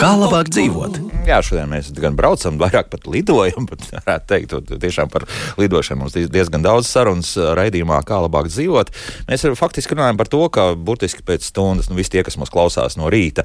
Kā 0.00 0.12
labāk 0.16 0.48
dzīvot? 0.48 0.94
Jā, 1.22 1.37
šodien 1.44 1.68
mēs 1.70 1.90
gan 1.94 2.16
braucam, 2.18 2.57
vairāk 2.59 2.88
pat 2.90 3.05
lidojam. 3.07 3.66
Pat, 3.68 3.85
varētu 3.92 4.26
teikt, 4.31 4.55
tiešām 4.83 5.11
par 5.12 5.26
lidošanu 5.61 6.00
mums 6.00 6.16
diezgan 6.33 6.64
daudz 6.64 6.88
sarunas 6.90 7.35
raidījumā, 7.37 8.00
kā 8.09 8.18
labāk 8.24 8.48
dzīvot. 8.50 8.90
Mēs 9.28 9.44
faktiski 9.59 9.94
runājam 9.94 10.18
par 10.18 10.31
to, 10.33 10.40
ka 10.55 10.64
burtiski 10.74 11.22
pēc 11.26 11.44
stundas, 11.46 11.90
nu, 11.90 11.98
visi 11.98 12.14
tie, 12.14 12.24
kas 12.26 12.38
mūs 12.40 12.50
klausās 12.52 12.96
no 12.98 13.11
rīta, 13.12 13.44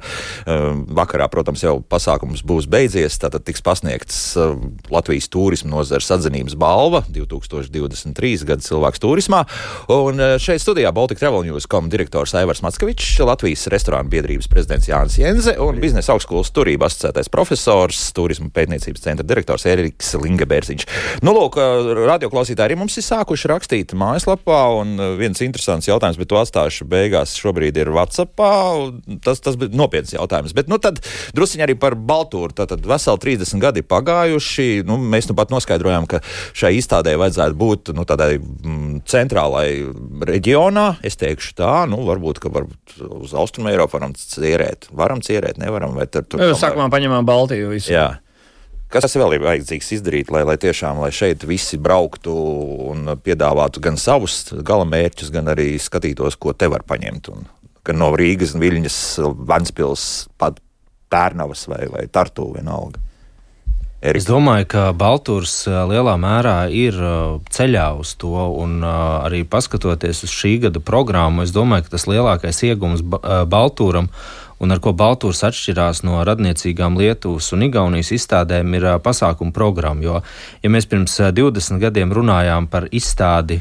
vakarā, 0.98 1.28
protams, 1.30 1.62
jau 1.66 1.76
pasākums 1.84 2.42
būs 2.48 2.66
beidzies. 2.70 3.20
Tātad 3.22 3.44
tiks 3.46 3.62
pasniegts 3.64 4.18
Latvijas 4.90 5.28
turisma 5.30 5.76
nozares 5.76 6.10
atzinības 6.16 6.56
balva 6.58 7.04
2023. 7.12 8.48
gada 8.48 8.64
cilvēks 8.64 9.04
turismā. 9.04 9.44
Un 9.92 10.24
šeit 10.42 10.64
studijā 10.64 10.90
Baltika 10.96 11.26
Travel 11.26 11.46
News 11.46 11.68
kom 11.70 11.92
direktors 11.92 12.34
Aivars 12.40 12.64
Mackevičs, 12.66 13.20
Latvijas 13.28 13.68
restorānu 13.88 14.12
biedrības 14.12 14.48
prezidents 14.52 14.88
Jānis 14.88 15.16
Jenze 15.18 15.54
un 15.64 15.78
biznesa 15.80 16.12
augstskolas 16.12 16.50
turība 16.52 16.88
asociētais 16.88 17.30
profesors, 17.32 18.00
turisma 18.12 18.50
pētniecības 18.52 19.04
centra 19.04 19.24
direktors 19.26 19.64
Eriks 19.68 20.12
Lingebērziņš. 20.20 20.84
Nu, 21.24 21.32
lūk, 21.36 21.56
radioklausītāji 22.08 22.68
arī 22.68 22.76
mums 22.78 22.98
ir 23.00 23.06
sākuši 23.06 23.50
rakstīt 23.52 23.94
mājaslapā, 23.98 24.60
un 24.82 24.92
viens 25.18 25.40
interesants 25.44 25.88
jautājums, 25.88 26.18
bet 26.20 26.28
to 26.28 26.40
atstāšu 26.40 26.88
beigās 26.88 27.32
šobrīd 27.40 27.80
ir 27.80 27.92
WhatsAppā. 27.94 28.52
Tas, 29.24 29.40
tas 29.44 29.56
bija 29.60 29.72
nopietns 29.78 30.12
jautājums. 30.12 30.52
Bet, 30.56 30.68
nu, 30.68 30.80
tad 30.82 31.00
drusciņi 31.36 31.64
arī 31.64 31.78
par 31.80 31.96
Baltūru. 31.96 32.52
Tātad 32.58 32.84
veseli 32.88 33.24
30 33.24 33.62
gadi 33.62 33.84
pagājuši. 33.86 34.84
Nu, 34.88 34.98
mēs 35.00 35.30
nu 35.30 35.38
pat 35.38 35.54
noskaidrojām, 35.54 36.08
ka 36.10 36.20
šai 36.56 36.74
izstādē 36.76 37.16
vajadzētu 37.20 37.58
būt 37.58 37.94
nu, 37.96 38.04
tādai 38.08 38.34
mm, 38.36 39.00
centrālai 39.08 39.68
reģionā. 40.28 40.88
Es 41.06 41.16
teikšu 41.20 41.56
tā, 41.62 41.72
nu, 41.90 42.02
varbūt, 42.08 42.42
ka 42.42 42.52
varbūt 42.52 42.98
uz 43.22 43.36
Austrumu 43.38 43.77
Eiropu 43.78 43.98
varam 43.98 44.14
cierēt. 44.18 44.88
Varam 44.90 45.22
cierēt, 45.22 45.60
nevaram. 45.62 45.94
Tur, 46.10 46.26
tur, 46.26 46.42
Sākumā 46.58 46.88
paņemam 46.90 47.26
Baltiju 47.28 47.70
visu. 47.70 47.92
Jā. 47.94 48.18
Kas 48.88 49.12
vēl 49.12 49.36
ir 49.36 49.44
vajadzīgs 49.44 49.90
izdarīt, 49.98 50.30
lai, 50.32 50.46
lai 50.48 50.56
tiešām 50.56 51.02
lai 51.02 51.10
šeit 51.12 51.44
visi 51.44 51.76
brauktu 51.76 52.32
un 52.88 53.12
piedāvātu 53.20 53.82
gan 53.84 54.00
savus 54.00 54.46
galamērķus, 54.64 55.32
gan 55.34 55.52
arī 55.52 55.74
skatītos, 55.76 56.38
ko 56.40 56.54
te 56.56 56.70
var 56.72 56.86
paņemt? 56.88 57.28
Un, 57.34 57.44
gan 57.84 58.00
no 58.00 58.08
Rīgas, 58.16 58.56
Viļņas, 58.56 58.96
Vanspils, 59.48 60.06
pat 60.40 60.62
Pērnavas 61.12 61.66
vai, 61.68 61.84
vai 61.92 62.06
Tartu 62.12 62.48
vienalga. 62.56 63.04
Erika. 64.00 64.18
Es 64.18 64.26
domāju, 64.28 64.66
ka 64.70 64.82
Baltūrs 64.94 65.64
lielā 65.66 66.14
mērā 66.22 66.68
ir 66.70 66.94
ceļā 67.50 67.86
uz 67.98 68.12
to, 68.14 68.30
un 68.62 68.82
arī 68.86 69.42
paskatoties 69.42 70.22
uz 70.22 70.30
šī 70.30 70.52
gada 70.62 70.78
programmu, 70.78 71.42
es 71.42 71.50
domāju, 71.50 71.88
ka 71.88 71.96
tas 71.96 72.06
lielākais 72.06 72.62
iegums 72.68 73.02
Baltūram 73.02 74.06
un 74.62 74.74
ar 74.74 74.78
ko 74.82 74.92
Baltūrs 74.94 75.42
atšķirās 75.50 76.04
no 76.06 76.22
radniecīgām 76.26 76.98
Lietuvas 76.98 77.50
un 77.54 77.66
Igaunijas 77.66 78.12
izstādēm, 78.14 78.70
ir 78.78 78.86
pasākuma 79.02 79.50
programma. 79.54 80.02
Jo, 80.02 80.22
ja 80.62 80.70
mēs 80.70 80.86
pirms 80.86 81.18
20 81.18 81.82
gadiem 81.82 82.14
runājām 82.14 82.70
par 82.70 82.86
izstādi 82.94 83.58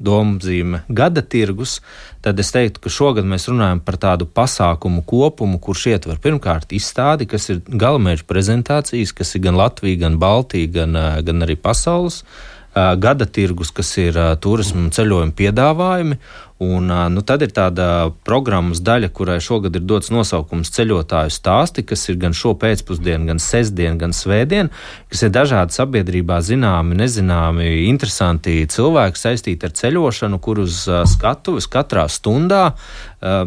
domzīme 0.00 0.82
gada 0.88 1.22
tirgus, 1.22 1.78
tad 2.24 2.40
es 2.40 2.52
teiktu, 2.54 2.82
ka 2.84 2.92
šogad 2.92 3.28
mēs 3.28 3.48
runājam 3.50 3.82
par 3.84 3.98
tādu 4.00 4.26
pasākumu 4.26 5.04
kopumu, 5.08 5.60
kurš 5.62 5.86
ietver 5.92 6.20
pirmkārt 6.22 6.72
izstādi, 6.76 7.28
kas 7.30 7.50
ir 7.52 7.60
galamērķa 7.68 8.28
prezentācijas, 8.28 9.12
kas 9.16 9.34
ir 9.36 9.44
gan 9.48 9.60
Latvija, 9.60 10.06
gan 10.06 10.16
Baltija, 10.22 10.72
gan, 10.80 10.96
gan 11.26 11.46
arī 11.46 11.58
pasaules 11.60 12.24
gada 12.74 13.26
tirgus, 13.26 13.72
kas 13.74 13.90
ir 13.98 14.14
turismu 14.38 14.84
un 14.84 14.92
ceļojumu 14.94 15.34
piedāvājumi. 15.34 16.18
Un, 16.60 16.90
nu, 17.14 17.22
tad 17.24 17.40
ir 17.40 17.54
tāda 17.56 18.10
programmas 18.26 18.82
daļa, 18.84 19.08
kurai 19.16 19.38
šogad 19.40 19.78
ir 19.78 19.84
dots 19.88 20.12
nosaukums 20.12 20.68
ceļotāju 20.74 21.32
stāsti, 21.32 21.86
kas 21.88 22.04
ir 22.12 22.18
gan 22.20 22.36
šo 22.36 22.52
pēcpusdienu, 22.60 23.30
gan 23.30 23.40
sestdienu, 23.40 23.96
gan 24.02 24.12
svētdienu, 24.12 24.68
kas 25.08 25.24
ir 25.24 25.32
dažādi 25.32 25.78
sabiedrībā 25.78 26.42
zināmi, 26.44 26.98
nezināmi, 27.00 27.70
interesanti 27.88 28.58
cilvēki 28.68 29.22
saistīti 29.22 29.70
ar 29.70 29.76
ceļošanu, 29.80 30.40
kur 30.44 30.60
uz 30.66 30.84
skatuves 31.14 31.70
katrā 31.72 32.04
stundā 32.12 32.66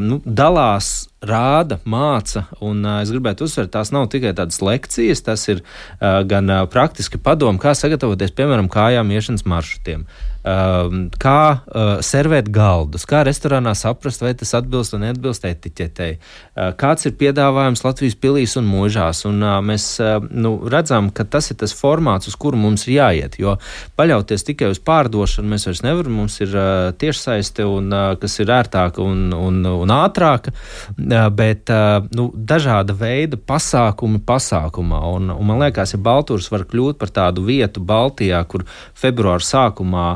nu, 0.01 0.21
dalās 0.25 0.95
rāda, 1.23 1.79
māca. 1.87 2.47
Un, 2.63 2.83
uh, 2.85 2.99
es 3.03 3.11
gribētu 3.13 3.47
uzsvērt, 3.47 3.71
tās 3.73 3.93
nav 3.95 4.09
tikai 4.13 4.33
tādas 4.37 4.59
lekcijas, 4.63 5.23
tas 5.25 5.45
ir 5.51 5.63
uh, 5.63 6.21
gan 6.27 6.49
uh, 6.51 6.65
praktiski 6.71 7.21
padomu, 7.21 7.61
kā 7.61 7.75
sagatavoties, 7.77 8.35
piemēram, 8.35 8.69
kājām 8.71 9.13
iešanas 9.15 9.47
maršrutiem. 9.49 10.05
Um, 10.43 11.05
kā 11.23 11.63
uh, 11.63 12.01
servēt 12.03 12.49
galdus, 12.51 13.05
kā 13.07 13.21
restorānā 13.23 13.71
saprast, 13.79 14.19
vai 14.19 14.33
tas 14.35 14.49
atbilst 14.57 14.91
vai 14.91 15.05
neatbilst 15.05 15.45
etiķetei, 15.47 16.17
uh, 16.17 16.73
kāds 16.75 17.07
ir 17.07 17.13
piedāvājums 17.21 17.85
Latvijas 17.85 18.17
pilīs 18.19 18.57
un 18.59 18.67
mūžās. 18.67 19.21
Un, 19.29 19.37
uh, 19.39 19.61
mēs 19.63 19.85
uh, 20.03 20.17
nu, 20.19 20.57
redzam, 20.67 21.07
ka 21.15 21.23
tas 21.23 21.47
ir 21.53 21.61
tas 21.61 21.71
formāts, 21.71 22.27
uz 22.27 22.35
kuru 22.35 22.59
mums 22.59 22.83
ir 22.89 22.97
jāiet, 22.97 23.37
jo 23.39 23.53
paļauties 23.95 24.43
tikai 24.49 24.73
uz 24.73 24.81
pārdošanu 24.83 25.53
mēs 25.53 25.67
vairs 25.69 25.83
nevaram. 25.87 26.19
Mums 26.19 26.35
ir 26.43 26.59
uh, 26.59 26.91
tiešsaiste, 26.91 27.63
un, 27.63 27.87
uh, 27.95 28.09
kas 28.19 28.35
ir 28.43 28.51
ērtāka 28.51 28.99
un, 28.99 29.31
un, 29.31 29.63
un 29.63 29.95
ātrāka, 29.95 30.51
uh, 30.51 31.15
bet 31.31 31.71
uh, 31.71 32.03
nu, 32.19 32.27
dažāda 32.35 32.91
veida 32.99 33.39
pasākumi 33.39 34.19
pasākumā. 34.27 35.05
Un, 35.15 35.31
un 35.37 35.51
man 35.53 35.63
liekas, 35.63 35.95
ja 35.95 36.03
Baltūrs 36.03 36.51
var 36.51 36.67
kļūt 36.67 36.99
par 36.99 37.15
tādu 37.15 37.47
vietu 37.47 37.79
Baltijā, 37.79 38.43
kur 38.43 38.67
februāra 38.91 39.53
sākumā 39.53 40.07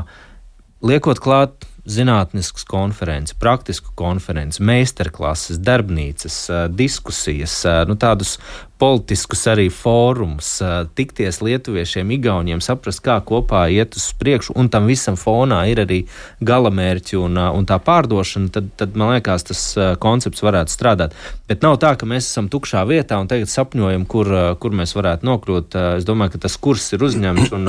liekot 0.84 1.20
klāt 1.22 1.68
zinātniskas 1.88 2.66
konferences, 2.68 3.36
praktisku 3.40 3.94
konferenci, 3.96 4.60
meistarklases, 4.66 5.60
darbnīcas, 5.64 6.36
diskusijas, 6.76 7.62
nu, 7.88 7.96
tādus 7.96 8.36
politiskus 8.78 9.40
arī 9.50 9.66
fórumus, 9.74 10.50
tikties 10.98 11.40
lietuviešiem, 11.42 12.12
igauniem, 12.14 12.60
saprast, 12.62 13.00
kā 13.02 13.16
kopā 13.26 13.64
iet 13.74 13.96
uz 13.98 14.10
priekšu, 14.20 14.54
un 14.60 14.68
tam 14.70 14.86
visam 14.90 15.16
fonā 15.18 15.64
ir 15.72 15.82
arī 15.82 16.02
galamērķi 16.44 17.18
un, 17.18 17.40
un 17.58 17.66
tā 17.66 17.80
pārdošana, 17.82 18.52
tad, 18.54 18.70
tad 18.78 18.94
man 18.98 19.16
liekas, 19.16 19.48
tas 19.48 19.64
koncepts 20.02 20.44
varētu 20.44 20.76
strādāt. 20.76 21.16
Bet 21.48 21.64
nav 21.64 21.80
tā, 21.82 21.96
ka 21.98 22.06
mēs 22.06 22.28
esam 22.28 22.52
tukšā 22.52 22.84
vietā 22.86 23.18
un 23.18 23.32
tagad 23.32 23.50
sapņojam, 23.50 24.06
kur, 24.06 24.30
kur 24.60 24.76
mēs 24.76 24.94
varētu 24.94 25.26
nokļūt. 25.26 25.80
Es 25.98 26.06
domāju, 26.06 26.36
ka 26.36 26.46
tas 26.46 26.60
kurs 26.60 26.92
ir 26.94 27.02
uzņemts 27.08 27.56
un, 27.56 27.66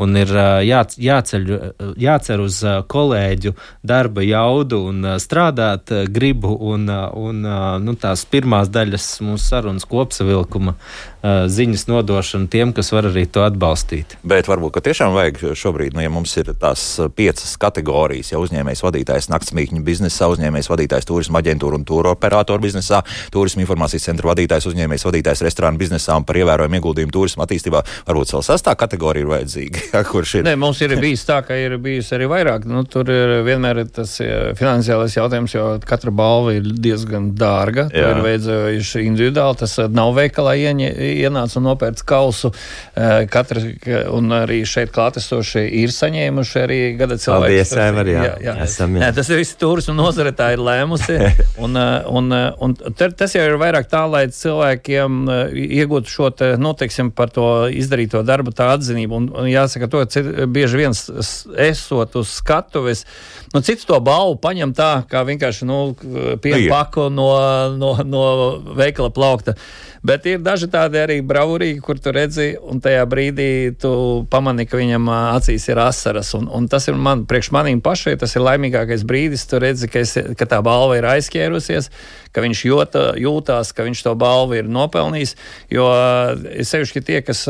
un 0.00 0.16
ir 0.16 0.32
jā, 0.66 0.80
jāceļ, 1.08 1.46
jācer 2.00 2.42
uz 2.42 2.60
kolēģu 2.90 3.54
darba 3.86 4.24
jaudu 4.24 4.82
un 4.90 5.06
strādāt 5.20 5.92
gribu 6.12 6.54
un, 6.72 6.88
un 6.90 7.44
nu, 7.84 7.96
tās 8.00 8.24
pirmās 8.30 8.72
daļas 8.72 9.12
mūsu 9.26 9.44
sarunas 9.44 9.88
kopsavilkuma 9.90 10.76
ziņas 11.22 11.86
nodošanu 11.90 12.48
tiem, 12.50 12.72
kas 12.76 12.92
var 12.92 13.10
arī 13.10 13.26
to 13.30 13.44
atbalstīt. 13.44 14.16
Bet 14.26 14.48
varbūt 14.50 14.80
tiešām 14.84 15.12
vajag 15.16 15.42
šobrīd, 15.58 15.94
nu, 15.96 16.04
ja 16.04 16.12
mums 16.12 16.32
ir 16.40 16.52
tās 16.60 16.84
piecas 17.16 17.52
kategorijas, 17.60 18.32
ja 18.32 18.40
uzņēmējs 18.40 18.84
vadītājs 18.86 19.28
naktsmītņu 19.32 19.82
biznesā, 19.84 20.30
uzņēmējs 20.32 20.70
vadītājs 20.72 21.08
turisma 21.08 21.42
aģentūra 21.42 21.80
un 21.80 21.86
tūra 21.88 22.14
operātoru 22.16 22.64
biznesā, 22.64 23.02
turisma 23.34 23.64
informācijas 23.64 24.08
centra 24.08 24.30
vadītājs, 24.32 24.68
uzņēmējs 24.70 25.06
vadītājs 25.08 25.44
restorānu 25.44 25.80
biznesā 25.80 26.16
un 26.16 26.26
par 26.28 26.40
ievērojumu 26.40 26.80
ieguldījumu 26.80 27.14
turisma 27.14 27.44
attīstībā, 27.46 27.82
varbūt 28.08 28.34
vēl 28.36 28.46
sastā 28.46 28.74
kategorija 28.80 29.26
ir 29.26 29.32
vajadzīga. 29.34 29.84
kurš 30.12 30.38
ir? 30.40 30.46
Nē, 30.48 30.56
mums 30.60 30.80
ir 30.84 30.96
bijis 31.00 31.26
tā, 31.28 31.40
ka 31.46 31.56
ir 31.58 31.76
bijis 31.82 32.10
arī 32.16 32.28
vairāk. 32.30 32.64
Nu, 32.70 32.82
tur 32.88 33.10
ir 33.12 33.40
vienmēr 33.46 33.82
tas 33.92 34.16
finansiālais 34.58 35.16
jautājums, 35.16 35.54
jo 35.54 35.66
katra 35.86 36.12
balva 36.14 36.56
ir 36.56 36.66
diezgan 36.80 37.30
dārga. 37.38 37.88
Jā. 37.94 38.14
Ir 38.14 38.22
veidojuši 38.24 39.04
individuāli, 39.06 39.60
tas 39.62 39.76
nav 39.92 40.14
veikalā 40.16 40.56
ieņē 40.60 40.90
ienāca 41.18 41.58
un 41.60 41.66
nopērca 41.68 42.06
kausu. 42.08 42.52
Katra, 43.30 43.62
un 44.14 44.34
arī 44.40 44.60
šeit 44.68 44.92
klātesošie 44.94 45.64
ir 45.82 45.92
saņēmuši 45.94 46.60
arī 46.62 46.80
gada 46.98 47.18
cilvēku. 47.20 47.46
Paldies, 47.48 47.74
Evar, 47.80 48.10
jā. 48.10 48.24
jā, 48.26 48.34
jā. 48.44 48.54
Esam, 48.66 48.96
jā. 48.96 49.04
Nē, 49.04 49.10
tas 49.16 49.30
ir 49.32 49.40
viss 49.40 49.58
turismu 49.60 49.94
nozare, 49.98 50.32
tā 50.36 50.50
ir 50.54 50.62
lēmusi. 50.64 51.18
un, 51.64 51.76
un, 51.80 52.36
un 52.66 52.76
tas 52.98 53.36
jau 53.36 53.44
ir 53.46 53.58
vairāk 53.60 53.90
tā, 53.90 54.04
lai 54.10 54.24
cilvēkiem 54.34 55.20
iegūtu 55.50 56.14
šo, 56.14 56.30
te, 56.36 56.52
nu, 56.60 56.74
teiksim, 56.78 57.12
par 57.16 57.32
to 57.34 57.46
izdarīto 57.72 58.22
darbu 58.26 58.54
tā 58.56 58.70
atzinību. 58.76 59.20
Un, 59.20 59.28
un 59.42 59.50
jāsaka 59.50 59.90
to, 59.90 60.04
bieži 60.50 60.82
viens 60.82 61.04
esot 61.70 62.16
uz 62.20 62.34
skatuves, 62.40 63.04
nu, 63.54 63.62
cits 63.64 63.86
to 63.88 63.98
balvu 64.04 64.38
paņem 64.42 64.74
tā, 64.76 64.90
kā 65.10 65.24
vienkārši, 65.28 65.68
nu, 65.68 65.80
pienu 66.42 66.68
paku 66.70 67.08
no, 67.12 67.30
no, 67.76 67.94
no 68.06 68.24
veikala 68.78 69.12
plaukta. 69.14 69.56
Bet 70.06 70.24
ir 70.24 70.40
daži 70.40 70.70
tādi 70.72 70.99
arī 71.02 71.18
braurīgi, 71.26 71.80
kur 71.84 71.98
tu 72.02 72.12
redzi, 72.14 72.52
un 72.60 72.80
tajā 72.82 73.02
brīdī 73.10 73.48
tu 73.80 73.90
pamani, 74.30 74.66
ka 74.68 74.78
viņam 74.80 75.08
acīs 75.10 75.66
ir 75.70 75.80
asaras. 75.82 76.32
Un, 76.38 76.48
un 76.52 76.68
tas 76.70 76.88
ir 76.90 76.98
man, 76.98 77.24
priekš 77.28 77.50
manīm 77.56 77.82
pašai, 77.84 78.16
tas 78.20 78.36
ir 78.36 78.44
laimīgākais 78.46 79.04
brīdis. 79.08 79.46
Tu 79.50 79.60
redzi, 79.62 79.88
ka, 79.90 80.02
es, 80.04 80.14
ka 80.38 80.48
tā 80.48 80.60
balva 80.64 80.98
ir 80.98 81.08
aizķērusies, 81.10 81.90
ka 82.34 82.44
viņš 82.44 82.62
jūta, 82.68 83.04
jūtās, 83.20 83.72
ka 83.76 83.86
viņš 83.88 84.04
to 84.06 84.14
balvu 84.20 84.60
ir 84.60 84.70
nopelnījis. 84.70 85.34
Jo 85.72 85.88
sevišķi 86.70 87.04
tie, 87.08 87.18
kas 87.26 87.42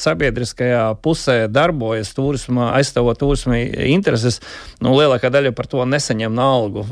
sabiedriskajā 0.00 0.84
pusē 1.02 1.40
darbojas, 1.50 2.12
turisma, 2.16 2.70
aizstāvot 2.78 3.18
turisma 3.20 3.58
intereses, 3.90 4.40
nu, 4.84 4.94
lielākā 4.98 5.32
daļa 5.32 5.52
par 5.56 5.68
to 5.70 5.84
nesaņem 5.88 6.40
algu. 6.40 6.86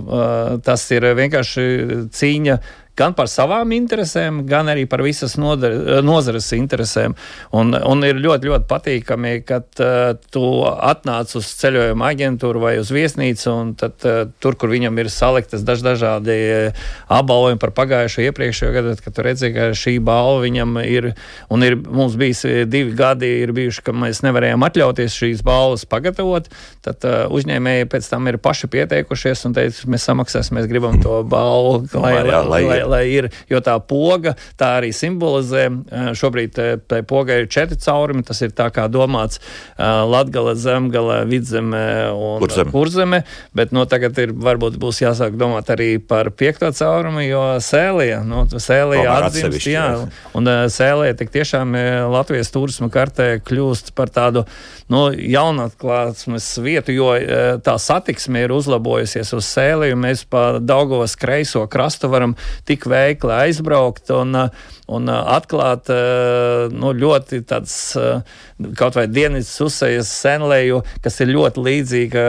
Tas 0.67 0.89
ir 0.95 1.09
vienkārši 1.19 1.69
cīņa 2.15 2.61
gan 2.99 3.15
par 3.17 3.31
savām 3.31 3.73
interesēm, 3.77 4.43
gan 4.49 4.71
arī 4.73 4.85
par 4.91 5.03
visas 5.07 5.37
nodar, 5.39 5.75
nozares 6.05 6.51
interesēm. 6.57 7.15
Un, 7.55 7.73
un 7.77 8.05
ir 8.07 8.19
ļoti, 8.23 8.51
ļoti 8.51 8.69
patīkami, 8.71 9.35
kad 9.49 9.83
uh, 9.83 10.15
tu 10.35 10.45
atnāc 10.67 11.35
uz 11.39 11.51
ceļojuma 11.61 12.11
aģentūru 12.13 12.63
vai 12.63 12.75
uz 12.81 12.91
viesnīcu, 12.95 13.49
un 13.53 13.73
tad, 13.79 13.97
uh, 14.07 14.25
tur, 14.43 14.59
kur 14.59 14.73
viņam 14.73 14.99
ir 15.03 15.11
saliktas 15.13 15.65
daž, 15.67 15.85
dažādi 15.87 16.39
apbalvojumi 17.13 17.61
par 17.63 17.75
pagājušo 17.77 18.25
iepriekšējo 18.27 18.75
gadu, 18.75 18.97
kad 19.05 19.17
tu 19.17 19.27
redzi, 19.27 19.53
ka 19.55 19.71
šī 19.79 19.99
balva 20.05 20.43
viņam 20.45 20.79
ir, 20.85 21.13
un 21.55 21.67
ir 21.67 21.79
mums 21.79 22.19
bijis 22.19 22.45
divi 22.71 22.95
gadi, 22.99 23.31
ir 23.45 23.55
bijuši, 23.57 23.85
ka 23.87 23.95
mēs 23.97 24.23
nevarējām 24.27 24.67
atļauties 24.67 25.19
šīs 25.23 25.45
balvas 25.47 25.87
pagatavot, 25.89 26.51
tad 26.85 27.07
uh, 27.07 27.21
uzņēmēji 27.35 27.89
pēc 27.93 28.11
tam 28.11 28.29
ir 28.31 28.41
paši 28.43 28.71
pieteikušies 28.75 29.47
un 29.49 29.57
teica, 29.57 29.89
mēs 29.93 30.07
samaksāsim, 30.09 30.59
mēs 30.59 30.69
gribam 30.71 30.99
to 31.03 31.21
balvu, 31.29 31.87
lai, 31.95 32.15
lai, 32.19 32.27
lai, 32.27 32.43
lai, 32.49 32.63
lai 32.67 32.88
ir, 33.05 33.31
jo 33.51 33.61
tā 33.65 33.77
poga 33.81 34.35
tā 34.59 34.79
arī 34.81 34.93
simbolizē. 34.97 35.69
Šobrīd 36.19 36.59
tai 36.89 37.01
pogai 37.07 37.43
ir 37.43 37.51
četri 37.53 37.79
caurumi, 37.81 38.25
tas 38.27 38.41
ir 38.45 38.55
tā 38.57 38.69
kā 38.75 38.89
domāts 38.93 39.41
Latgala, 39.79 40.55
Zemgala, 40.59 41.21
Vidzeme 41.29 41.85
un 42.13 42.43
Kurzeme. 42.43 42.73
Kurzeme, 42.73 43.23
bet 43.57 43.73
no 43.77 43.85
tagad 43.91 44.19
ir 44.23 44.33
varbūt 44.33 44.79
būs 44.81 45.03
jāsāk 45.03 45.37
domāt 45.39 45.71
arī 45.75 45.99
par 46.01 46.31
piekto 46.31 46.71
caurumu, 46.75 47.23
jo 47.27 47.43
sēlija, 47.65 48.23
no 48.27 48.45
sēlija 48.49 49.19
atzīmst, 49.27 49.67
jā, 49.69 49.87
un 50.39 50.53
sēlija 50.73 51.17
tik 51.19 51.33
tiešām 51.35 51.75
Latvijas 52.13 52.53
turisma 52.55 52.91
kartē 52.93 53.39
kļūst 53.45 53.93
par 53.99 54.13
tādu, 54.15 54.45
nu, 54.93 55.09
jaunatklāsmes 55.13 56.47
vietu, 56.65 56.95
jo 56.95 57.11
tā 57.65 57.75
satiksme 57.83 58.45
ir 58.47 58.55
uzlabojusies 58.55 59.35
uz 59.37 59.49
sēliju, 59.49 59.99
mēs 59.99 60.25
pa 60.31 60.45
Daugavas 60.63 61.17
kreiso 61.19 61.65
krastu 61.71 62.09
varam 62.13 62.37
tik 62.69 62.78
tik 62.79 62.87
veikli 62.91 63.35
aizbraukt 63.35 64.13
un, 64.15 64.37
un 64.89 65.11
atklāt 65.13 65.91
nu, 66.73 66.93
ļoti 66.97 67.43
tāds 67.49 67.75
kaut 68.79 68.97
vai 68.99 69.07
dienas 69.11 69.51
uzsējas 69.63 70.11
senlēju, 70.23 70.81
kas 71.05 71.21
ir 71.23 71.33
ļoti 71.35 71.65
līdzīga 71.67 72.25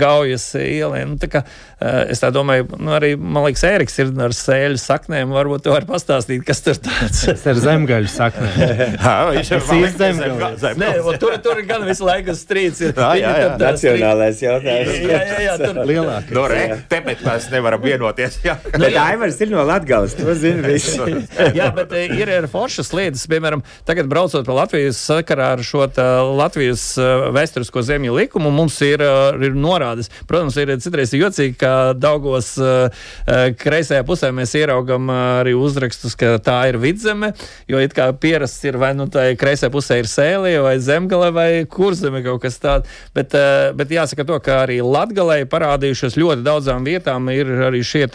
gaujas 0.00 0.48
ielai. 0.60 1.04
Nu, 1.08 1.16
tā 1.20 1.30
kā, 1.32 1.44
es 2.10 2.20
tā 2.22 2.30
domāju, 2.34 2.68
nu, 2.76 2.92
arī, 2.96 3.14
man 3.16 3.46
liekas, 3.46 3.64
Ēriks 3.68 3.96
ir 4.02 4.12
ar 4.24 4.34
sēļu 4.36 4.80
saknēm, 4.80 5.32
varbūt 5.34 5.64
tu 5.64 5.72
vari 5.72 5.88
pastāstīt, 5.88 6.44
kas 6.46 6.60
tur 6.66 6.78
tāds. 6.84 7.24
Tas 7.30 7.46
ir 7.48 7.62
zemgaļu 7.64 8.10
saknēm. 8.12 8.64
Jā, 9.04 9.14
viņš 9.30 9.50
ir 9.54 9.94
zemgaļu. 9.98 10.74
Nē, 10.80 10.90
tur, 11.20 11.36
tur 11.44 11.60
gan 11.66 11.84
visu 11.88 12.06
laiku 12.06 12.34
strīds 12.38 12.82
ir. 12.84 12.94
Jā, 12.96 13.10
jā, 13.18 13.32
jā. 13.42 13.50
Nacionālais 13.60 14.42
jautājums. 14.42 14.98
Jā, 15.14 15.20
jā, 15.28 15.38
jā, 15.44 15.54
tur 15.60 15.80
lielākais. 15.88 16.32
No, 16.34 16.44
re, 16.50 16.62
te, 16.88 17.00
mēs 17.04 17.48
nevaram 17.52 17.82
vienoties. 17.82 18.38
Jā. 18.44 18.56
Nu, 18.72 18.80
bet 18.82 18.96
Aivars 19.00 19.38
ir 19.44 19.50
no 19.52 19.64
Latgales, 19.68 20.14
to 20.18 20.34
zina 20.38 20.64
visi. 20.66 20.96
jā, 21.56 21.68
bet 21.76 21.83
ir 21.92 22.30
ir 22.32 22.48
foršas 22.50 22.92
lietas, 22.96 23.26
piemēram, 23.30 23.62
tagad 23.88 24.08
braucot 24.10 24.46
pa 24.46 24.56
Latvijas 24.56 24.98
sakarā 25.10 25.52
ar 25.56 25.62
šo 25.64 25.84
Latvijas 26.38 26.84
vēsturisko 27.34 27.82
zemju 27.84 28.14
likumu, 28.16 28.52
mums 28.54 28.78
ir, 28.84 29.02
ir 29.44 29.56
norādes. 29.58 30.10
Protams, 30.28 30.56
ir 30.60 30.72
citreiz 30.80 31.12
jocīgi, 31.14 31.56
ka 31.60 31.92
Daugos 31.98 32.54
kreisajā 33.60 34.04
pusē 34.06 34.30
mēs 34.34 34.54
ieraugam 34.58 35.10
arī 35.12 35.54
uzrakstus, 35.58 36.16
ka 36.18 36.36
tā 36.44 36.58
ir 36.70 36.78
vidzeme, 36.82 37.32
jo 37.70 37.80
it 37.82 37.94
kā 37.96 38.08
pierasts 38.16 38.64
ir 38.64 38.78
vai 38.80 38.94
nu 38.96 39.08
tā 39.12 39.26
kreisajā 39.38 39.72
pusē 39.74 40.00
ir 40.02 40.10
sēlija 40.10 40.62
vai 40.64 40.76
zemgale 40.82 41.30
vai 41.34 41.48
kurzeme 41.70 42.22
kaut 42.24 42.42
kas 42.44 42.58
tāds. 42.62 42.90
Bet, 43.14 43.34
bet 43.76 43.92
jāsaka 43.92 44.26
to, 44.28 44.40
ka 44.44 44.62
arī 44.64 44.80
Latgalē 44.84 45.42
parādījušas 45.50 46.18
ļoti 46.20 46.46
daudzām 46.46 46.86
vietām 46.86 47.28
ir 47.34 47.50
arī 47.68 47.82
šie 47.86 48.06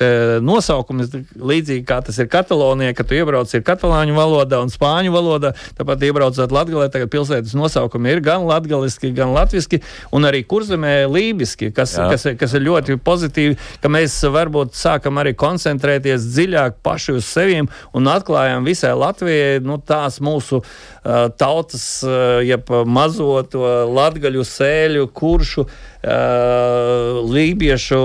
nosaukumi, 0.43 1.07
līdzīgi 1.35 1.85
kā 1.87 2.01
tas 2.05 2.19
ir 2.21 2.29
Katalonijā, 2.31 2.93
ka 2.97 3.05
tu 3.07 3.17
iebrauc 3.17 3.51
ir 3.59 3.65
katalāņu 3.67 4.15
valodā 4.17 4.61
un 4.63 4.71
spāņu 4.73 5.13
valodā. 5.13 5.53
Tāpat 5.77 6.03
iebraucot 6.07 6.53
Latgalē, 6.55 6.89
tagad 6.93 7.11
pilsētas 7.13 7.55
nosaukumi 7.57 8.13
ir 8.13 8.23
gan 8.25 8.45
latgaliski, 8.49 9.11
gan 9.15 9.33
latviski, 9.35 9.81
un 10.15 10.27
arī 10.29 10.41
kurzemē 10.47 10.93
lībiski, 11.11 11.71
kas, 11.75 11.95
Jā. 11.97 12.09
kas, 12.13 12.27
kas 12.39 12.55
ir 12.57 12.65
ļoti 12.67 12.99
pozitīvi, 13.05 13.57
ka 13.83 13.91
mēs 13.91 14.17
varbūt 14.33 14.77
sākam 14.79 15.19
arī 15.21 15.35
koncentrēties 15.39 16.29
dziļāk 16.33 16.79
paši 16.85 17.17
uz 17.19 17.27
sevīm 17.29 17.69
un 17.95 18.09
atklājam 18.11 18.67
visai 18.67 18.95
Latvijai 18.97 19.59
nu, 19.65 19.79
tās 19.85 20.19
mūsu 20.23 20.61
uh, 20.61 21.27
tautas, 21.39 21.85
uh, 22.05 22.39
jeb 22.45 22.69
mazo 22.89 23.39
to 23.49 23.65
latgaļu 23.89 24.45
sēļu, 24.47 25.07
kuršu 25.15 25.67
uh, 26.03 27.19
lībiešu 27.29 27.99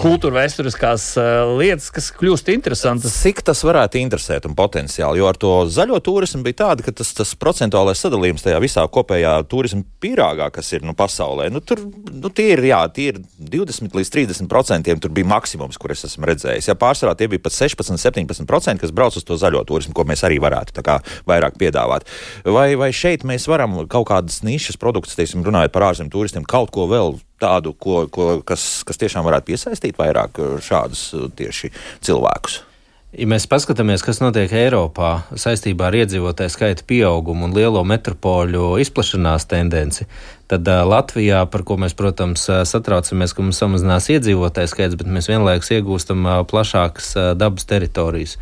kultūra 0.00 0.40
vēsturiskās 0.40 1.06
uh, 1.20 1.52
lietas, 1.58 1.90
kas 1.94 2.10
kļūst 2.16 2.50
interesantas. 2.54 3.16
Cik 3.20 3.42
tas 3.46 3.60
varētu 3.66 4.00
interesēt 4.00 4.48
un 4.48 4.56
potenciāli? 4.58 5.20
Jo 5.20 5.28
ar 5.30 5.38
to 5.40 5.52
zaļo 5.70 6.00
turismu 6.04 6.44
bija 6.46 6.62
tāda, 6.64 6.86
ka 6.86 6.94
tas, 6.96 7.12
tas 7.16 7.34
procentuālais 7.38 8.00
sadalījums 8.00 8.44
tajā 8.46 8.60
visā 8.62 8.86
kopējā 8.88 9.34
turisma 9.50 9.84
pīrāgā, 10.02 10.50
kas 10.54 10.72
ir 10.76 10.86
nu, 10.86 10.94
pasaulē, 10.96 11.50
nu, 11.52 11.62
tur 11.64 11.82
nu, 11.84 12.32
tie 12.32 12.52
ir, 12.54 12.64
jā, 12.70 12.80
tie 12.94 13.10
ir 13.12 13.20
20 13.38 13.96
līdz 14.00 14.12
30 14.16 14.50
procentiem. 14.50 15.00
Tur 15.00 15.12
bija 15.14 15.28
maksimums, 15.28 15.78
kur 15.80 15.92
es 15.94 16.04
esmu 16.08 16.28
redzējis. 16.30 16.70
Ja 16.70 16.78
pārsvarā 16.78 17.16
tie 17.18 17.28
bija 17.30 17.44
pat 17.44 17.56
16, 17.56 18.00
17 18.00 18.48
procenti, 18.48 18.84
kas 18.84 18.94
brauc 18.94 19.16
uz 19.16 19.26
to 19.26 19.36
zaļo 19.40 19.62
turismu, 19.68 19.94
ko 19.96 20.06
mēs 20.08 20.24
arī 20.26 20.40
varētu 20.42 20.84
kā, 20.86 20.98
vairāk 21.28 21.58
piedāvāt. 21.60 22.08
Vai, 22.48 22.72
vai 22.80 22.90
šeit 22.96 23.26
mēs 23.28 23.48
varam 23.50 23.82
kaut 23.90 24.08
kādas 24.10 24.40
nišas 24.46 24.80
produktus, 24.80 25.16
teiksim, 25.18 25.44
runājot 25.46 25.74
par 25.74 25.90
ārzemju 25.90 26.12
turistiem, 26.14 26.46
kaut 26.48 26.69
ko 26.72 26.88
vēl 26.90 27.18
tādu, 27.40 27.74
ko, 27.74 28.04
ko, 28.12 28.32
kas, 28.46 28.82
kas 28.86 29.00
tiešām 29.00 29.26
varētu 29.26 29.52
piesaistīt 29.52 30.00
vairāk 30.00 30.40
šādus 30.64 31.10
tieši 31.38 31.72
cilvēkus? 32.04 32.64
Ja 33.10 33.26
mēs 33.26 33.42
paskatāmies, 33.50 34.04
kas 34.06 34.20
notiek 34.22 34.52
Eiropā 34.54 35.24
saistībā 35.34 35.88
ar 35.88 35.96
iedzīvotāju 35.98 36.52
skaita 36.54 36.84
pieaugumu 36.86 37.48
un 37.48 37.56
lielo 37.56 37.80
metropoļu 37.82 38.76
izplašanās 38.84 39.48
tendenci, 39.50 40.06
tad 40.46 40.70
uh, 40.70 40.84
Latvijā, 40.86 41.40
par 41.50 41.64
ko 41.66 41.74
mēs, 41.82 41.96
protams, 41.98 42.44
satraucamies, 42.70 43.34
ka 43.34 43.42
mums 43.42 43.58
samazinās 43.58 44.06
iedzīvotāju 44.14 44.70
skaits, 44.70 44.98
bet 45.00 45.10
mēs 45.10 45.26
vienlaikus 45.26 45.72
iegūstam 45.74 46.22
plašākas 46.52 47.10
dabas 47.40 47.66
teritorijas. 47.66 48.36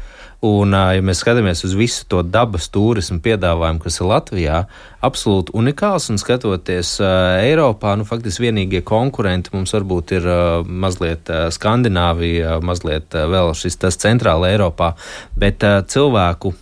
Un, 0.46 0.70
ja 0.70 1.03
mēs 1.03 1.18
skatāmies 1.18 1.64
uz 1.66 1.72
visu 1.74 2.05
to 2.07 2.20
dabas 2.22 2.68
turismu 2.70 3.16
piedāvājumu, 3.24 3.81
kas 3.83 3.96
ir 3.98 4.07
Latvijā, 4.07 4.59
absolūti 5.03 5.51
unikāls 5.59 6.07
un 6.12 6.20
skatoties 6.22 6.92
Eiropā, 7.03 7.96
nu, 7.98 8.07
faktiski 8.07 8.44
vienīgie 8.44 8.85
konkurenti 8.87 9.51
mums 9.57 9.74
varbūt 9.74 10.14
ir 10.14 10.29
mazliet 10.70 11.33
Skandināvija, 11.57 12.61
mazliet 12.62 13.18
vēl 13.18 13.51
šis 13.59 13.81
tas 13.83 13.98
centrāla 13.98 14.53
Eiropā, 14.53 14.92
bet 15.35 15.66
cilvēku, 15.90 16.55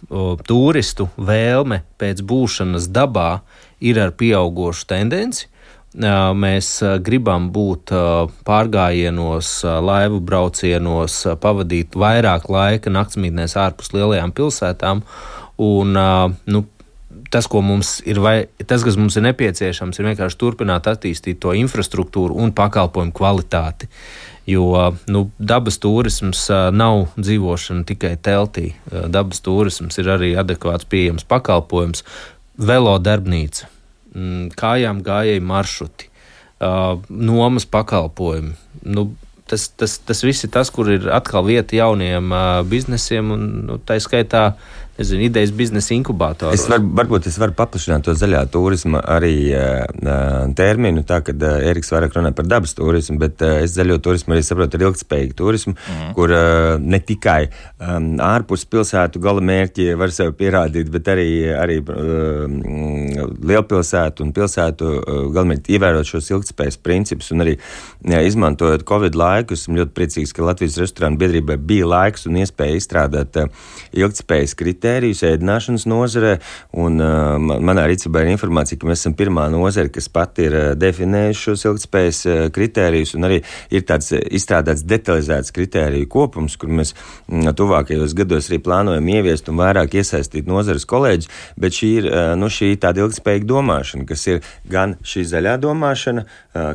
turistu 0.48 1.10
vēlme 1.20 1.82
pēc 2.00 2.24
būšanas 2.24 2.88
dabā 2.88 3.42
ir 3.84 4.00
ar 4.00 4.16
pieaugošu 4.16 4.88
tendenci 4.88 5.50
mēs 5.94 6.68
gribam 7.00 7.50
būt 7.54 7.92
pārgājienos, 8.44 9.50
laivu 9.64 10.20
braucienos, 10.20 11.22
pavadīt 11.40 11.96
vairāk 11.96 12.48
laika 12.50 12.90
naktsmītnēs 12.90 13.56
ārpus 13.56 13.92
lielajām 13.96 14.32
pilsētām. 14.36 15.02
Un, 15.56 15.96
nu, 16.46 16.64
tas, 17.30 17.48
ir, 18.04 18.20
vai, 18.20 18.46
tas, 18.66 18.84
kas 18.84 18.96
mums 18.96 19.16
ir 19.16 19.24
nepieciešams, 19.26 19.98
ir 19.98 20.08
vienkārši 20.10 20.38
turpināt 20.40 20.88
attīstīt 20.90 21.40
to 21.40 21.54
infrastruktūru 21.56 22.36
un 22.36 22.52
pakalpojumu 22.52 23.14
kvalitāti. 23.16 23.88
Jo 24.46 24.92
nu, 25.10 25.24
dabas 25.38 25.80
turisms 25.82 26.44
nav 26.70 27.08
dzīvošana 27.18 27.82
tikai 27.88 28.14
teltī. 28.22 28.74
Dabas 28.90 29.42
turisms 29.42 29.98
ir 29.98 30.12
arī 30.14 30.34
adekvāts 30.38 30.86
pieejams 30.86 31.26
pakalpojums, 31.26 32.04
velodarbnīca, 32.56 33.66
mm, 34.16 34.50
kājām 34.58 35.04
gājēji 35.06 35.44
maršruti, 35.44 36.10
nomas 37.12 37.66
pakalpojumi. 37.68 38.54
Nu, 38.88 39.10
tas, 39.46 39.68
tas, 39.76 39.98
tas 39.98 40.22
viss 40.24 40.46
ir 40.46 40.52
tas, 40.54 40.70
kur 40.72 40.90
ir 40.92 41.10
atkal 41.12 41.44
vieta 41.46 41.76
jauniem 41.76 42.32
biznesiem, 42.70 43.32
un 43.36 43.46
nu, 43.68 43.78
tā 43.84 43.98
skaitā 44.02 44.48
nezinu, 44.98 45.26
idejas 45.26 45.52
biznesa 45.52 45.94
inkubātoru. 45.96 46.54
Es 46.56 46.64
var, 46.70 46.80
varbūt 46.80 47.28
es 47.28 47.36
varu 47.40 47.54
paplašināt 47.56 48.06
to 48.06 48.14
zaļā 48.16 48.42
turisma 48.52 49.02
arī 49.16 49.34
uh, 49.52 50.46
terminu, 50.56 51.04
tā 51.06 51.20
ka 51.24 51.34
uh, 51.36 51.58
Eriks 51.70 51.92
vairāk 51.92 52.16
runā 52.16 52.32
par 52.36 52.48
dabas 52.48 52.72
turismu, 52.76 53.18
bet 53.20 53.44
uh, 53.44 53.58
es 53.64 53.74
zaļo 53.76 53.98
turismu 54.04 54.36
arī 54.36 54.44
saprotu 54.46 54.78
ar 54.78 54.86
ilgspējīgu 54.88 55.36
turismu, 55.36 55.74
mm. 55.76 56.14
kur 56.16 56.32
uh, 56.32 56.76
ne 56.80 57.00
tikai 57.04 57.48
um, 57.48 58.14
ārpus 58.24 58.64
pilsētu 58.72 59.20
gala 59.22 59.44
mērķi 59.44 59.90
var 60.00 60.14
sev 60.16 60.32
pierādīt, 60.38 60.88
bet 60.92 61.12
arī, 61.12 61.28
arī 61.56 61.78
uh, 61.84 62.46
lielpilsētu 63.52 64.24
un 64.24 64.32
pilsētu 64.36 64.90
uh, 64.96 65.20
galamērķi 65.36 65.76
ievērot 65.76 66.08
šos 66.08 66.32
ilgspējas 66.32 66.80
principus 66.80 67.32
un 67.36 67.44
arī 67.44 67.58
jā, 67.58 68.24
izmantojot 68.24 68.86
Covid 68.88 69.18
laiku. 69.18 69.56
Esmu 69.56 69.82
ļoti 69.82 69.96
priecīgs, 69.96 70.32
ka 70.36 70.44
Latvijas 70.46 70.80
restorānu 70.80 71.20
biedrībai 71.20 71.60
bija 71.60 71.88
laiks 71.90 72.26
un 72.30 72.40
iespēja 72.40 72.80
izstrādāt 72.80 73.40
uh, 73.42 73.68
ilgspējas 73.96 74.56
kritēriju 74.56 74.85
kritērijus 74.86 75.24
ēdināšanas 75.26 75.84
nozarē, 75.90 76.36
un 76.78 77.00
uh, 77.02 77.36
manā 77.40 77.86
rīcībā 77.90 78.22
ir 78.22 78.30
informācija, 78.36 78.78
ka 78.78 78.86
mēs 78.86 79.02
esam 79.02 79.16
pirmā 79.18 79.48
nozare, 79.50 79.90
kas 79.90 80.06
pati 80.12 80.46
ir 80.46 80.54
uh, 80.54 80.66
definējuši 80.78 81.42
šos 81.42 81.64
ilgspējas 81.66 82.20
uh, 82.26 82.42
kritērijus, 82.54 83.16
un 83.18 83.26
arī 83.26 83.40
ir 83.74 83.82
tāds 83.88 84.12
izstrādāts 84.14 84.84
detalizēts 84.86 85.54
kritēriju 85.56 86.06
kopums, 86.12 86.54
kur 86.60 86.70
mēs 86.70 86.94
mm, 86.94 87.50
tuvākajos 87.58 88.14
gados 88.16 88.50
arī 88.50 88.60
plānojam 88.62 89.10
ieviest 89.10 89.50
un 89.50 89.58
vairāk 89.58 89.98
iesaistīt 89.98 90.46
nozares 90.46 90.86
kolēģis, 90.86 91.30
bet 91.58 91.74
šī 91.74 91.90
ir 91.96 92.08
nu, 92.38 92.50
šī 92.52 92.70
tāda 92.82 93.02
ilgspējīga 93.02 93.50
domāšana, 93.50 94.06
kas 94.06 94.26
ir 94.30 94.42
gan 94.70 94.94
šī 95.06 95.26
zaļā 95.32 95.56
domāšana, 95.62 96.26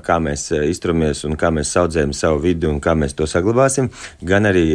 kā 0.03 0.19
mēs 0.21 0.49
izturamies 0.67 1.23
un 1.27 1.37
kā 1.39 1.51
mēs 1.53 1.71
saudzējam 1.73 2.11
savu 2.17 2.43
vidi 2.43 2.67
un 2.69 2.81
kā 2.83 2.93
mēs 2.97 3.15
to 3.17 3.27
saglabāsim, 3.29 3.89
gan 4.27 4.49
arī 4.49 4.65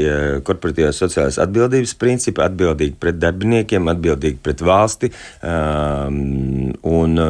korporatīvās 0.47 1.03
sociālās 1.03 1.41
atbildības 1.43 1.95
principi 2.01 2.43
atbildīgi 2.47 2.97
pret 3.01 3.21
darbiniekiem, 3.27 3.93
atbildīgi 3.93 4.41
pret 4.43 4.65
valsti. 4.65 5.13
Um, 5.43 6.73
un, 6.87 7.21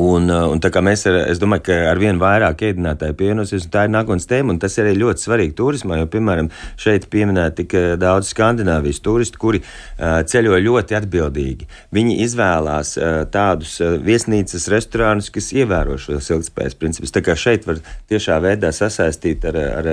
Un, 0.00 0.26
un 0.26 0.58
tā 0.58 0.72
kā 0.74 0.80
mēs, 0.82 1.04
ar, 1.06 1.20
es 1.30 1.38
domāju, 1.38 1.68
ka 1.68 1.74
ar 1.92 2.00
vien 2.02 2.18
vairāk 2.18 2.64
ēdinātāju 2.66 3.14
pievienosies, 3.18 3.68
un 3.68 3.72
tā 3.74 3.84
ir 3.86 3.92
nākotnes 3.94 4.26
tēma, 4.26 4.50
un 4.50 4.58
tas 4.62 4.74
ir 4.74 4.88
arī 4.88 4.98
ļoti 5.04 5.22
svarīgi 5.22 5.54
turismā, 5.60 6.00
jo, 6.00 6.08
piemēram, 6.10 6.48
šeit 6.80 7.06
pieminēt 7.12 7.54
tik 7.60 7.76
daudz 8.02 8.32
Skandināvijas 8.32 8.98
turistu, 9.04 9.38
kuri 9.38 9.60
uh, 9.62 10.18
ceļo 10.26 10.58
ļoti 10.64 10.98
atbildīgi. 10.98 11.68
Viņi 11.94 12.16
izvēlās 12.26 12.96
uh, 12.98 13.20
tādus 13.30 13.76
uh, 13.84 13.94
viesnīcas, 14.02 14.66
restorānus, 14.72 15.30
kas 15.34 15.52
ievēro 15.54 15.94
šos 16.02 16.32
ilgspējas 16.34 16.78
principus. 16.80 17.14
Tā 17.14 17.22
kā 17.22 17.38
šeit 17.38 17.68
var 17.70 17.78
tiešā 18.10 18.40
veidā 18.42 18.72
sasaistīt 18.74 19.46
ar, 19.46 19.60
ar, 19.78 19.90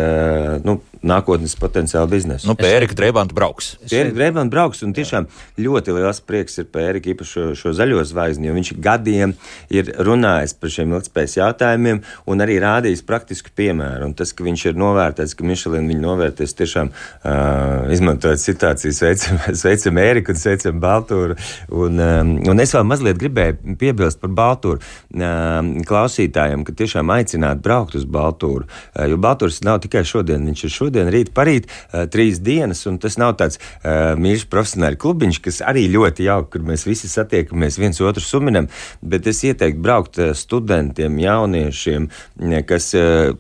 nu, 0.66 0.80
nākotnes 1.06 1.54
potenciālu 1.62 2.10
biznesu. 2.16 2.50
Nu, 2.50 2.58
Pērika 2.58 2.98
Dreibanta 2.98 3.38
brauks. 3.38 3.76
Pērika 3.86 4.18
Dreibanta 4.18 4.54
brauks, 4.54 4.82
un 4.86 4.98
tiešām 4.98 5.30
ļoti 5.62 5.96
liels 5.98 6.22
prieks 6.26 6.58
ir 6.62 6.70
Pērika 6.74 7.14
īpaši 7.14 7.38
šo, 7.38 7.48
šo 7.58 7.78
zaļo 7.78 8.02
zvaigzni, 8.10 8.50
jo 8.50 8.58
viņš 8.58 8.74
gadiem 8.82 9.38
ir 9.74 9.91
runājis 10.00 10.56
par 10.60 10.72
šiem 10.74 10.96
ilgspējas 10.96 11.38
jautājumiem 11.40 12.02
un 12.30 12.44
arī 12.44 12.58
rādījis 12.62 13.04
praktisku 13.08 13.54
piemēru. 13.58 14.10
Un 14.10 14.16
tas, 14.18 14.34
ka 14.36 14.46
viņš 14.46 14.66
ir 14.72 14.80
novērtēts, 14.80 15.36
ka 15.38 15.48
Mišelina 15.48 15.90
viņu 15.92 16.04
novērtēs 16.06 16.56
tiešām 16.60 16.92
uh, 16.92 17.92
izmantojot 17.94 18.42
situāciju, 18.42 18.96
sveicam, 18.96 19.42
sveicam 19.62 20.02
Ēriku 20.02 20.36
un 20.36 20.42
sveicam 20.42 20.82
Baltūru. 20.84 21.38
Un, 21.72 22.02
um, 22.02 22.34
un 22.52 22.64
es 22.64 22.76
vēl 22.76 22.88
mazliet 22.88 23.20
gribēju 23.22 23.78
piebilst 23.82 24.22
par 24.22 24.34
Baltūru 24.38 24.82
uh, 24.82 25.60
klausītājiem, 25.88 26.66
ka 26.68 26.76
tiešām 26.78 27.12
aicināt 27.16 27.64
braukt 27.64 27.98
uz 28.00 28.08
Baltūru, 28.10 28.68
uh, 28.68 29.06
jo 29.12 29.20
Baltūrs 29.22 29.62
nav 29.68 29.82
tikai 29.86 30.04
šodien, 30.08 30.46
viņš 30.50 30.66
ir 30.68 30.76
šodien, 30.76 31.12
rīt, 31.14 31.34
parīt, 31.36 31.70
uh, 31.92 32.06
trīs 32.12 32.42
dienas, 32.44 32.86
un 32.90 33.00
tas 33.02 33.18
nav 33.22 33.36
tāds 33.42 33.60
uh, 33.60 34.14
mīļš 34.22 34.48
profesionāļu 34.52 35.00
klubiņš, 35.02 35.42
kas 35.46 35.62
arī 35.68 35.88
ļoti 35.92 36.28
jauki, 36.28 36.52
kur 36.56 36.66
mēs 36.72 36.86
visi 36.88 37.10
satiekamies 37.12 37.80
viens 37.82 38.02
otru 38.04 38.24
suminam, 38.24 38.70
bet 39.02 39.28
es 39.30 39.42
ieteiktu 39.48 39.81
braukt 39.82 40.20
eh, 40.20 40.34
studentiem, 40.38 41.18
jauniešiem, 41.20 42.08
eh, 42.40 42.62
kas 42.68 42.92
eh, 42.98 43.32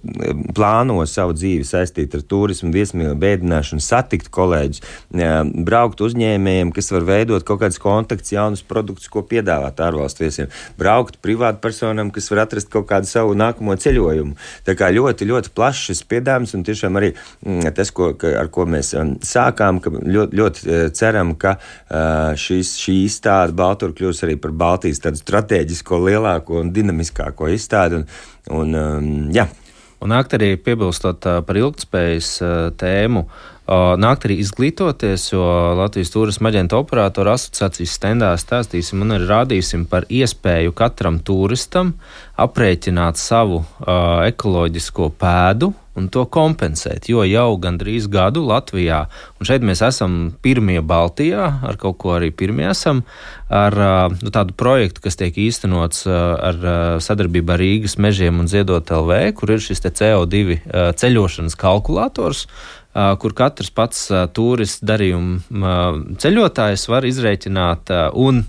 plāno 0.56 1.00
savu 1.10 1.36
dzīvi 1.38 1.66
saistīt 1.68 2.16
ar 2.18 2.26
turismu, 2.28 2.72
viesmīlu, 2.74 3.16
bēdināšanu, 3.22 3.82
satikt 3.84 4.30
kolēģus, 4.34 4.82
braukt 5.68 6.02
uzņēmējiem, 6.04 6.72
kas 6.76 6.92
var 6.94 7.06
veidot 7.08 7.46
kaut 7.48 7.62
kādus 7.64 7.80
kontaktus, 7.82 8.34
jaunus 8.34 8.64
produktus, 8.68 9.10
ko 9.12 9.24
piedāvāt 9.28 9.80
ārvalstu 9.84 10.26
viesiem, 10.26 10.52
braukt 10.80 11.20
privātpersonam, 11.24 12.12
kas 12.14 12.30
var 12.32 12.46
atrast 12.46 12.72
kaut 12.74 12.88
kādu 12.90 13.10
savu 13.10 13.36
nākamo 13.38 13.76
ceļojumu. 13.80 14.38
Tā 14.68 14.76
kā 14.80 14.92
ļoti, 14.94 15.28
ļoti 15.30 15.54
plašs 15.56 15.92
šis 15.92 16.04
piedāvājums 16.12 16.56
un 16.58 16.66
tiešām 16.68 17.00
arī 17.00 17.12
mm, 17.14 17.72
tas, 17.78 17.92
ko, 17.96 18.12
ar 18.16 18.52
ko 18.54 18.68
mēs 18.70 18.94
sākām, 19.28 19.82
ka 19.84 19.94
ļoti, 19.96 20.40
ļoti 20.40 20.80
ceram, 20.98 21.34
ka 21.40 21.56
šīs, 22.40 22.76
šī 22.82 22.98
izstāde 23.08 23.56
Baltur 23.58 23.96
kļūs 23.98 24.24
arī 24.26 24.38
par 24.42 24.56
Baltijas 24.56 25.02
tādu 25.04 25.20
strateģisko 25.22 26.02
lielāku 26.06 26.31
lielāko 26.32 26.62
un 26.62 26.72
dinamiskāko 26.74 27.50
izstādi. 27.52 28.02
Un, 28.02 28.06
un, 28.50 28.76
um, 28.76 29.32
jā. 29.34 29.48
Un 30.02 30.10
nākt 30.10 30.34
arī 30.34 30.56
piebilstot 30.58 31.26
uh, 31.30 31.42
par 31.46 31.58
ilgspējas 31.58 32.30
uh, 32.42 32.70
tēmu, 32.74 33.28
nākt 33.72 34.26
arī 34.28 34.36
izglītoties, 34.42 35.30
jo 35.32 35.44
Latvijas 35.78 36.10
turisma 36.12 36.50
aģentu 36.50 36.76
operatoru 36.76 37.32
asociācijas 37.32 37.94
stendā 37.96 38.32
stāstīsim 38.36 39.06
un 39.06 39.16
arī 39.16 39.30
rādīsim 39.30 39.86
par 39.88 40.04
iespēju 40.12 40.74
katram 40.76 41.22
turistam 41.24 41.94
aprēķināt 42.36 43.22
savu 43.22 43.62
uh, 43.62 44.26
ekoloģisko 44.28 45.08
pēdu 45.22 45.72
un 45.98 46.08
to 46.12 46.24
kompensēt. 46.32 47.10
Jo 47.12 47.26
jau 47.28 47.56
gandrīz 47.62 48.08
gadu 48.12 48.44
Latvijā, 48.48 49.04
un 49.40 49.48
šeit 49.48 49.66
mēs 49.66 49.84
esam 49.86 50.18
pirmie 50.44 50.80
Baltijā, 50.82 51.48
ar 51.68 51.80
kaut 51.82 52.00
ko 52.02 52.16
arī 52.18 52.32
pirmie 52.32 52.70
esam, 52.72 53.04
ar 53.52 53.76
nu, 54.22 54.32
tādu 54.34 54.56
projektu, 54.58 55.04
kas 55.04 55.20
tiek 55.20 55.36
īstenots 55.36 56.06
ar 56.08 56.62
sadarbību 57.04 57.56
ar 57.56 57.62
Rīgas 57.62 57.98
mežiem 58.02 58.40
un 58.40 58.52
Ziedot 58.52 58.92
LV, 58.92 59.24
kur 59.40 59.56
ir 59.56 59.64
šis 59.64 59.84
CO2 59.88 60.62
ceļošanas 61.02 61.60
kalkulators 61.60 62.48
kur 62.92 63.32
katrs 63.36 63.72
pats 63.72 64.10
turists 64.36 64.84
darījuma 64.84 65.76
ceļotājs 66.20 66.90
var 66.92 67.08
izrēķināt 67.08 67.94
un 68.20 68.44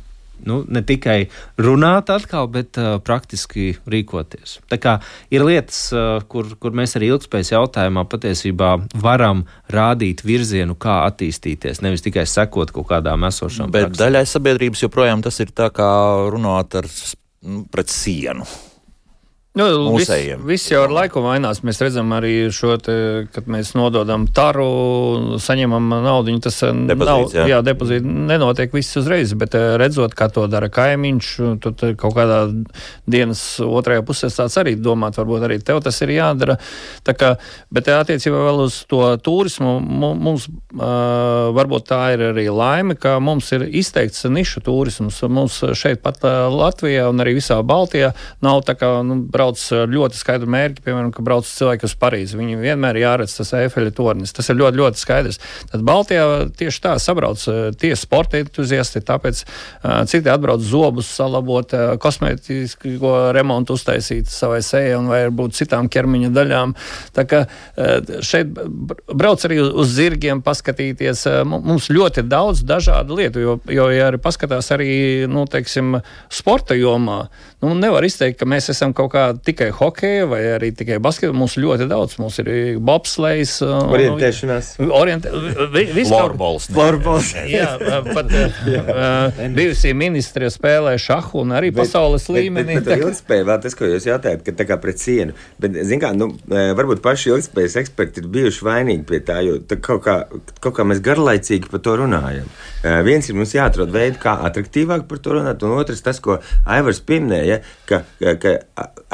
nu, 0.49 0.63
ne 0.69 0.83
tikai 0.87 1.19
runāt 1.61 2.11
atkal, 2.13 2.49
bet 2.53 2.79
uh, 2.81 2.97
praktiski 3.05 3.73
rīkoties. 3.89 4.59
Tā 4.71 4.79
kā 4.83 4.97
ir 5.35 5.45
lietas, 5.47 5.85
uh, 5.95 6.25
kur, 6.29 6.51
kur 6.61 6.77
mēs 6.77 6.97
arī 6.99 7.13
ilgspējas 7.13 7.55
jautājumā 7.55 8.07
patiesībā 8.11 8.73
varam 9.03 9.45
rādīt 9.73 10.25
virzienu, 10.27 10.77
kā 10.81 11.03
attīstīties, 11.11 11.83
nevis 11.85 12.05
tikai 12.07 12.27
sekot 12.29 12.75
kaut 12.75 12.91
kādām 12.91 13.29
esošām. 13.29 13.73
Bet 13.73 13.91
praksēm. 13.91 14.01
daļai 14.05 14.27
sabiedrības 14.35 14.85
joprojām 14.87 15.25
tas 15.25 15.41
ir 15.45 15.55
tā 15.57 15.71
kā 15.75 15.93
runāt 16.33 16.79
ar, 16.83 16.91
nu, 17.47 17.65
pret 17.73 17.93
sienu. 17.93 18.47
Nu, 19.53 19.67
Mūsējiem. 19.93 20.41
Viss, 20.49 20.65
viss 20.65 20.71
jau 20.73 20.79
ar 20.87 20.93
laiku 20.97 21.21
mainās. 21.21 21.59
Mēs 21.61 21.77
redzam 21.85 22.09
arī 22.17 22.47
šo, 22.57 22.79
te, 22.81 22.95
kad 23.35 23.51
mēs 23.53 23.75
nododam 23.77 24.25
taru, 24.33 25.37
saņemam 25.45 25.91
naudu. 26.07 26.33
Tas 26.41 26.57
eh, 26.65 26.71
depozīts, 26.89 27.35
nav, 27.35 27.37
jā. 27.37 27.45
Jā, 27.51 27.59
depozīti 27.67 28.15
nenotiek 28.31 28.73
viss 28.73 28.97
uzreiz, 28.97 29.35
bet 29.37 29.53
eh, 29.59 29.75
redzot, 29.83 30.17
kā 30.17 30.31
to 30.33 30.47
dara 30.49 30.71
kaimiņš, 30.73 31.29
tad 31.67 31.85
kaut 32.01 32.17
kādā 32.17 32.39
dienas 33.05 33.43
otrajā 33.61 34.07
pusē 34.09 34.31
tāds 34.33 34.57
arī 34.63 34.73
domāt, 34.81 35.19
varbūt 35.21 35.45
arī 35.45 35.61
tev 35.61 35.83
tas 35.85 36.01
ir 36.01 36.15
jādara. 36.17 36.57
Tā 37.05 37.13
kā, 37.13 37.35
bet 37.69 37.93
eh, 37.93 38.01
attiecībā 38.01 38.41
vēl 38.47 38.65
uz 38.65 38.81
to 38.89 39.03
turismu, 39.21 39.77
mums 40.01 40.49
varbūt 40.73 41.91
tā 41.93 42.01
ir 42.15 42.25
arī 42.31 42.47
laime, 42.49 42.97
ka 42.97 43.19
mums 43.21 43.53
ir 43.53 43.67
izteikts 43.69 44.25
nišu 44.33 44.65
turisms. 44.65 45.21
Mums 45.29 45.61
šeit 45.77 46.01
pat 46.01 46.25
Latvijā 46.25 47.11
un 47.13 47.21
arī 47.21 47.37
visā 47.37 47.61
Baltijā 47.61 48.15
nav 48.41 48.65
tā 48.65 48.79
kā, 48.81 48.95
nu, 49.05 49.21
brauc 49.43 49.59
ar 49.75 49.91
ļoti 49.91 50.19
skaidru 50.19 50.51
mērķi, 50.53 50.83
piemēram, 50.85 51.11
ka 51.15 51.23
brauc 51.27 51.49
cilvēki 51.49 51.87
uz 51.89 51.95
Parīzi. 51.99 52.39
Viņi 52.39 52.59
vienmēr 52.61 52.99
jāredz 53.01 53.35
tas 53.39 53.53
efeļa 53.59 53.93
tornis. 53.97 54.33
Tas 54.35 54.49
ir 54.53 54.59
ļoti, 54.61 54.79
ļoti 54.79 55.03
skaidrs. 55.03 55.41
Tad 55.73 55.83
Baltijā 55.87 56.27
tieši 56.59 56.83
tā 56.85 56.95
sabrauc 57.03 57.43
tie 57.81 57.93
sporta 57.99 58.39
entuziasti, 58.39 59.03
tāpēc 59.03 59.43
citi 60.11 60.31
atbrauc 60.31 60.63
zobus 60.63 61.11
salabot, 61.11 61.75
kosmētisko 62.03 63.15
remontu 63.35 63.77
uztaisīt 63.79 64.31
savai 64.31 64.61
sejai 64.63 64.95
un 65.01 65.11
varbūt 65.11 65.59
citām 65.59 65.91
ķermeņa 65.93 66.33
daļām. 66.37 66.77
Tā 67.17 67.27
kā 67.29 67.43
šeit 68.23 68.55
brauc 69.11 69.47
arī 69.49 69.59
uz 69.67 69.95
zirgiem 69.97 70.45
paskatīties. 70.45 71.27
Mums 71.51 71.91
ļoti 71.91 72.27
daudz 72.29 72.63
dažādu 72.69 73.19
lietu, 73.19 73.43
jo, 73.43 73.59
jo 73.67 73.91
ja 73.91 74.11
arī 74.13 74.23
paskatās 74.23 74.71
arī, 74.75 74.93
nu, 75.31 75.49
teiksim, 75.51 75.99
sporta 76.33 76.79
jomā, 76.79 77.25
nu, 77.65 77.75
nevar 77.79 78.07
izteikt, 78.07 78.39
ka 78.41 78.49
mēs 78.49 78.71
esam 78.73 78.95
kaut 78.97 79.13
kā 79.15 79.32
tikai 79.47 79.71
hokeja 79.75 80.27
vai 80.31 80.41
arī 80.57 80.73
tikai 80.77 80.99
basketbola. 81.03 81.39
Mums 81.43 81.57
ļoti 81.61 81.89
daudz, 81.91 82.19
mums 82.23 82.39
ir 82.43 82.51
bobslejs. 82.83 83.59
Orientēšanās. 83.65 84.75
Orientē, 84.93 85.33
vi, 85.73 86.05
Florbols. 86.73 87.33
Jā, 87.49 87.75
pat 88.13 88.33
uh, 88.33 89.43
bijusī 89.57 89.93
ministre 89.97 90.51
spēlē 90.53 90.95
šahu 91.01 91.43
un 91.43 91.55
arī 91.57 91.73
bet, 91.73 91.85
pasaules 91.85 92.29
līmenī. 92.33 92.79
Bet, 92.79 92.87
bet, 92.87 92.91
bet 92.93 93.07
ilgspēja 93.07 93.49
vēl 93.49 93.63
tas, 93.65 93.77
ko 93.79 93.91
jūs 93.91 94.09
jautājat, 94.09 94.45
ka 94.47 94.57
tā 94.59 94.69
kā 94.69 94.79
pret 94.83 95.03
sienu. 95.03 95.37
Bet, 95.63 95.77
zin 95.89 96.03
kā, 96.03 96.13
nu, 96.17 96.33
varbūt 96.49 97.03
paši 97.05 97.33
ilgspējas 97.33 97.79
eksperti 97.83 98.23
ir 98.23 98.31
bijuši 98.33 98.67
vainīgi 98.69 99.07
pie 99.09 99.23
tā, 99.27 99.41
jo 99.47 99.59
tā 99.69 99.79
kaut, 99.83 100.05
kā, 100.07 100.19
kaut 100.63 100.77
kā 100.79 100.87
mēs 100.89 101.03
garlaicīgi 101.05 101.71
par 101.73 101.83
to 101.85 101.97
runājam. 102.03 102.49
Uh, 102.83 103.01
viens 103.07 103.29
ir 103.29 103.39
mums 103.39 103.55
jāatrod 103.57 103.93
veidi, 103.95 104.21
kā 104.23 104.37
attraktīvāk 104.49 105.07
par 105.11 105.23
to 105.23 105.37
runāt, 105.39 105.63
un 105.67 105.77
otrs 105.79 106.03
tas, 106.05 106.21
ko 106.23 106.41
Aivars 106.69 107.03
pieminēja, 107.07 107.61
ka, 107.89 108.03
ka, 108.21 108.37
ka 108.43 108.57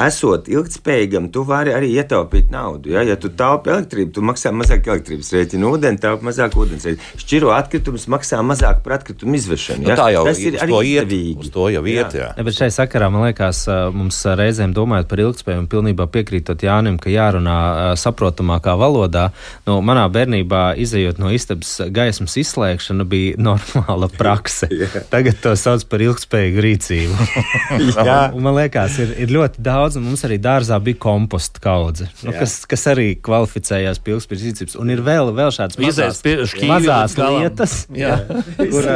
esot 0.09 0.49
ilgspējīgam, 0.51 1.29
tu 1.33 1.45
vari 1.47 1.73
arī 1.75 1.91
ietaupīt 2.01 2.51
naudu. 2.53 2.93
Ja, 2.95 3.03
ja 3.05 3.15
tu 3.19 3.31
taupi 3.31 3.71
elektrību, 3.73 4.11
tu 4.17 4.25
maksā 4.25 4.51
mazāk 4.55 4.89
elektrības 4.89 5.31
rēķinu, 5.35 5.73
ūdeni 5.75 6.01
taupi 6.01 6.27
mazāk 6.27 6.57
ūdens 6.59 6.87
rēķinu. 6.89 7.21
Šķiro 7.23 7.53
atkritumus 7.55 8.07
maksā 8.11 8.41
mazāk 8.45 8.81
par 8.85 8.97
atkritumu 8.99 9.37
izvešanu. 9.39 9.87
Ja? 9.87 9.95
Nu, 9.95 9.99
tā 10.01 10.09
jau 10.15 10.25
tas 10.27 10.41
ir 10.43 10.59
arī 10.63 10.79
izdevīgi. 10.93 11.45
Uz 11.45 11.53
to 11.53 11.67
jau 11.73 11.83
iet, 11.85 12.15
jā. 12.17 12.25
jā. 12.25 12.29
Ja, 12.37 12.45
bet 12.47 12.57
šai 12.57 12.69
sakarā 12.73 13.09
man 13.13 13.27
liekas, 13.27 13.63
mums 13.95 14.21
reizēm 14.39 14.73
domājot 14.75 15.09
par 15.11 15.23
ilgspēju 15.25 15.63
un 15.63 15.69
pilnībā 15.71 16.09
piekrītot 16.13 16.65
Jānim, 16.65 16.99
ka 17.01 17.11
jārunā 17.13 17.59
saprotamākā 17.99 18.75
valodā. 18.79 19.29
Nu, 19.67 19.79
manā 19.85 20.05
bērnībā, 20.13 20.63
izējot 20.81 21.21
no 21.21 21.31
istabas 21.35 21.75
gaismas 21.93 22.37
izslēgšana, 22.41 23.05
bija 23.09 23.37
normāla 23.49 24.09
prakse. 24.13 24.69
Tagad 25.11 25.41
to 25.43 25.55
sauc 25.59 25.85
par 25.91 26.03
ilgspējīgu 26.05 26.65
rīcību. 26.65 27.29
un, 27.79 27.93
un 28.39 28.45
man 28.45 28.57
liekas, 28.59 28.99
ir, 29.03 29.15
ir 29.25 29.33
ļoti 29.35 29.63
daudz, 29.65 29.98
un 29.99 30.07
mums 30.07 30.23
arī 30.27 30.39
dārzā 30.41 30.79
bija 30.83 30.97
komposta 31.03 31.61
kaudze, 31.63 32.07
nu, 32.23 32.33
kas, 32.35 32.61
kas 32.69 32.85
arī 32.91 33.11
kvalificējās 33.23 33.99
pie 34.03 34.15
ilgspējīgas 34.15 34.45
rīcības. 34.47 34.77
Un 34.79 34.93
ir 34.93 35.03
vēl, 35.05 35.31
vēl 35.35 35.51
šāds 35.53 35.79
mazās, 35.81 36.21
mazās 36.69 37.15
lietas, 37.19 37.75
jā. 37.95 38.15
kur, 38.73 38.87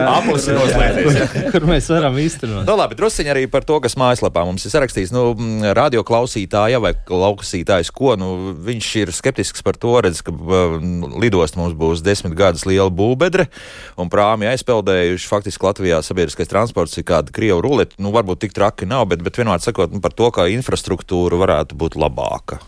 kur 1.54 1.68
mēs 1.68 1.90
varam 1.92 2.18
īstenot. 2.24 2.64
Nu, 2.68 2.78
labi, 2.80 2.98
drusciņi 3.00 3.34
arī 3.34 3.46
par 3.52 3.68
to, 3.68 3.80
kas 3.84 3.98
mājaslapā 4.00 4.46
mums 4.48 4.66
ir 4.66 4.74
sarakstījis. 4.74 5.14
Nu, 5.16 5.26
radio 5.76 6.06
klausītāja 6.08 6.80
vai 6.84 6.94
klausītājs, 7.08 7.92
ko 7.96 8.16
nu, 8.20 8.32
viņš 8.64 8.92
ir 9.04 9.14
skeptisks 9.16 9.66
par 9.66 9.78
to, 9.80 9.98
redz, 10.06 10.24
ka 10.26 10.34
lidost 10.34 11.60
mums 11.60 11.76
būs 11.78 12.04
desmit 12.06 12.38
gadus 12.40 12.66
liela 12.70 12.90
būvbedre 12.94 13.50
un 14.00 14.12
prāmi 14.14 14.50
aizpeldējuši. 14.54 15.30
Faktiski 15.34 15.68
Latvijā 15.68 16.02
sabiedriskais 16.06 16.52
transports 16.52 16.98
ir 17.00 17.08
kāda 17.08 17.34
Krievu 17.36 17.62
ruleta. 17.66 18.00
Nu, 18.02 18.14
varbūt 18.16 18.46
tik 18.46 18.56
traki 18.56 18.88
nav, 18.90 19.08
bet, 19.12 19.24
bet 19.26 19.40
vienmēr 19.40 19.64
sakot 19.64 19.94
nu, 19.94 20.02
par 20.04 20.16
to, 20.16 20.30
ka 20.34 20.48
infrastruktūra 20.52 20.93
varētu 21.40 21.76
būt 21.80 21.98
labāka. 22.00 22.60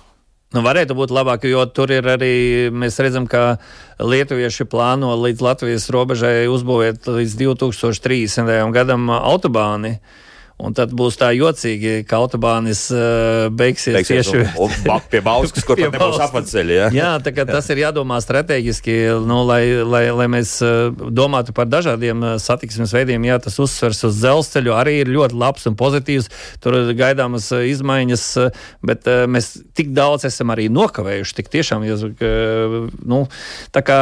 Nu, 0.55 0.61
varētu 0.63 0.95
būt 0.95 1.11
labāk, 1.11 1.43
jo 1.49 1.65
tur 1.67 1.91
ir 1.91 2.05
arī 2.07 2.69
mēs 2.71 2.95
redzam, 3.03 3.25
ka 3.27 3.57
lietuvieši 3.99 4.67
plāno 4.71 5.09
līdz 5.19 5.41
Latvijas 5.43 5.89
robežai 5.91 6.45
uzbūvēt 6.47 7.09
līdz 7.11 7.33
2030. 7.41 8.71
gadam 8.71 9.09
autobāni. 9.11 9.97
Un 10.55 10.71
tad 10.71 10.93
būs 10.95 11.17
tā 11.19 11.33
jocīgi, 11.35 12.05
ka 12.07 12.21
autobānis 12.23 12.85
uh, 12.95 13.49
beigsies 13.51 13.97
Beigsies 13.97 14.29
tieši 14.29 14.45
un, 14.55 14.75
un 14.95 15.01
pie 15.11 15.19
Bauskas, 15.23 15.65
kur 15.67 15.75
Pie 15.79 15.89
nebūs 15.91 16.21
apceļi. 16.23 16.77
Ja? 16.77 16.85
Jā, 16.95 17.09
tā 17.25 17.33
kā 17.35 17.43
tas 17.49 17.67
ir 17.73 17.81
jādomā 17.81 18.21
strateģiski, 18.23 18.95
nu, 19.27 19.41
lai, 19.49 19.59
lai, 19.83 20.05
lai 20.15 20.29
mēs 20.31 20.53
uh, 20.63 20.95
domātu 21.11 21.51
par 21.57 21.67
dažādiem 21.67 22.23
uh, 22.23 22.37
satiksmes 22.39 22.95
veidiem. 22.95 23.27
Jā, 23.27 23.35
tas 23.43 23.59
uzsvers 23.59 23.99
uz 24.07 24.21
dzelzceļu 24.21 24.77
arī 24.77 24.95
ir 25.01 25.11
ļoti 25.11 25.35
labs 25.43 25.67
un 25.67 25.75
pozitīvs. 25.75 26.31
Tur 26.63 26.79
ir 26.79 26.95
gaidāmas 27.03 27.49
izmaiņas, 27.75 28.25
bet 28.87 29.11
uh, 29.11 29.25
mēs 29.27 29.57
tik 29.75 29.91
daudz 29.97 30.23
esam 30.31 30.55
arī 30.55 30.69
nokavējuši. 30.71 31.35
Tik 31.41 31.51
tiešām, 31.59 31.83
jūs, 31.91 32.07
uh, 32.15 32.79
nu, 33.03 33.25
tā 33.75 33.83
kā. 33.83 34.01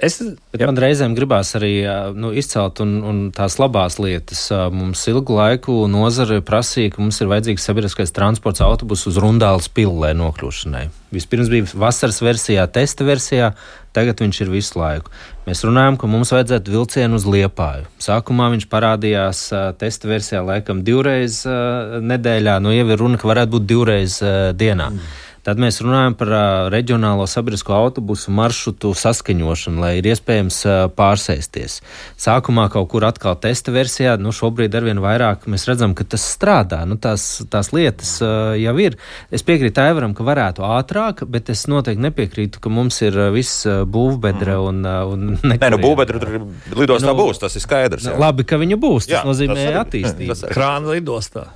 Es, 0.00 0.16
man 0.56 0.78
reizēm 0.80 1.12
gribās 1.16 1.50
arī 1.58 1.82
nu, 2.16 2.30
izcelt 2.32 2.80
un, 2.80 2.94
un 3.04 3.18
tās 3.36 3.58
labās 3.60 3.98
lietas. 4.00 4.46
Mums 4.72 5.02
ilgu 5.12 5.36
laiku 5.36 5.74
nozare 5.92 6.40
prasīja, 6.44 6.94
ka 6.94 7.02
mums 7.02 7.20
ir 7.20 7.28
vajadzīgs 7.28 7.66
sabiedriskais 7.68 8.14
transports 8.16 8.64
autobus 8.64 9.04
uz 9.10 9.20
Rundāles 9.20 9.68
pilsē 9.68 10.14
nokļūšanai. 10.16 10.86
Vispirms 11.12 11.52
bija 11.52 11.68
vasaras 11.84 12.22
versijā, 12.24 12.64
testa 12.72 13.04
versijā, 13.04 13.52
tagad 13.96 14.22
viņš 14.24 14.40
ir 14.44 14.52
visu 14.54 14.80
laiku. 14.80 15.12
Mēs 15.44 15.64
runājam, 15.66 15.98
ka 16.00 16.08
mums 16.08 16.32
vajadzētu 16.32 16.72
vilcienu 16.72 17.20
uz 17.20 17.26
Liepāju. 17.28 17.88
Sākumā 18.00 18.48
viņš 18.54 18.68
parādījās 18.72 19.46
testa 19.80 20.08
versijā 20.08 20.44
laikam 20.46 20.84
divreiz 20.86 21.42
nedēļā, 21.44 22.56
nu 22.64 22.72
jau 22.72 22.86
ir 22.88 23.02
runa, 23.04 23.20
ka 23.20 23.28
varētu 23.28 23.58
būt 23.58 23.68
divreiz 23.68 24.20
dienā. 24.56 24.94
Mm. 24.94 25.19
Tad 25.46 25.56
mēs 25.62 25.78
runājam 25.80 26.14
par 26.20 26.28
uh, 26.28 26.42
reģionālo 26.72 27.24
sabiedrisko 27.30 27.72
autobusu 27.72 28.32
maršrutu 28.36 28.90
saskaņošanu, 28.98 29.80
lai 29.80 29.92
ir 30.00 30.08
iespējams 30.12 30.58
uh, 30.68 30.74
pārsēsties. 30.92 31.78
Sākumā 32.20 32.66
kaut 32.74 32.90
kur 32.92 33.06
atkal 33.08 33.38
testa 33.40 33.72
versijā, 33.72 34.18
nu 34.20 34.34
šobrīd 34.36 34.74
arvien 34.76 35.00
vairāk 35.00 35.46
mēs 35.50 35.64
redzam, 35.70 35.94
ka 35.96 36.04
tas 36.04 36.26
strādā. 36.34 36.82
Nu, 36.88 36.98
tās, 37.00 37.24
tās 37.52 37.72
lietas 37.72 38.18
uh, 38.20 38.52
jau 38.60 38.74
ir. 38.84 38.98
Es 39.32 39.40
piekrītu 39.46 39.80
Aivaram, 39.80 40.12
ka 40.18 40.26
varētu 40.28 40.66
ātrāk, 40.66 41.24
bet 41.32 41.48
es 41.54 41.64
noteikti 41.72 42.04
nepiekrītu, 42.04 42.60
ka 42.60 42.68
mums 42.72 43.00
ir 43.06 43.16
viss 43.32 43.64
būvbedre 43.66 44.58
un, 44.60 44.82
uh, 44.84 45.08
un 45.08 45.38
Nē, 45.40 45.70
nu 45.72 45.80
būvbedre 45.80 46.20
tur 46.20 46.36
lidostā 46.76 47.10
Nu, 47.10 47.16
būs, 47.18 47.40
tas 47.42 47.56
ir 47.56 47.64
skaidrs. 47.64 48.04
jā. 48.06 48.18
Labi, 48.20 48.44
ka 48.46 48.60
viņa 48.60 48.76
būs. 48.78 49.08
Tas 49.08 49.16
Jā, 49.16 49.24
nozīmē 49.26 49.56
tas 49.56 49.64
arī- 49.72 49.80
attīstību. 49.80 50.28
tas 50.36 50.44
Krāna 50.52 50.92
lidostā. 50.94 51.46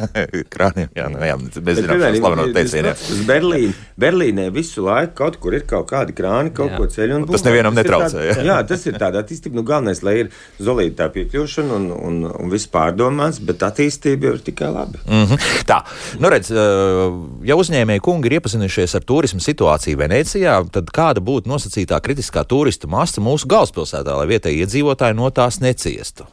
Krāniem, 0.54 0.88
jā, 0.96 1.06
nu, 1.12 1.20
jā, 1.22 1.36
mēs 1.38 1.60
Bet, 1.60 1.78
zinām, 1.78 2.00
piemēram, 2.00 2.16
šo 2.18 3.24
tas 3.34 3.42
Berlīnu. 3.42 3.74
Berlīnē 4.00 4.46
visu 4.54 4.84
laiku 4.86 5.14
kaut 5.14 5.36
kur 5.42 5.54
ir 5.54 5.64
kaut 5.66 5.88
kādi 5.90 6.14
krāni, 6.16 6.52
kaut 6.54 6.70
Jā. 6.70 6.76
ko 6.78 6.86
ceļu. 6.86 7.16
un 7.16 7.26
Tas 7.26 7.42
būvē. 7.42 7.50
nevienam 7.50 7.72
ir 7.78 7.84
netraucē, 7.84 8.12
tāda- 8.14 8.28
jā. 8.30 8.44
Jā, 8.44 8.56
tas 8.68 8.86
ir 8.86 8.92
tāda 9.00 9.22
attīstība. 9.22 9.54
Nu, 9.54 9.62
galvenais, 9.62 10.02
lai 10.02 10.14
ir 10.24 10.30
zolīta 10.60 10.96
tā 11.04 11.08
piekļūšana 11.14 11.72
un, 11.78 11.90
un, 11.92 12.24
un 12.40 12.50
viss 12.50 12.66
pārdomāts, 12.66 13.40
bet 13.44 13.58
attīstība 13.58 14.22
jau 14.30 14.34
ir 14.34 14.40
tikai 14.46 14.70
labi. 14.74 14.98
Mm 15.06 15.24
-hmm. 15.26 15.38
Tā, 15.66 15.82
nu 16.20 16.28
redz, 16.28 16.50
eh, 16.50 17.46
ja 17.50 17.54
uzņēmēji 17.56 18.00
kungi 18.00 18.26
ir 18.26 18.32
iepazinušies 18.40 18.94
ar 18.94 19.00
turismu 19.02 19.40
situāciju 19.40 19.96
Venecijā, 19.96 20.64
tad 20.70 20.90
kāda 20.90 21.20
būtu 21.20 21.46
nosacītā 21.46 22.00
kritiskā 22.00 22.44
turistu 22.46 22.88
masa 22.88 23.20
mūsu 23.20 23.46
galvaspilsētā, 23.46 24.16
lai 24.16 24.26
vietējie 24.26 24.64
iedzīvotāji 24.66 25.14
no 25.14 25.30
tās 25.30 25.60
neciestu? 25.60 26.24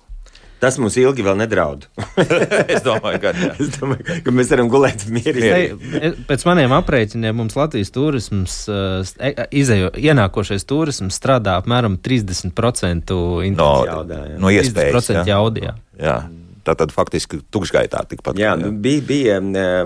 Tas 0.62 0.78
mums 0.78 0.94
ilgi 1.02 1.24
vēl 1.26 1.40
nedraud. 1.40 1.88
es 2.74 2.84
domāju, 2.86 3.22
ka 3.24 3.32
jā. 3.34 3.50
es 3.64 3.72
domāju, 3.80 4.20
ka 4.26 4.34
mēs 4.36 4.52
varam 4.54 4.70
gulēt 4.70 5.08
mierīgi. 5.10 5.80
Ei, 5.98 6.12
Pēc 6.30 6.46
maniem 6.46 6.76
aprēķiniem 6.78 7.40
mums 7.42 7.58
Latvijas 7.58 7.90
turisms, 7.96 8.58
uh, 8.70 9.02
e- 9.18 9.48
izējo, 9.64 9.90
ienākošais 9.98 10.68
turisms 10.70 11.18
strādā 11.18 11.58
apmēram 11.62 11.98
30% 12.06 13.18
no, 13.58 13.72
jā. 13.90 13.98
no 14.38 14.54
iespējas. 14.54 15.10
30% 15.10 15.34
jaudījā. 15.34 15.76
jā. 15.98 16.20
Tā 16.62 16.76
tad 16.78 16.92
faktiski 16.94 17.40
tukšgaitā 17.54 18.04
tikpat. 18.10 18.38
Jā, 18.38 18.54
nu, 18.60 18.70
bija, 18.84 19.02
bija 19.08 19.38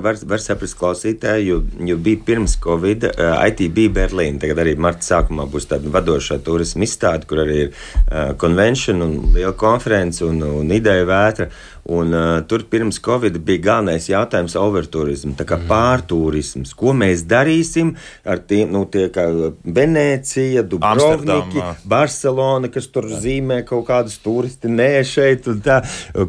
var, 0.03 0.17
var 0.27 0.41
saprast 0.43 0.75
klausītāji, 0.79 1.47
jo, 1.47 1.61
jo 1.87 1.95
bija 2.03 2.19
pirms 2.27 2.57
Covid, 2.63 3.07
uh, 3.13 3.37
IT 3.47 3.63
bija 3.75 3.93
Berlīna. 3.95 4.41
Tagad 4.43 4.59
arī 4.65 4.75
marta 4.79 5.07
sākumā 5.07 5.47
būs 5.51 5.69
tāda 5.71 5.91
vadošā 5.93 6.41
turisma 6.43 6.83
izstāde, 6.83 7.29
kur 7.29 7.45
arī 7.45 7.61
ir 7.67 7.71
uh, 7.71 8.33
konvencija 8.41 8.97
un 8.97 9.15
liela 9.37 9.55
konference 9.55 10.25
un, 10.25 10.43
un 10.43 10.75
ideja 10.75 11.07
vētra. 11.07 11.49
Un, 11.85 12.13
uh, 12.13 12.39
tur 12.49 12.63
pirms 12.65 12.97
Covid 12.97 13.35
bija 13.45 13.61
galvenais 13.61 14.07
jautājums- 14.09 14.55
overturisms, 14.65 15.37
kā 15.45 15.59
pārturisms. 15.69 16.73
Ko 16.73 16.95
mēs 16.97 17.21
darīsim 17.29 17.93
ar 18.25 18.41
tiem, 18.41 18.71
nu, 18.73 18.85
tie 18.89 19.09
kā 19.13 19.27
Venecija, 19.61 20.65
Amsterdama. 20.81 21.75
Barcelona, 21.85 22.71
kas 22.73 22.87
tur 22.87 23.03
zīmē 23.03 23.61
kaut 23.69 23.85
kādus 23.85 24.17
turisti, 24.17 24.65
nē, 24.65 25.03
šeit 25.05 25.47
un 25.47 25.61
tā. 25.61 25.83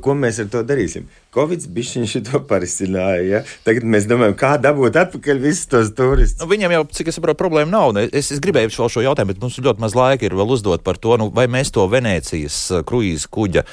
Ko 0.04 0.12
mēs 0.12 0.42
ar 0.44 0.52
to 0.52 0.62
darīsim? 0.62 1.08
Covid 1.36 1.66
bija 1.76 2.06
šito 2.08 2.40
parisināja. 2.48 3.22
Ja? 3.28 3.42
Tagad 3.66 3.84
mēs 3.92 4.08
domājam, 4.08 4.36
kā 4.40 4.54
dabūt 4.62 4.96
atpakaļ 5.02 5.42
visus 5.42 5.68
tos 5.70 5.92
turistus. 5.96 6.40
Nu, 6.42 6.48
viņam 6.50 6.74
jau, 6.78 6.82
cik 6.98 7.12
es 7.12 7.18
saprotu, 7.20 7.38
problēma 7.44 7.70
nav. 7.72 7.92
Ne, 7.96 8.06
Es, 8.16 8.30
es 8.32 8.40
gribēju 8.40 8.70
vēl 8.72 8.90
šo 8.92 9.02
jautājumu, 9.04 9.34
bet 9.34 9.42
mums 9.42 9.58
ļoti 9.60 9.82
maz 9.82 9.96
laika 9.98 10.24
ir 10.24 10.36
vēl 10.38 10.54
uzdot 10.56 10.84
par 10.86 10.96
to, 10.96 11.16
nu, 11.20 11.28
vai 11.34 11.44
mēs 11.52 11.72
to 11.74 11.84
Venecijas 11.90 12.56
uh, 12.72 12.80
kruīza 12.86 13.28
kuģa 13.32 13.66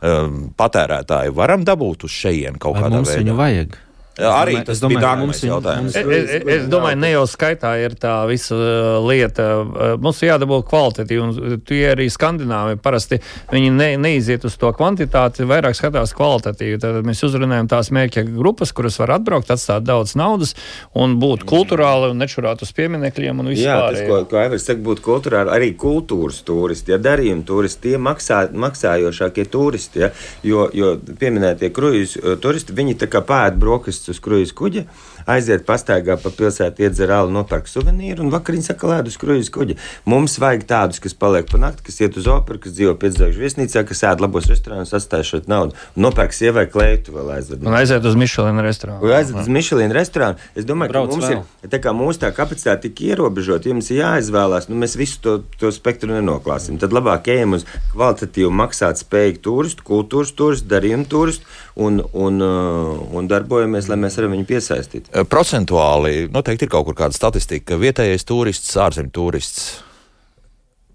um, 0.00 0.40
patērētāju 0.56 1.36
varam 1.36 1.66
dabūt 1.66 2.08
uz 2.08 2.14
šejienes 2.16 2.60
kaut 2.62 2.78
Vai 2.78 2.86
kādā 2.86 3.00
mums 3.00 3.12
veidā. 3.12 3.22
viņu 3.24 3.36
vajag? 3.38 3.78
Arī 4.20 4.52
domāju- 4.56 4.66
tas 4.68 4.76
es 4.76 4.82
domāju, 4.84 5.00
bija 5.00 5.16
mums 5.20 5.40
jautājums. 5.44 5.96
Es, 5.96 6.06
es, 6.06 6.44
es 6.56 6.66
domāju, 6.72 6.98
ne 7.00 7.10
jau 7.12 7.24
skaitā 7.30 7.72
ir 7.84 7.94
tā 8.00 8.14
visa 8.28 8.54
uh, 8.54 9.08
lieta. 9.08 9.46
Uh, 9.62 9.96
Mums 10.00 10.20
ir 10.22 10.30
jādabū 10.32 10.60
kvalitatīvi, 10.68 11.20
un 11.20 11.60
tie 11.66 11.80
arī 11.92 12.06
skandināvi 12.10 12.78
parasti 12.82 13.18
viņi 13.52 13.70
ne, 13.74 13.88
neiziet 14.00 14.44
uz 14.48 14.56
to 14.60 14.70
kvantitāti, 14.76 15.44
vairāk 15.48 15.76
skatās 15.78 16.14
kvalitatīvi. 16.16 16.78
Tad 16.82 17.00
mēs 17.06 17.22
uzrunājam 17.26 17.68
tās 17.70 17.90
mērķa 17.94 18.24
grupas, 18.30 18.72
kuras 18.72 18.98
var 18.98 19.14
atbraukt, 19.18 19.50
atstāt 19.54 19.84
daudz 19.86 20.16
naudas 20.18 20.54
un 20.98 21.18
būt 21.22 21.44
kultūrāli 21.46 22.10
un 22.10 22.18
nečurāt 22.18 22.62
uz 22.66 22.72
pieminekļiem 22.74 23.38
un 23.44 23.52
Jā, 23.54 23.76
tas, 23.90 24.00
ko, 24.00 24.16
vispār. 24.18 24.26
ko 24.30 24.40
Aivars 24.40 24.64
saka, 24.66 24.80
būtu 24.86 25.04
kultūrāli, 25.04 25.52
arī 25.54 25.70
kultūras 25.78 26.40
turisti, 26.46 26.90
ja 26.94 26.98
darījuma 26.98 27.44
turisti, 27.46 27.80
tie 27.90 27.98
maksā, 28.02 28.40
maksājošākie 28.54 29.44
turisti, 29.52 30.00
ja, 30.06 30.08
jo, 30.42 30.66
jo 30.74 30.96
pieminētie 31.20 31.70
kruīzu 31.74 32.34
turisti, 32.42 32.74
viņi 32.74 32.96
tā 33.04 33.06
kā 33.12 33.20
pēd 33.26 33.58
brokastis 33.60 34.09
uz 34.12 34.20
kruīzu 34.24 34.56
kuģa, 34.58 34.84
aiziet 35.28 35.66
pastaigā 35.68 36.16
pa 36.20 36.32
pilsētu, 36.34 36.84
iedzer 36.84 37.12
alu, 37.14 37.32
nopērk 37.34 37.68
suvenīru 37.70 38.24
un 38.24 38.32
vakariņu 38.34 38.68
sakalēdu 38.70 39.12
uz 39.12 39.18
kruīzu 39.20 39.54
kuģa. 39.54 39.76
Mums 40.10 40.38
vajag 40.42 40.66
tādus, 40.70 41.00
kas 41.02 41.16
paliek 41.16 41.48
pa 41.50 41.60
nakti, 41.60 41.86
kas 41.88 42.00
iet 42.00 42.18
uz 42.20 42.28
operu, 42.30 42.60
kas 42.62 42.74
dzīvo 42.76 42.96
piedzēgšu 43.00 43.42
viesnīcā, 43.44 43.84
kas 43.88 44.04
ēd 44.10 44.24
labos 44.24 44.48
restorānos, 44.50 44.94
atstāj 44.96 45.26
šo 45.26 45.42
naudu 45.50 45.76
un 45.96 46.06
nopērk 46.06 46.34
sievai 46.36 46.66
kleitu 46.70 47.14
vēl 47.14 47.32
aizved. 47.36 47.64
Un 47.66 47.76
aiziet 47.78 48.04
uz 48.06 48.18
Michelina 48.18 48.64
restorānu. 48.64 49.04
Un 49.06 49.14
aiziet 49.16 49.40
uz 49.42 49.50
Michelin 49.52 49.94
restorānu. 49.94 50.40
Es 50.58 50.68
domāju, 50.68 50.94
Brauc 50.94 51.10
ka 51.10 51.16
mums 51.16 51.28
vēl. 51.28 51.42
ir 51.64 51.72
tā, 51.72 51.80
kā 51.82 51.94
mūsu 51.96 52.22
tā 52.24 52.32
kapacitāte 52.36 52.88
tik 52.88 53.02
ierobežota, 53.10 53.70
ja 53.70 53.76
mums 53.76 53.90
ir 53.92 54.02
jāizvēlās, 54.02 54.68
nu 54.70 54.78
mēs 54.80 54.96
visu 55.00 55.20
to, 55.24 55.36
to 55.60 55.72
spektru 55.74 56.12
nenoklāsim. 56.14 56.78
Tad 56.80 56.94
labāk 56.96 57.30
ejam 57.32 57.58
uz 57.58 57.66
kvalitatīvu 57.94 58.52
maksāt 58.62 59.02
spējīgu 59.02 59.42
turistu, 59.46 59.86
kultūras 59.86 60.34
turistu, 60.36 60.70
darījumu 60.70 61.08
turistu 61.10 61.46
un, 61.80 62.00
un, 62.12 62.40
uh, 62.44 63.16
un 63.16 63.30
darbojamies, 63.30 63.88
lai 63.90 63.98
mēs 64.00 64.18
varam 64.18 64.34
viņu 64.36 64.48
piesaistīt. 64.48 65.09
Procentuāli 65.10 66.28
noteikti 66.30 66.68
ir 66.68 66.70
kaut 66.70 66.86
kur 66.86 66.96
kāda 66.98 67.16
statistika, 67.16 67.72
ka 67.72 67.80
vietējais 67.82 68.26
turists, 68.28 68.76
ārzemju 68.78 69.10
turists. 69.16 69.64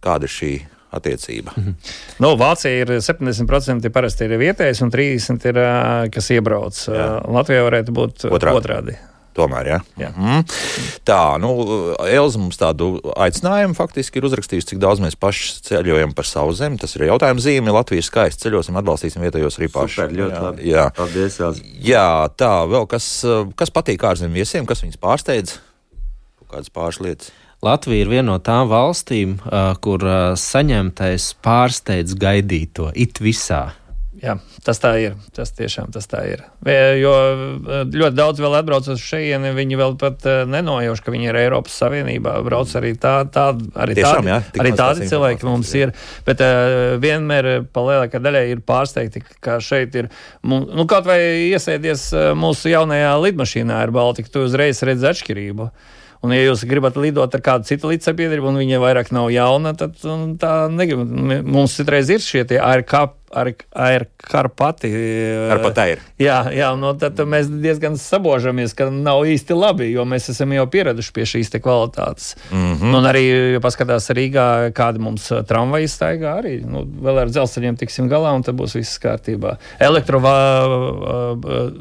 Kāda 0.05 0.29
ir 0.29 0.31
šī 0.31 0.51
attiecība? 0.95 1.51
Nu, 2.23 2.29
Vācija 2.39 2.85
ir 2.85 2.93
70% 3.03 3.89
parasti 3.91 4.27
ir 4.29 4.37
vietējais 4.39 4.79
un 4.85 4.93
30% 4.93 5.49
ir, 5.51 5.59
ā, 5.59 5.73
kas 6.13 6.31
iebrauc. 6.31 6.79
Ā, 6.87 7.09
Latvijā 7.35 7.65
varētu 7.67 7.95
būt 7.95 8.25
Otrādi. 8.29 8.61
otrādi. 8.61 8.97
Tomēr, 9.35 9.67
jā. 9.67 9.77
Jā. 9.99 10.09
Mm. 10.15 10.43
Tā, 11.07 11.19
nu, 11.43 11.51
Elza 12.07 12.39
mums 12.39 12.59
tādu 12.59 12.93
aicinājumu 13.19 13.75
faktiski 13.75 14.21
ir 14.21 14.27
uzrakstījusi, 14.29 14.69
cik 14.71 14.81
daudz 14.83 15.03
mēs 15.03 15.17
paši 15.19 15.59
ceļojam 15.67 16.15
par 16.15 16.29
savu 16.29 16.55
zemi. 16.55 16.79
Tas 16.79 16.95
ir 16.95 17.07
jautājums 17.09 17.43
zīme. 17.43 17.73
Latvija 17.75 17.99
ir 17.99 18.07
skaisti 18.07 18.47
ceļosim, 18.47 18.79
atbalstīsim 18.79 19.25
vietējos 19.25 19.59
arī 19.59 19.71
paši. 19.73 19.97
Super, 19.99 20.17
ļoti 20.21 20.37
jā, 20.37 20.43
labi. 20.47 20.67
Jā. 20.71 20.89
Paldies, 20.95 21.39
Elza. 21.43 21.65
jā, 21.83 22.09
tā, 22.39 22.53
vēl 22.71 22.87
kas, 22.95 23.09
kas 23.59 23.75
patīk 23.75 24.07
ārzemju 24.07 24.39
viesiem, 24.39 24.69
kas 24.69 24.85
viņus 24.85 25.01
pārsteidz? 25.03 25.57
Kādas 26.47 26.71
pāris 26.71 27.01
lietas. 27.03 27.33
Latvija 27.65 28.05
ir 28.05 28.11
viena 28.11 28.29
no 28.29 28.39
tām 28.43 28.69
valstīm, 28.69 29.39
uh, 29.41 29.73
kur 29.81 30.03
uh, 30.05 30.35
saņemtais 30.39 31.31
pārsteidz 31.43 32.15
gaidīto 32.21 32.91
it 32.95 33.19
visā. 33.23 33.65
Jā, 34.23 34.37
tas 34.63 34.79
tā 34.79 34.93
ir. 35.01 35.15
Tas 35.35 35.51
tiešām 35.55 35.91
tas 35.91 36.07
tā 36.07 36.21
ir. 36.29 36.43
Jo 37.01 37.13
eh, 37.15 37.83
ļoti 37.91 38.15
daudz 38.15 38.39
vēl 38.43 38.57
atbrauc 38.61 38.87
uz 38.93 39.01
šejieni, 39.03 39.51
viņi 39.57 39.79
vēl 39.79 39.97
pat 39.99 40.23
eh, 40.29 40.43
nenojauš, 40.49 41.03
ka 41.03 41.13
viņi 41.13 41.29
ir 41.31 41.39
Eiropas 41.43 41.75
Savienībā. 41.81 42.37
Brauc 42.45 42.71
arī, 42.79 42.93
tā, 43.01 43.17
tā, 43.27 43.49
arī 43.75 43.97
Tiešām, 43.99 44.23
tādi, 44.23 44.31
jā, 44.31 44.39
arī 44.63 44.73
tādi 44.77 45.09
cilvēki 45.11 45.49
mums 45.49 45.73
informācijas, 45.73 46.13
ir. 46.15 46.23
Bet 46.27 46.43
uh, 46.45 46.95
vienmēr 47.01 47.49
pa 47.73 47.83
lielākā 47.85 48.21
daļai 48.23 48.45
ir 48.53 48.63
pārsteigti, 48.65 49.23
ka 49.43 49.59
šeit 49.63 49.95
ir. 49.99 50.09
Nu, 50.45 50.87
kaut 50.89 51.07
vai 51.09 51.19
iesēdies 51.51 52.07
eh, 52.13 52.31
mūsu 52.37 52.71
jaunajā 52.71 53.13
lidmašīnā 53.27 53.83
ar 53.83 53.93
Baltiku, 53.95 54.31
tu 54.31 54.47
uzreiz 54.47 54.81
redzi 54.85 55.11
atšķirību. 55.11 55.69
Un, 56.25 56.31
ja 56.33 56.41
jūs 56.47 56.63
gribat 56.65 56.95
lidot 56.97 57.35
ar 57.37 57.41
kādu 57.43 57.67
citu 57.67 57.91
līdzsabiedrību, 57.91 58.47
un 58.49 58.57
viņa 58.63 58.79
vairāk 58.81 59.11
nav 59.13 59.27
jauna, 59.33 59.75
tad 59.77 59.99
tā 60.41 60.53
negrib. 60.73 61.03
Mums 61.45 61.75
citreiz 61.77 62.09
ir 62.09 62.23
šie 62.23 62.45
tie 63.35 63.41
ARK, 63.41 63.65
ARKarpati. 63.71 64.93
Karpatē 65.51 65.87
ir. 65.93 66.05
Jā, 66.21 66.39
jā 66.55 66.71
no 66.79 66.93
tad 66.99 67.19
mēs 67.27 67.49
diezgan 67.49 67.99
sabožamies, 67.99 68.73
ka 68.77 68.89
nav 68.89 69.25
īsti 69.29 69.57
labi, 69.57 69.91
jo 69.93 70.05
mēs 70.07 70.29
esam 70.33 70.53
jau 70.55 70.65
pieraduši 70.71 71.13
pie 71.15 71.29
šīs 71.35 71.51
te 71.51 71.59
kvalitātes. 71.59 72.35
Mm 72.51 72.65
Mhm. 72.75 72.85
-hmm. 72.85 72.97
Un 72.97 73.05
arī, 73.05 73.23
ja 73.53 73.59
paskatās 73.59 74.09
Rīgā, 74.09 74.71
kādi 74.75 74.99
mums 74.99 75.31
uh, 75.31 75.43
tramvaji 75.43 75.87
staigā, 75.87 76.41
arī 76.41 76.65
nu, 76.65 76.85
vēl 77.01 77.21
ar 77.21 77.29
dzelzceļiem 77.29 77.77
tiksim 77.77 78.09
galā, 78.09 78.33
un 78.35 78.43
tad 78.43 78.55
būs 78.55 78.75
viss 78.75 78.99
kārtībā. 78.99 79.55
Elektrovā, 79.79 80.35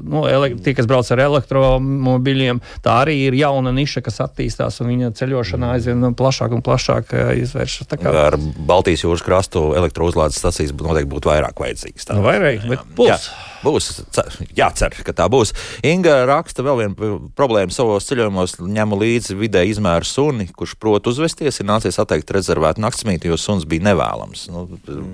nu, 0.03 0.27
ele, 0.29 0.55
tie, 0.57 0.75
kas 0.75 0.87
brauc 0.87 1.11
ar 1.11 1.19
elektromobiļiem, 1.19 2.61
tā 2.83 3.05
arī 3.05 3.27
ir 3.27 3.35
jauna 3.35 3.73
niša, 3.73 4.01
kas 4.01 4.21
attīstās, 4.21 4.81
un 4.81 4.87
viņa 4.89 5.13
ceļošanā 5.19 5.73
aizvien 5.77 6.15
plašāk 6.15 6.53
un 6.53 6.63
plašāk 6.63 7.13
uh, 7.13 7.33
izvēršas. 7.39 7.89
Kā 7.95 8.15
Ar 8.27 8.37
Baltijas 8.67 9.05
jūras 9.05 9.23
krastu 9.23 9.75
elektrouzlādes 9.77 10.39
stacijas 10.39 10.73
noteikti 10.73 11.11
būtu 11.11 11.29
vairāk 11.29 11.44
vajadzīgas. 11.53 12.07
Tā. 12.09 12.15
nu, 12.17 12.23
vairāk, 12.25 12.65
bet 12.69 12.79
Jā, 12.81 13.17
būs. 13.19 13.29
būs. 13.63 13.89
cer- 14.11 14.49
Jācer, 14.57 14.97
ka 15.05 15.13
tā 15.13 15.29
būs. 15.29 15.53
Inga 15.85 16.25
raksta 16.27 16.63
vēl 16.65 16.81
vienu 16.81 17.31
problēmu 17.37 17.71
savos 17.73 18.07
ceļojumos. 18.09 18.57
Ņemu 18.65 18.97
līdzi 19.03 19.37
vidē 19.37 19.67
izmēru 19.69 20.05
suni, 20.09 20.47
kurš 20.57 20.75
prot 20.81 21.07
uzvesties. 21.07 21.61
Ir 21.61 21.67
nācies 21.67 21.99
atteikt 22.01 22.31
rezervēt 22.31 22.79
naktsmītni, 22.81 23.27
jo 23.29 23.37
suns 23.37 23.65
bija 23.65 23.83
nevēlams. 23.93 24.49
Nu, 24.51 24.67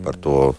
par 0.05 0.15
to 0.15 0.55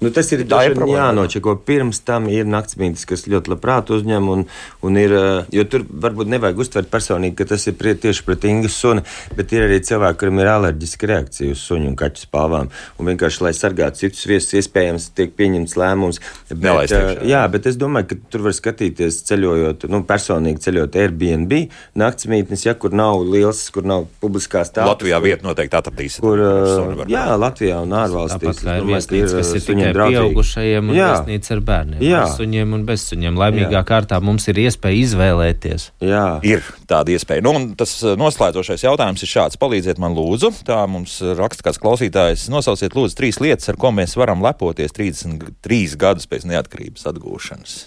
Nu, 0.00 0.08
tas 0.08 0.30
ir 0.32 0.40
ir 0.40 0.48
jānočeko. 0.48 1.58
Pirms 1.68 2.00
tam 2.08 2.28
ir 2.32 2.46
naktsmītnes, 2.48 3.04
kas 3.08 3.26
ļoti 3.28 3.52
labprāt 3.52 3.90
uzņem, 3.92 4.28
un, 4.32 4.44
un 4.86 4.96
ir, 4.96 5.12
eh, 5.12 5.50
jo 5.52 5.64
tur 5.68 5.84
varbūt 5.84 6.30
nevajag 6.32 6.62
uztvert 6.64 6.88
personīgi, 6.92 7.36
ka 7.36 7.46
tas 7.52 7.66
ir 7.68 7.76
prie, 7.76 7.92
tieši 8.00 8.24
pret 8.24 8.46
Ingas 8.48 8.78
suni, 8.80 9.04
bet 9.36 9.52
ir 9.52 9.66
arī 9.66 9.76
cilvēki, 9.84 10.18
kuriem 10.22 10.40
ir 10.40 10.50
alerģiska 10.54 11.10
reakcija 11.10 11.52
uz 11.52 11.64
suņu 11.68 11.90
un 11.92 11.98
kaķu 12.00 12.24
spalvām. 12.24 12.70
Un 12.96 13.10
vienkārši, 13.10 13.42
lai 13.44 13.52
sargātu 13.56 14.06
citus 14.06 14.24
viesus, 14.30 14.54
iespējams, 14.62 15.10
tiek 15.18 15.34
pieņemts 15.36 15.76
lēmums. 15.76 16.22
Bet, 16.48 16.64
iekšā, 16.64 17.02
eh, 17.18 17.22
jā, 17.34 17.44
bet 17.52 17.68
es 17.68 17.76
domāju, 17.80 18.08
ka 18.14 18.20
tur 18.32 18.46
var 18.48 18.56
skatīties 18.56 19.20
ceļojot, 19.28 19.88
nu, 19.92 20.02
personīgi 20.08 20.64
ceļojot 20.64 20.96
Airbnb, 20.96 21.54
naktsmītnes, 22.00 22.64
ja 22.64 22.72
kur 22.74 22.96
nav 22.96 23.20
liels, 23.28 23.66
kur 23.74 23.84
nav 23.84 24.08
publiskās 24.24 24.72
tālpas. 24.72 24.96
Latvijā 24.96 25.20
vieta 25.20 25.44
noteikti 25.44 25.80
atradīsiet. 25.82 26.24
Kur, 26.24 26.40
eh, 26.40 27.04
jā. 27.12 27.28
Latvijā 27.40 27.84
un 27.84 27.92
ārvalstīs. 28.00 28.40
Tāpat 28.40 28.64
kā 28.64 28.80
ir 28.80 28.84
domāju, 28.84 29.06
ka 29.06 29.14
viesnīca, 29.20 29.36
kas 29.36 29.54
ir 29.54 29.66
tikai 29.68 29.89
draudzīgi. 29.96 30.20
pieaugušajiem 30.20 30.90
un 30.90 30.96
Jā. 30.96 31.08
viesnīca 31.10 31.52
ar 31.56 31.60
bērniem. 31.70 32.00
Jā. 32.04 32.22
Ar 32.24 32.34
suņiem 32.36 32.74
un 32.76 32.84
bez 32.88 33.04
suņiem. 33.10 33.38
Laimīgā 33.40 33.82
kārtā 33.88 34.20
mums 34.22 34.48
ir 34.48 34.60
iespēja 34.64 35.02
izvēlēties. 35.04 35.90
Jā. 36.04 36.24
Ir 36.46 36.64
tāda 36.90 37.14
iespēja. 37.14 37.44
Nu, 37.46 37.54
un 37.58 37.68
tas 37.78 37.94
uh, 38.04 38.16
noslēdzošais 38.20 38.86
jautājums 38.86 39.22
ir 39.26 39.32
šāds. 39.32 39.60
Palīdziet 39.60 40.00
man, 40.02 40.16
lūdzu. 40.18 40.52
Tā 40.66 40.80
mums 40.90 41.20
raksta 41.38 41.68
kāds 41.68 41.80
klausītājs. 41.82 42.48
Nosauciet, 42.52 42.96
lūdzu, 42.96 43.16
trīs 43.18 43.40
lietas, 43.42 43.68
ar 43.72 43.78
ko 43.80 43.92
mēs 43.94 44.16
varam 44.20 44.42
lepoties 44.44 44.92
33 44.96 45.96
gadus 46.00 46.26
pēc 46.30 46.46
neatkarības 46.50 47.08
atgūšanas. 47.10 47.78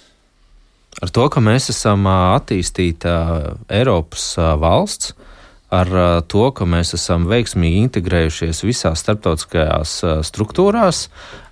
Ar 1.01 1.09
to, 1.09 1.25
ka 1.33 1.41
mēs 1.41 1.71
esam 1.73 2.05
attīstīta 2.05 3.13
Eiropas 3.73 4.35
valsts, 4.61 5.15
ar 5.73 5.89
to, 6.29 6.43
ka 6.55 6.67
mēs 6.69 6.93
esam 6.97 7.25
veiksmīgi 7.29 7.81
integrējušies 7.87 8.61
visās 8.65 9.01
starptautiskajās 9.03 9.95
struktūrās, 10.27 11.07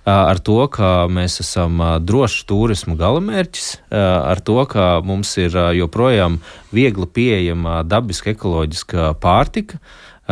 ar 0.08 0.40
to, 0.42 0.58
ka 0.72 0.92
mēs 1.10 1.40
esam 1.42 1.82
drošs 2.02 2.46
turismu 2.50 2.96
galamērķis, 3.00 3.68
ar 3.92 4.42
to, 4.46 4.60
ka 4.70 4.86
mums 5.06 5.34
ir 5.42 5.56
joprojām 5.78 6.38
viegli 6.74 7.08
pieejama 7.18 7.82
dabiska 7.88 8.34
ekoloģiska 8.36 9.12
pārtika. 9.22 9.82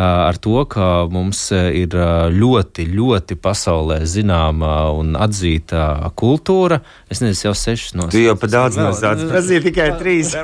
Ar 0.01 0.39
to, 0.41 0.65
ka 0.71 1.07
mums 1.13 1.43
ir 1.53 1.95
ļoti, 2.35 2.87
ļoti 2.91 3.37
pasaulē 3.41 4.01
zināma 4.09 4.91
un 4.97 5.15
atzīta 5.19 6.11
kultūra. 6.19 6.81
Es 7.11 7.23
nezinu, 7.23 7.51
jau 7.51 7.55
sešas 7.59 7.97
no 7.99 8.09
Tu 8.13 8.25
jau 8.25 8.37
pa 8.39 8.49
daudz 8.51 8.79
nosauc. 8.81 9.23
Tas 9.31 9.51
ir 9.53 9.65
tikai 9.67 9.91
trīs. 10.01 10.33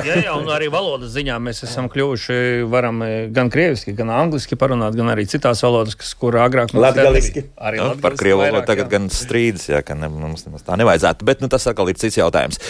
Jā, 0.00 0.16
jā, 0.22 0.32
un 0.36 0.48
arī 0.52 0.68
valodas 0.72 1.12
ziņā 1.14 1.36
mēs 1.42 1.62
esam 1.66 1.88
kļuvuši, 1.90 2.36
varam 2.70 3.02
gan 3.34 3.50
krieviski, 3.52 3.92
gan 3.96 4.10
angliski 4.14 4.56
parunāt, 4.58 4.94
gan 4.98 5.10
arī 5.12 5.26
citās 5.30 5.62
valodas, 5.64 5.96
kas, 5.98 6.12
kur 6.18 6.36
agrāk 6.40 6.74
mums 6.74 6.84
Latgaliski. 6.84 7.44
Arī 7.60 7.80
Nu, 7.80 7.96
par 8.02 8.16
krievu 8.18 8.42
valodu 8.42 8.66
tagad 8.68 8.86
jā. 8.86 8.92
gan 8.96 9.08
strīdas, 9.12 9.66
jā, 9.70 9.80
ka 9.86 9.96
ne, 9.98 10.10
mums 10.12 10.44
tā 10.66 10.76
nevajadzētu. 10.80 11.26
Bet 11.26 11.42
nu, 11.42 11.48
tas 11.52 11.66
atkal 11.70 11.90
ir 11.90 11.98
cits 12.00 12.18
jautājums. 12.20 12.60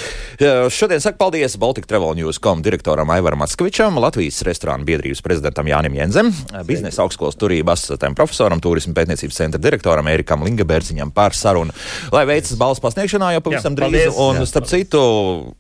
Šodien 0.75 1.03
saku 1.03 1.19
paldies 1.21 1.57
Baltic 1.61 1.89
Travel 1.91 2.15
News.com 2.19 2.63
direktoram 2.65 3.11
Aivaram 3.15 3.43
Atskavičam, 3.47 3.99
Latvijas 4.03 4.41
restorānu 4.47 4.87
biedrības 4.89 5.23
prezidentam 5.25 5.69
Jānim 5.81 5.97
Jenzem, 5.97 6.29
biznesa 6.69 7.01
augstskolas 7.07 7.39
turību 7.41 7.73
asociētajam 7.73 8.13
profesoram, 8.19 8.61
turismu 8.61 8.93
pētniecības 8.97 9.39
centra 9.39 9.61
direktoram 9.63 10.11
Erikam 10.13 10.45
Lingabērziņam 10.45 11.09
par 11.17 11.33
sarunu. 11.37 11.73
Lai 12.13 12.27
veicas 12.29 12.59
balss 12.61 12.83
pasniegšanā 12.85 13.31
jau 13.33 13.41
pavisam 13.47 13.73
Jā, 13.73 13.79
drīz. 13.79 13.87
paldies. 13.87 14.19
Un, 14.21 14.43
Jā, 14.43 14.49
starp 14.51 14.69
citu, 14.69 15.01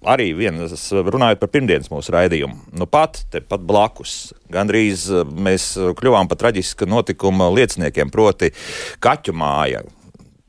arī 0.05 0.29
vienas 0.37 0.91
runājot 0.93 1.41
par 1.41 1.53
pirmdienas 1.55 1.89
mūsu 1.89 2.12
raidījumu. 2.12 2.59
Nu 2.77 2.85
pat, 2.91 3.23
tepat 3.33 3.64
blakus. 3.64 4.35
Gandrīz 4.53 5.07
eh, 5.09 5.25
mēs 5.25 5.73
kļuvām 5.97 6.29
par 6.29 6.43
traģisku 6.45 6.91
notikumu 6.91 7.49
lieciniekiem, 7.57 8.12
proti 8.12 8.53
kaķu 9.01 9.37
māja 9.41 9.87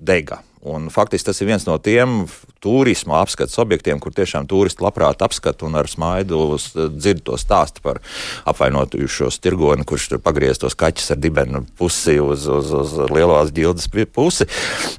dega. 0.04 0.42
Un 0.68 0.92
faktiski 0.94 1.32
tas 1.32 1.40
ir 1.42 1.48
viens 1.48 1.64
no 1.70 1.80
tiem 1.80 2.26
turisma 2.62 3.20
apskates 3.22 3.58
objektiem, 3.62 4.00
kur 4.02 4.14
tiešām 4.16 4.46
turisti 4.50 4.84
labprāt 4.86 5.24
apskata 5.26 5.66
un 5.66 5.78
ar 5.80 5.90
smaidu 5.90 6.58
dzird 6.94 7.24
to 7.26 7.38
stāstu 7.42 7.84
par 7.84 8.02
apvainotušos 8.50 9.40
tirgoni, 9.42 9.86
kurš 9.88 10.12
tur 10.12 10.22
pagriez 10.24 10.62
tos 10.62 10.78
kaķus 10.78 11.16
ar 11.16 11.22
dibenu 11.22 11.64
pusi 11.80 12.20
uz, 12.22 12.46
uz, 12.46 12.74
uz 12.78 12.94
lielās 13.12 13.54
ģildes 13.56 13.90
pusi. 14.14 14.48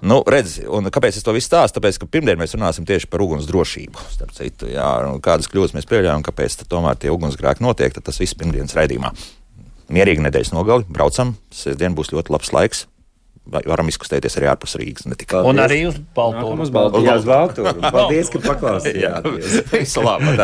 Nu, 0.02 0.20
redz, 0.26 0.58
un 0.66 0.90
kāpēc 0.92 1.18
es 1.18 1.26
to 1.26 1.34
visu 1.36 1.50
stāstu? 1.50 1.78
Tāpēc, 1.78 2.00
ka 2.02 2.10
pirmdien 2.10 2.40
mēs 2.40 2.56
runāsim 2.58 2.86
tieši 2.88 3.10
par 3.10 3.22
uguns 3.24 3.46
drošību. 3.50 4.08
Citu, 4.32 4.70
jā, 4.72 4.88
kādas 5.24 5.50
kļūdas 5.52 5.76
mēs 5.76 5.88
pieļaujam, 5.90 6.26
kāpēc 6.26 6.64
tomēr 6.66 6.98
tie 6.98 7.12
ugunsgrēki 7.14 7.64
notiek, 7.64 7.94
tas 8.02 8.18
viss 8.22 8.38
pirmdienas 8.38 8.74
raidījumā. 8.78 9.14
Mierīgi 9.92 10.24
nedēļas 10.24 10.54
nogali, 10.54 10.88
braucam, 10.88 11.36
sestdien 11.52 11.94
būs 11.98 12.14
ļoti 12.14 12.32
labs 12.32 12.54
laiks 12.54 12.86
varam 13.46 13.88
izkustēties 13.90 14.38
arī 14.38 14.48
ārpus 14.52 14.76
Rīgas. 14.78 15.06
Un 15.48 15.58
arī 15.62 15.80
uz 15.88 15.98
Baltūru. 16.16 16.62
Uz 16.62 16.70
Baltūru. 16.70 17.04
Jā. 17.06 17.16
Paldies, 17.96 18.30
ka 18.32 18.42
paklausījāties. 18.44 19.58
Visu 19.74 20.04
labu! 20.06 20.36